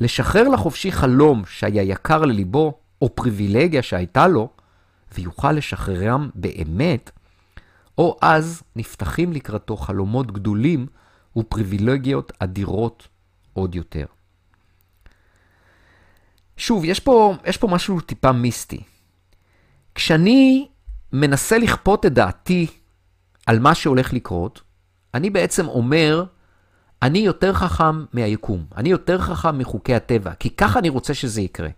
לשחרר 0.00 0.48
לחופשי 0.48 0.92
חלום 0.92 1.42
שהיה 1.46 1.82
יקר 1.82 2.24
לליבו, 2.24 2.78
או 3.02 3.14
פריבילגיה 3.14 3.82
שהייתה 3.82 4.28
לו, 4.28 4.48
ויוכל 5.14 5.52
לשחררם 5.52 6.30
באמת, 6.34 7.10
או 7.98 8.16
אז 8.22 8.62
נפתחים 8.76 9.32
לקראתו 9.32 9.76
חלומות 9.76 10.32
גדולים 10.32 10.86
ופריבילגיות 11.36 12.32
אדירות 12.38 13.08
עוד 13.52 13.74
יותר. 13.74 14.06
שוב, 16.56 16.84
יש 16.84 17.00
פה, 17.00 17.34
יש 17.46 17.56
פה 17.56 17.68
משהו 17.68 18.00
טיפה 18.00 18.32
מיסטי. 18.32 18.82
כשאני 19.94 20.68
מנסה 21.12 21.58
לכפות 21.58 22.06
את 22.06 22.12
דעתי 22.12 22.66
על 23.46 23.58
מה 23.58 23.74
שהולך 23.74 24.12
לקרות, 24.12 24.60
אני 25.14 25.30
בעצם 25.30 25.68
אומר, 25.68 26.24
אני 27.02 27.18
יותר 27.18 27.52
חכם 27.52 28.04
מהיקום, 28.12 28.64
אני 28.76 28.88
יותר 28.88 29.18
חכם 29.18 29.58
מחוקי 29.58 29.94
הטבע, 29.94 30.34
כי 30.34 30.50
ככה 30.50 30.78
אני 30.78 30.88
רוצה 30.88 31.14
שזה 31.14 31.40
יקרה. 31.40 31.68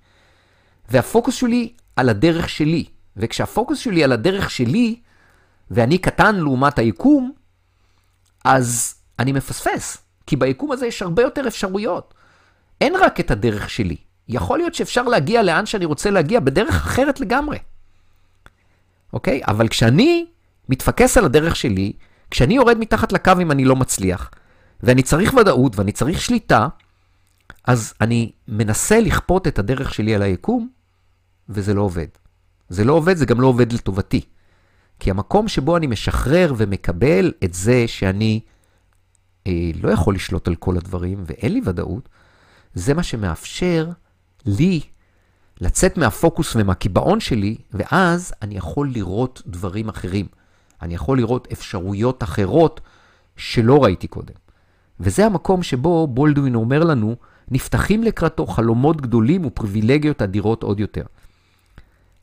והפוקוס 0.90 1.34
שלי 1.34 1.72
על 1.96 2.08
הדרך 2.08 2.48
שלי, 2.48 2.84
וכשהפוקוס 3.16 3.78
שלי 3.78 4.04
על 4.04 4.12
הדרך 4.12 4.50
שלי, 4.50 5.00
ואני 5.70 5.98
קטן 5.98 6.36
לעומת 6.36 6.78
היקום, 6.78 7.32
אז 8.44 8.94
אני 9.18 9.32
מפספס, 9.32 9.98
כי 10.26 10.36
ביקום 10.36 10.72
הזה 10.72 10.86
יש 10.86 11.02
הרבה 11.02 11.22
יותר 11.22 11.48
אפשרויות. 11.48 12.14
אין 12.80 12.94
רק 13.00 13.20
את 13.20 13.30
הדרך 13.30 13.70
שלי. 13.70 13.96
יכול 14.28 14.58
להיות 14.58 14.74
שאפשר 14.74 15.02
להגיע 15.02 15.42
לאן 15.42 15.66
שאני 15.66 15.84
רוצה 15.84 16.10
להגיע 16.10 16.40
בדרך 16.40 16.74
אחרת 16.74 17.20
לגמרי. 17.20 17.58
אוקיי? 19.12 19.40
אבל 19.48 19.68
כשאני 19.68 20.26
מתפקס 20.68 21.18
על 21.18 21.24
הדרך 21.24 21.56
שלי, 21.56 21.92
כשאני 22.30 22.54
יורד 22.54 22.78
מתחת 22.78 23.12
לקו 23.12 23.32
אם 23.42 23.50
אני 23.50 23.64
לא 23.64 23.76
מצליח, 23.76 24.30
ואני 24.82 25.02
צריך 25.02 25.34
ודאות 25.34 25.76
ואני 25.76 25.92
צריך 25.92 26.20
שליטה, 26.20 26.68
אז 27.64 27.94
אני 28.00 28.32
מנסה 28.48 29.00
לכפות 29.00 29.46
את 29.46 29.58
הדרך 29.58 29.94
שלי 29.94 30.14
על 30.14 30.22
היקום, 30.22 30.68
וזה 31.48 31.74
לא 31.74 31.82
עובד. 31.82 32.06
זה 32.68 32.84
לא 32.84 32.92
עובד, 32.92 33.16
זה 33.16 33.26
גם 33.26 33.40
לא 33.40 33.46
עובד 33.46 33.72
לטובתי. 33.72 34.20
כי 35.00 35.10
המקום 35.10 35.48
שבו 35.48 35.76
אני 35.76 35.86
משחרר 35.86 36.54
ומקבל 36.56 37.32
את 37.44 37.54
זה 37.54 37.84
שאני 37.86 38.40
אה, 39.46 39.70
לא 39.82 39.90
יכול 39.90 40.14
לשלוט 40.14 40.48
על 40.48 40.54
כל 40.54 40.76
הדברים 40.76 41.24
ואין 41.26 41.52
לי 41.52 41.60
ודאות, 41.64 42.08
זה 42.74 42.94
מה 42.94 43.02
שמאפשר 43.02 43.90
לי 44.46 44.80
לצאת 45.60 45.96
מהפוקוס 45.96 46.56
ומהקיבעון 46.56 47.20
שלי, 47.20 47.56
ואז 47.72 48.32
אני 48.42 48.56
יכול 48.56 48.90
לראות 48.90 49.42
דברים 49.46 49.88
אחרים. 49.88 50.26
אני 50.82 50.94
יכול 50.94 51.18
לראות 51.18 51.48
אפשרויות 51.52 52.22
אחרות 52.22 52.80
שלא 53.36 53.84
ראיתי 53.84 54.06
קודם. 54.06 54.34
וזה 55.00 55.26
המקום 55.26 55.62
שבו 55.62 56.06
בולדווין 56.06 56.54
אומר 56.54 56.84
לנו, 56.84 57.16
נפתחים 57.50 58.02
לקראתו 58.02 58.46
חלומות 58.46 59.00
גדולים 59.00 59.44
ופריבילגיות 59.44 60.22
אדירות 60.22 60.62
עוד 60.62 60.80
יותר. 60.80 61.02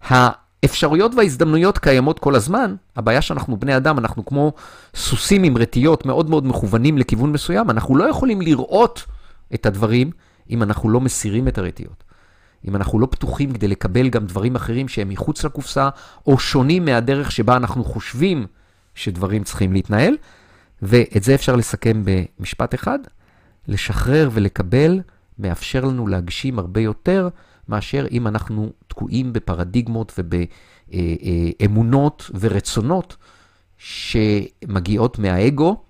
האפשרויות 0.02 1.16
וההזדמנויות 1.16 1.78
קיימות 1.78 2.20
כל 2.20 2.36
הזמן, 2.36 2.76
הבעיה 2.96 3.22
שאנחנו 3.22 3.58
בני 3.58 3.78
אדם, 3.78 4.00
אנחנו 4.00 4.26
כמו 4.26 4.54
סוסים 4.96 5.44
עם 5.44 5.58
רטיות 5.58 6.06
מאוד 6.06 6.30
מאוד 6.30 6.46
מכוונים 6.48 6.98
לכיוון 6.98 7.32
מסוים, 7.32 7.70
אנחנו 7.70 7.96
לא 7.96 8.10
יכולים 8.10 8.42
לראות 8.42 9.06
את 9.54 9.66
הדברים 9.66 10.12
אם 10.50 10.64
אנחנו 10.64 10.90
לא 10.90 11.02
מסירים 11.02 11.48
את 11.48 11.58
הרטיות. 11.58 12.04
אם 12.68 12.76
אנחנו 12.76 13.00
לא 13.00 13.08
פתוחים 13.12 13.54
כדי 13.54 13.68
לקבל 13.68 14.10
גם 14.10 14.26
דברים 14.26 14.56
אחרים 14.56 14.88
שהם 14.88 15.10
מחוץ 15.10 15.46
לקופסה, 15.46 15.90
או 16.28 16.40
שונים 16.40 16.86
מהדרך 16.86 17.32
שבה 17.32 17.58
אנחנו 17.58 17.84
חושבים 17.84 18.46
שדברים 18.96 19.44
צריכים 19.44 19.74
להתנהל, 19.74 20.16
ואת 20.82 21.24
זה 21.24 21.36
אפשר 21.36 21.56
לסכם 21.56 22.04
במשפט 22.06 22.76
אחד, 22.76 23.00
לשחרר 23.68 24.30
ולקבל 24.34 25.02
מאפשר 25.40 25.86
לנו 25.86 26.08
להגשים 26.08 26.60
הרבה 26.60 26.82
יותר 26.82 27.30
מאשר 27.70 28.06
אם 28.12 28.28
אנחנו 28.28 28.72
תקועים 28.88 29.34
בפרדיגמות 29.34 30.20
ובאמונות 30.90 32.32
ורצונות 32.40 33.18
שמגיעות 33.78 35.20
מהאגו, 35.20 35.84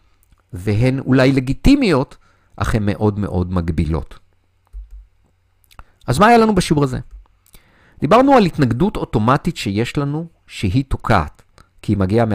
והן 0.53 0.99
אולי 0.99 1.31
לגיטימיות, 1.31 2.17
אך 2.55 2.75
הן 2.75 2.85
מאוד 2.85 3.19
מאוד 3.19 3.53
מגבילות. 3.53 4.19
אז 6.07 6.19
מה 6.19 6.27
היה 6.27 6.37
לנו 6.37 6.55
בשיעור 6.55 6.83
הזה? 6.83 6.99
דיברנו 7.99 8.33
על 8.33 8.45
התנגדות 8.45 8.97
אוטומטית 8.97 9.57
שיש 9.57 9.97
לנו, 9.97 10.27
שהיא 10.47 10.83
תוקעת, 10.87 11.41
כי 11.81 11.91
היא 11.91 11.97
מגיעה 11.97 12.25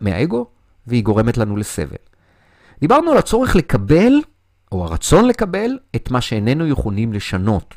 מהאגו, 0.00 0.46
והיא 0.86 1.04
גורמת 1.04 1.36
לנו 1.36 1.56
לסבל. 1.56 1.96
דיברנו 2.80 3.10
על 3.10 3.18
הצורך 3.18 3.56
לקבל, 3.56 4.12
או 4.72 4.84
הרצון 4.84 5.24
לקבל, 5.24 5.78
את 5.96 6.10
מה 6.10 6.20
שאיננו 6.20 6.66
יכולים 6.66 7.12
לשנות. 7.12 7.74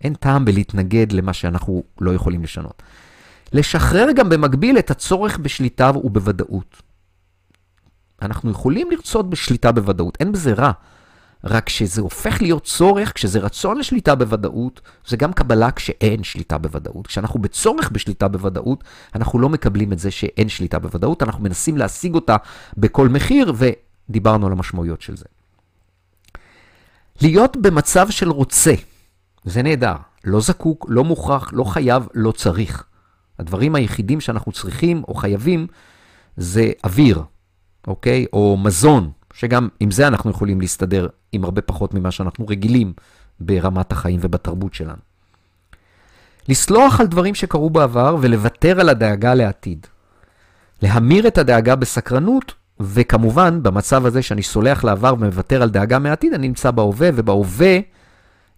אין 0.00 0.14
טעם 0.14 0.44
בלהתנגד 0.44 1.12
למה 1.12 1.32
שאנחנו 1.32 1.82
לא 2.00 2.14
יכולים 2.14 2.42
לשנות. 2.42 2.82
לשחרר 3.52 4.06
גם 4.16 4.28
במקביל 4.28 4.78
את 4.78 4.90
הצורך 4.90 5.38
בשליטה 5.38 5.90
ובוודאות. 6.04 6.82
אנחנו 8.22 8.50
יכולים 8.50 8.90
לרצות 8.90 9.30
בשליטה 9.30 9.72
בוודאות, 9.72 10.16
אין 10.20 10.32
בזה 10.32 10.52
רע. 10.52 10.72
רק 11.44 11.66
כשזה 11.66 12.00
הופך 12.00 12.42
להיות 12.42 12.64
צורך, 12.64 13.12
כשזה 13.14 13.38
רצון 13.38 13.78
לשליטה 13.78 14.14
בוודאות, 14.14 14.80
זה 15.06 15.16
גם 15.16 15.32
קבלה 15.32 15.70
כשאין 15.70 16.22
שליטה 16.22 16.58
בוודאות. 16.58 17.06
כשאנחנו 17.06 17.40
בצורך 17.40 17.90
בשליטה 17.90 18.28
בוודאות, 18.28 18.84
אנחנו 19.14 19.38
לא 19.38 19.48
מקבלים 19.48 19.92
את 19.92 19.98
זה 19.98 20.10
שאין 20.10 20.48
שליטה 20.48 20.78
בוודאות, 20.78 21.22
אנחנו 21.22 21.42
מנסים 21.42 21.76
להשיג 21.76 22.14
אותה 22.14 22.36
בכל 22.76 23.08
מחיר, 23.08 23.52
ודיברנו 23.56 24.46
על 24.46 24.52
המשמעויות 24.52 25.02
של 25.02 25.16
זה. 25.16 25.24
להיות 27.22 27.56
במצב 27.56 28.10
של 28.10 28.30
רוצה, 28.30 28.74
זה 29.44 29.62
נהדר. 29.62 29.94
לא 30.24 30.40
זקוק, 30.40 30.86
לא 30.88 31.04
מוכרח, 31.04 31.50
לא 31.52 31.64
חייב, 31.64 32.06
לא 32.14 32.32
צריך. 32.32 32.84
הדברים 33.38 33.74
היחידים 33.74 34.20
שאנחנו 34.20 34.52
צריכים 34.52 35.02
או 35.08 35.14
חייבים 35.14 35.66
זה 36.36 36.72
אוויר, 36.84 37.22
אוקיי? 37.86 38.26
או 38.32 38.56
מזון, 38.56 39.10
שגם 39.32 39.68
עם 39.80 39.90
זה 39.90 40.06
אנחנו 40.06 40.30
יכולים 40.30 40.60
להסתדר 40.60 41.08
עם 41.32 41.44
הרבה 41.44 41.62
פחות 41.62 41.94
ממה 41.94 42.10
שאנחנו 42.10 42.46
רגילים 42.48 42.92
ברמת 43.40 43.92
החיים 43.92 44.20
ובתרבות 44.22 44.74
שלנו. 44.74 45.00
לסלוח 46.48 47.00
על 47.00 47.06
דברים 47.06 47.34
שקרו 47.34 47.70
בעבר 47.70 48.16
ולוותר 48.20 48.80
על 48.80 48.88
הדאגה 48.88 49.34
לעתיד. 49.34 49.86
להמיר 50.82 51.26
את 51.28 51.38
הדאגה 51.38 51.76
בסקרנות, 51.76 52.54
וכמובן, 52.80 53.62
במצב 53.62 54.06
הזה 54.06 54.22
שאני 54.22 54.42
סולח 54.42 54.84
לעבר 54.84 55.14
ומוותר 55.14 55.62
על 55.62 55.70
דאגה 55.70 55.98
מעתיד, 55.98 56.34
אני 56.34 56.48
נמצא 56.48 56.70
בהווה, 56.70 57.08
ובהווה 57.14 57.78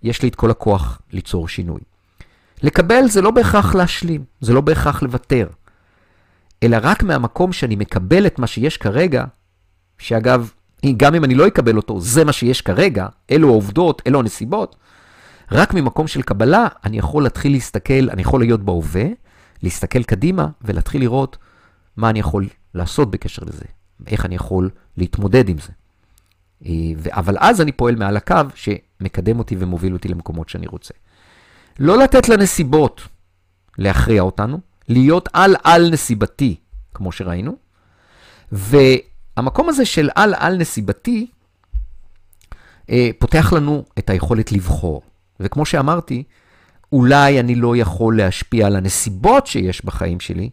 יש 0.02 0.22
לי 0.22 0.28
את 0.28 0.34
כל 0.34 0.50
הכוח 0.50 1.00
ליצור 1.12 1.48
שינוי. 1.48 1.80
לקבל 2.62 3.08
זה 3.08 3.22
לא 3.22 3.30
בהכרח 3.30 3.74
להשלים, 3.74 4.24
זה 4.40 4.52
לא 4.52 4.60
בהכרח 4.60 5.02
לוותר, 5.02 5.48
אלא 6.62 6.78
רק 6.82 7.02
מהמקום 7.02 7.52
שאני 7.52 7.76
מקבל 7.76 8.26
את 8.26 8.38
מה 8.38 8.46
שיש 8.46 8.76
כרגע, 8.76 9.24
שאגב, 9.98 10.50
גם 10.96 11.14
אם 11.14 11.24
אני 11.24 11.34
לא 11.34 11.46
אקבל 11.46 11.76
אותו, 11.76 12.00
זה 12.00 12.24
מה 12.24 12.32
שיש 12.32 12.60
כרגע, 12.60 13.06
אלו 13.30 13.48
העובדות, 13.48 14.02
אלו 14.06 14.20
הנסיבות, 14.20 14.76
רק 15.52 15.74
ממקום 15.74 16.06
של 16.06 16.22
קבלה 16.22 16.66
אני 16.84 16.98
יכול 16.98 17.22
להתחיל 17.22 17.52
להסתכל, 17.52 18.10
אני 18.10 18.22
יכול 18.22 18.40
להיות 18.40 18.60
בהווה, 18.60 19.04
להסתכל 19.62 20.02
קדימה 20.02 20.46
ולהתחיל 20.62 21.00
לראות 21.00 21.36
מה 21.96 22.10
אני 22.10 22.18
יכול 22.18 22.48
לעשות 22.74 23.10
בקשר 23.10 23.42
לזה, 23.46 23.64
איך 24.06 24.26
אני 24.26 24.34
יכול 24.34 24.70
להתמודד 24.96 25.48
עם 25.48 25.58
זה. 25.58 25.72
אה, 26.66 26.72
אבל 27.10 27.36
אז 27.40 27.60
אני 27.60 27.72
פועל 27.72 27.96
מעל 27.96 28.16
הקו 28.16 28.36
שמקדם 28.54 29.38
אותי 29.38 29.56
ומוביל 29.58 29.92
אותי 29.92 30.08
למקומות 30.08 30.48
שאני 30.48 30.66
רוצה. 30.66 30.94
לא 31.78 31.98
לתת 31.98 32.28
לנסיבות 32.28 33.08
להכריע 33.78 34.22
אותנו, 34.22 34.60
להיות 34.88 35.28
על-על 35.32 35.90
נסיבתי, 35.90 36.56
כמו 36.94 37.12
שראינו, 37.12 37.56
והמקום 39.36 39.68
הזה 39.68 39.84
של 39.84 40.08
על-על 40.14 40.56
נסיבתי 40.56 41.26
אה, 42.90 43.10
פותח 43.18 43.52
לנו 43.52 43.84
את 43.98 44.10
היכולת 44.10 44.52
לבחור. 44.52 45.02
וכמו 45.40 45.66
שאמרתי, 45.66 46.22
אולי 46.92 47.40
אני 47.40 47.54
לא 47.54 47.76
יכול 47.76 48.16
להשפיע 48.16 48.66
על 48.66 48.76
הנסיבות 48.76 49.46
שיש 49.46 49.84
בחיים 49.84 50.20
שלי, 50.20 50.50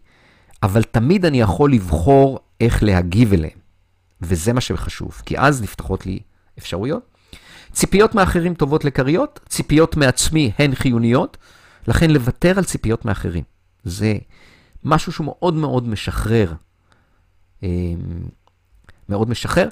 אבל 0.64 0.84
תמיד 0.84 1.26
אני 1.26 1.42
יכול 1.42 1.74
לבחור 1.74 2.40
איך 2.62 2.84
להגיב 2.84 3.34
אליהם. 3.34 3.60
וזה 4.22 4.54
מה 4.54 4.62
שחשוב, 4.62 5.22
כי 5.26 5.40
אז 5.40 5.62
נפתחות 5.62 6.06
לי 6.06 6.20
אפשרויות. 6.60 7.04
ציפיות 7.72 8.16
מאחרים 8.16 8.54
טובות 8.54 8.86
לכריות, 8.86 9.40
ציפיות 9.50 9.98
מעצמי 9.98 10.52
הן 10.58 10.76
חיוניות, 10.76 11.38
לכן 11.88 12.10
לוותר 12.10 12.58
על 12.58 12.64
ציפיות 12.64 13.06
מאחרים. 13.06 13.44
זה 13.84 14.14
משהו 14.84 15.12
שהוא 15.12 15.26
מאוד 15.26 15.54
מאוד 15.54 15.88
משחרר. 15.88 16.54
מאוד 19.10 19.30
משחרר. 19.30 19.70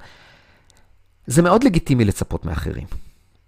זה 1.27 1.41
מאוד 1.41 1.63
לגיטימי 1.63 2.05
לצפות 2.05 2.45
מאחרים. 2.45 2.87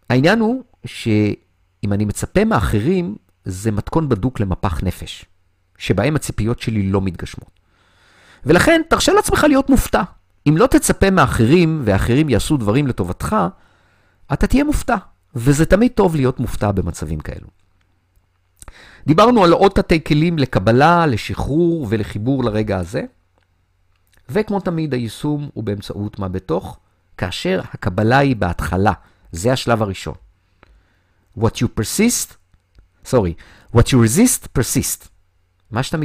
העניין 0.09 0.39
הוא 0.39 0.63
שאם 0.85 1.93
אני 1.93 2.05
מצפה 2.05 2.45
מאחרים, 2.45 3.15
זה 3.45 3.71
מתכון 3.71 4.09
בדוק 4.09 4.39
למפח 4.39 4.83
נפש, 4.83 5.25
שבהם 5.77 6.15
הציפיות 6.15 6.59
שלי 6.59 6.83
לא 6.83 7.01
מתגשמות. 7.01 7.49
ולכן 8.45 8.81
תרשה 8.89 9.13
לעצמך 9.13 9.43
להיות 9.43 9.69
מופתע. 9.69 10.03
אם 10.49 10.57
לא 10.57 10.67
תצפה 10.67 11.09
מאחרים, 11.09 11.81
ואחרים 11.85 12.29
יעשו 12.29 12.57
דברים 12.57 12.87
לטובתך, 12.87 13.35
אתה 14.33 14.47
תהיה 14.47 14.63
מופתע. 14.63 14.95
וזה 15.35 15.65
תמיד 15.65 15.91
טוב 15.91 16.15
להיות 16.15 16.39
מופתע 16.39 16.71
במצבים 16.71 17.19
כאלו. 17.19 17.47
דיברנו 19.07 19.43
על 19.43 19.51
עוד 19.51 19.71
תתי 19.71 20.03
כלים 20.03 20.37
לקבלה, 20.37 21.05
לשחרור 21.05 21.87
ולחיבור 21.89 22.43
לרגע 22.43 22.77
הזה. 22.77 23.03
וכמו 24.29 24.59
תמיד, 24.59 24.93
היישום 24.93 25.49
הוא 25.53 25.63
באמצעות 25.63 26.19
מה 26.19 26.27
בתוך, 26.27 26.79
כאשר 27.17 27.61
הקבלה 27.73 28.17
היא 28.17 28.35
בהתחלה. 28.35 28.93
זה 29.31 29.53
השלב 29.53 29.81
הראשון. 29.81 30.13
What 31.37 31.51
you 31.61 31.79
persist, 31.79 32.33
sorry, 33.05 33.33
what 33.75 33.87
you 33.87 33.97
resist, 34.05 34.47
persist. 34.57 35.07
מה 35.71 35.83
שאתה 35.83 35.97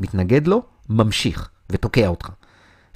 מתנגד 0.00 0.46
לו, 0.46 0.62
ממשיך 0.88 1.48
ותוקע 1.70 2.06
אותך. 2.06 2.30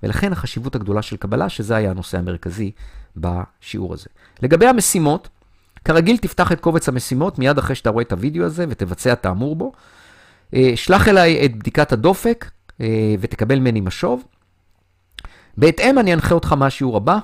ולכן 0.02 0.32
החשיבות 0.32 0.74
הגדולה 0.74 1.02
של 1.02 1.16
קבלה, 1.16 1.48
שזה 1.48 1.76
היה 1.76 1.90
הנושא 1.90 2.18
המרכזי 2.18 2.70
בשיעור 3.16 3.94
הזה. 3.94 4.06
לגבי 4.42 4.66
המשימות, 4.66 5.28
כרגיל 5.84 6.16
תפתח 6.16 6.52
את 6.52 6.60
קובץ 6.60 6.88
המשימות 6.88 7.38
מיד 7.38 7.58
אחרי 7.58 7.74
שאתה 7.74 7.90
רואה 7.90 8.02
את 8.02 8.12
הוידאו 8.12 8.44
הזה 8.44 8.64
ותבצע 8.68 9.12
את 9.12 9.26
האמור 9.26 9.56
בו. 9.56 9.72
אה, 10.54 10.72
שלח 10.76 11.08
אליי 11.08 11.46
את 11.46 11.56
בדיקת 11.56 11.92
הדופק 11.92 12.50
אה, 12.80 13.14
ותקבל 13.20 13.58
ממני 13.58 13.80
משוב. 13.80 14.24
בהתאם 15.56 15.98
אני 15.98 16.14
אנחה 16.14 16.34
אותך 16.34 16.52
מה 16.52 16.66
השיעור 16.66 16.96
הבא, 16.96 17.18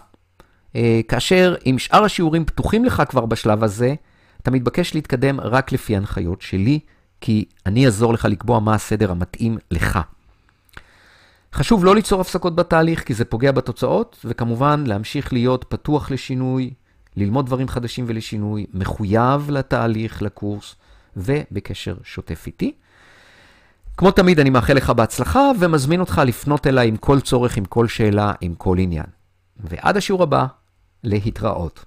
אה, 0.76 1.00
כאשר 1.08 1.54
אם 1.66 1.78
שאר 1.78 2.04
השיעורים 2.04 2.44
פתוחים 2.44 2.84
לך 2.84 3.02
כבר 3.08 3.26
בשלב 3.26 3.64
הזה, 3.64 3.94
אתה 4.42 4.50
מתבקש 4.50 4.94
להתקדם 4.94 5.40
רק 5.40 5.72
לפי 5.72 5.96
הנחיות 5.96 6.42
שלי, 6.42 6.80
כי 7.20 7.44
אני 7.66 7.86
אעזור 7.86 8.12
לך 8.12 8.24
לקבוע 8.24 8.60
מה 8.60 8.74
הסדר 8.74 9.10
המתאים 9.10 9.58
לך. 9.70 9.98
חשוב 11.54 11.84
לא 11.84 11.94
ליצור 11.94 12.20
הפסקות 12.20 12.56
בתהליך, 12.56 13.04
כי 13.04 13.14
זה 13.14 13.24
פוגע 13.24 13.52
בתוצאות, 13.52 14.18
וכמובן 14.24 14.84
להמשיך 14.86 15.32
להיות 15.32 15.64
פתוח 15.68 16.10
לשינוי, 16.10 16.70
ללמוד 17.16 17.46
דברים 17.46 17.68
חדשים 17.68 18.04
ולשינוי, 18.08 18.66
מחויב 18.74 19.50
לתהליך, 19.50 20.22
לקורס, 20.22 20.74
ובקשר 21.16 21.96
שוטף 22.04 22.46
איתי. 22.46 22.72
כמו 24.02 24.10
תמיד, 24.10 24.40
אני 24.40 24.50
מאחל 24.50 24.74
לך 24.74 24.90
בהצלחה, 24.90 25.50
ומזמין 25.60 26.00
אותך 26.00 26.22
לפנות 26.26 26.66
אליי 26.66 26.88
עם 26.88 26.96
כל 26.96 27.20
צורך, 27.20 27.56
עם 27.56 27.64
כל 27.64 27.88
שאלה, 27.88 28.32
עם 28.40 28.54
כל 28.54 28.78
עניין. 28.78 29.06
ועד 29.56 29.96
השיעור 29.96 30.22
הבא, 30.22 30.46
להתראות. 31.04 31.84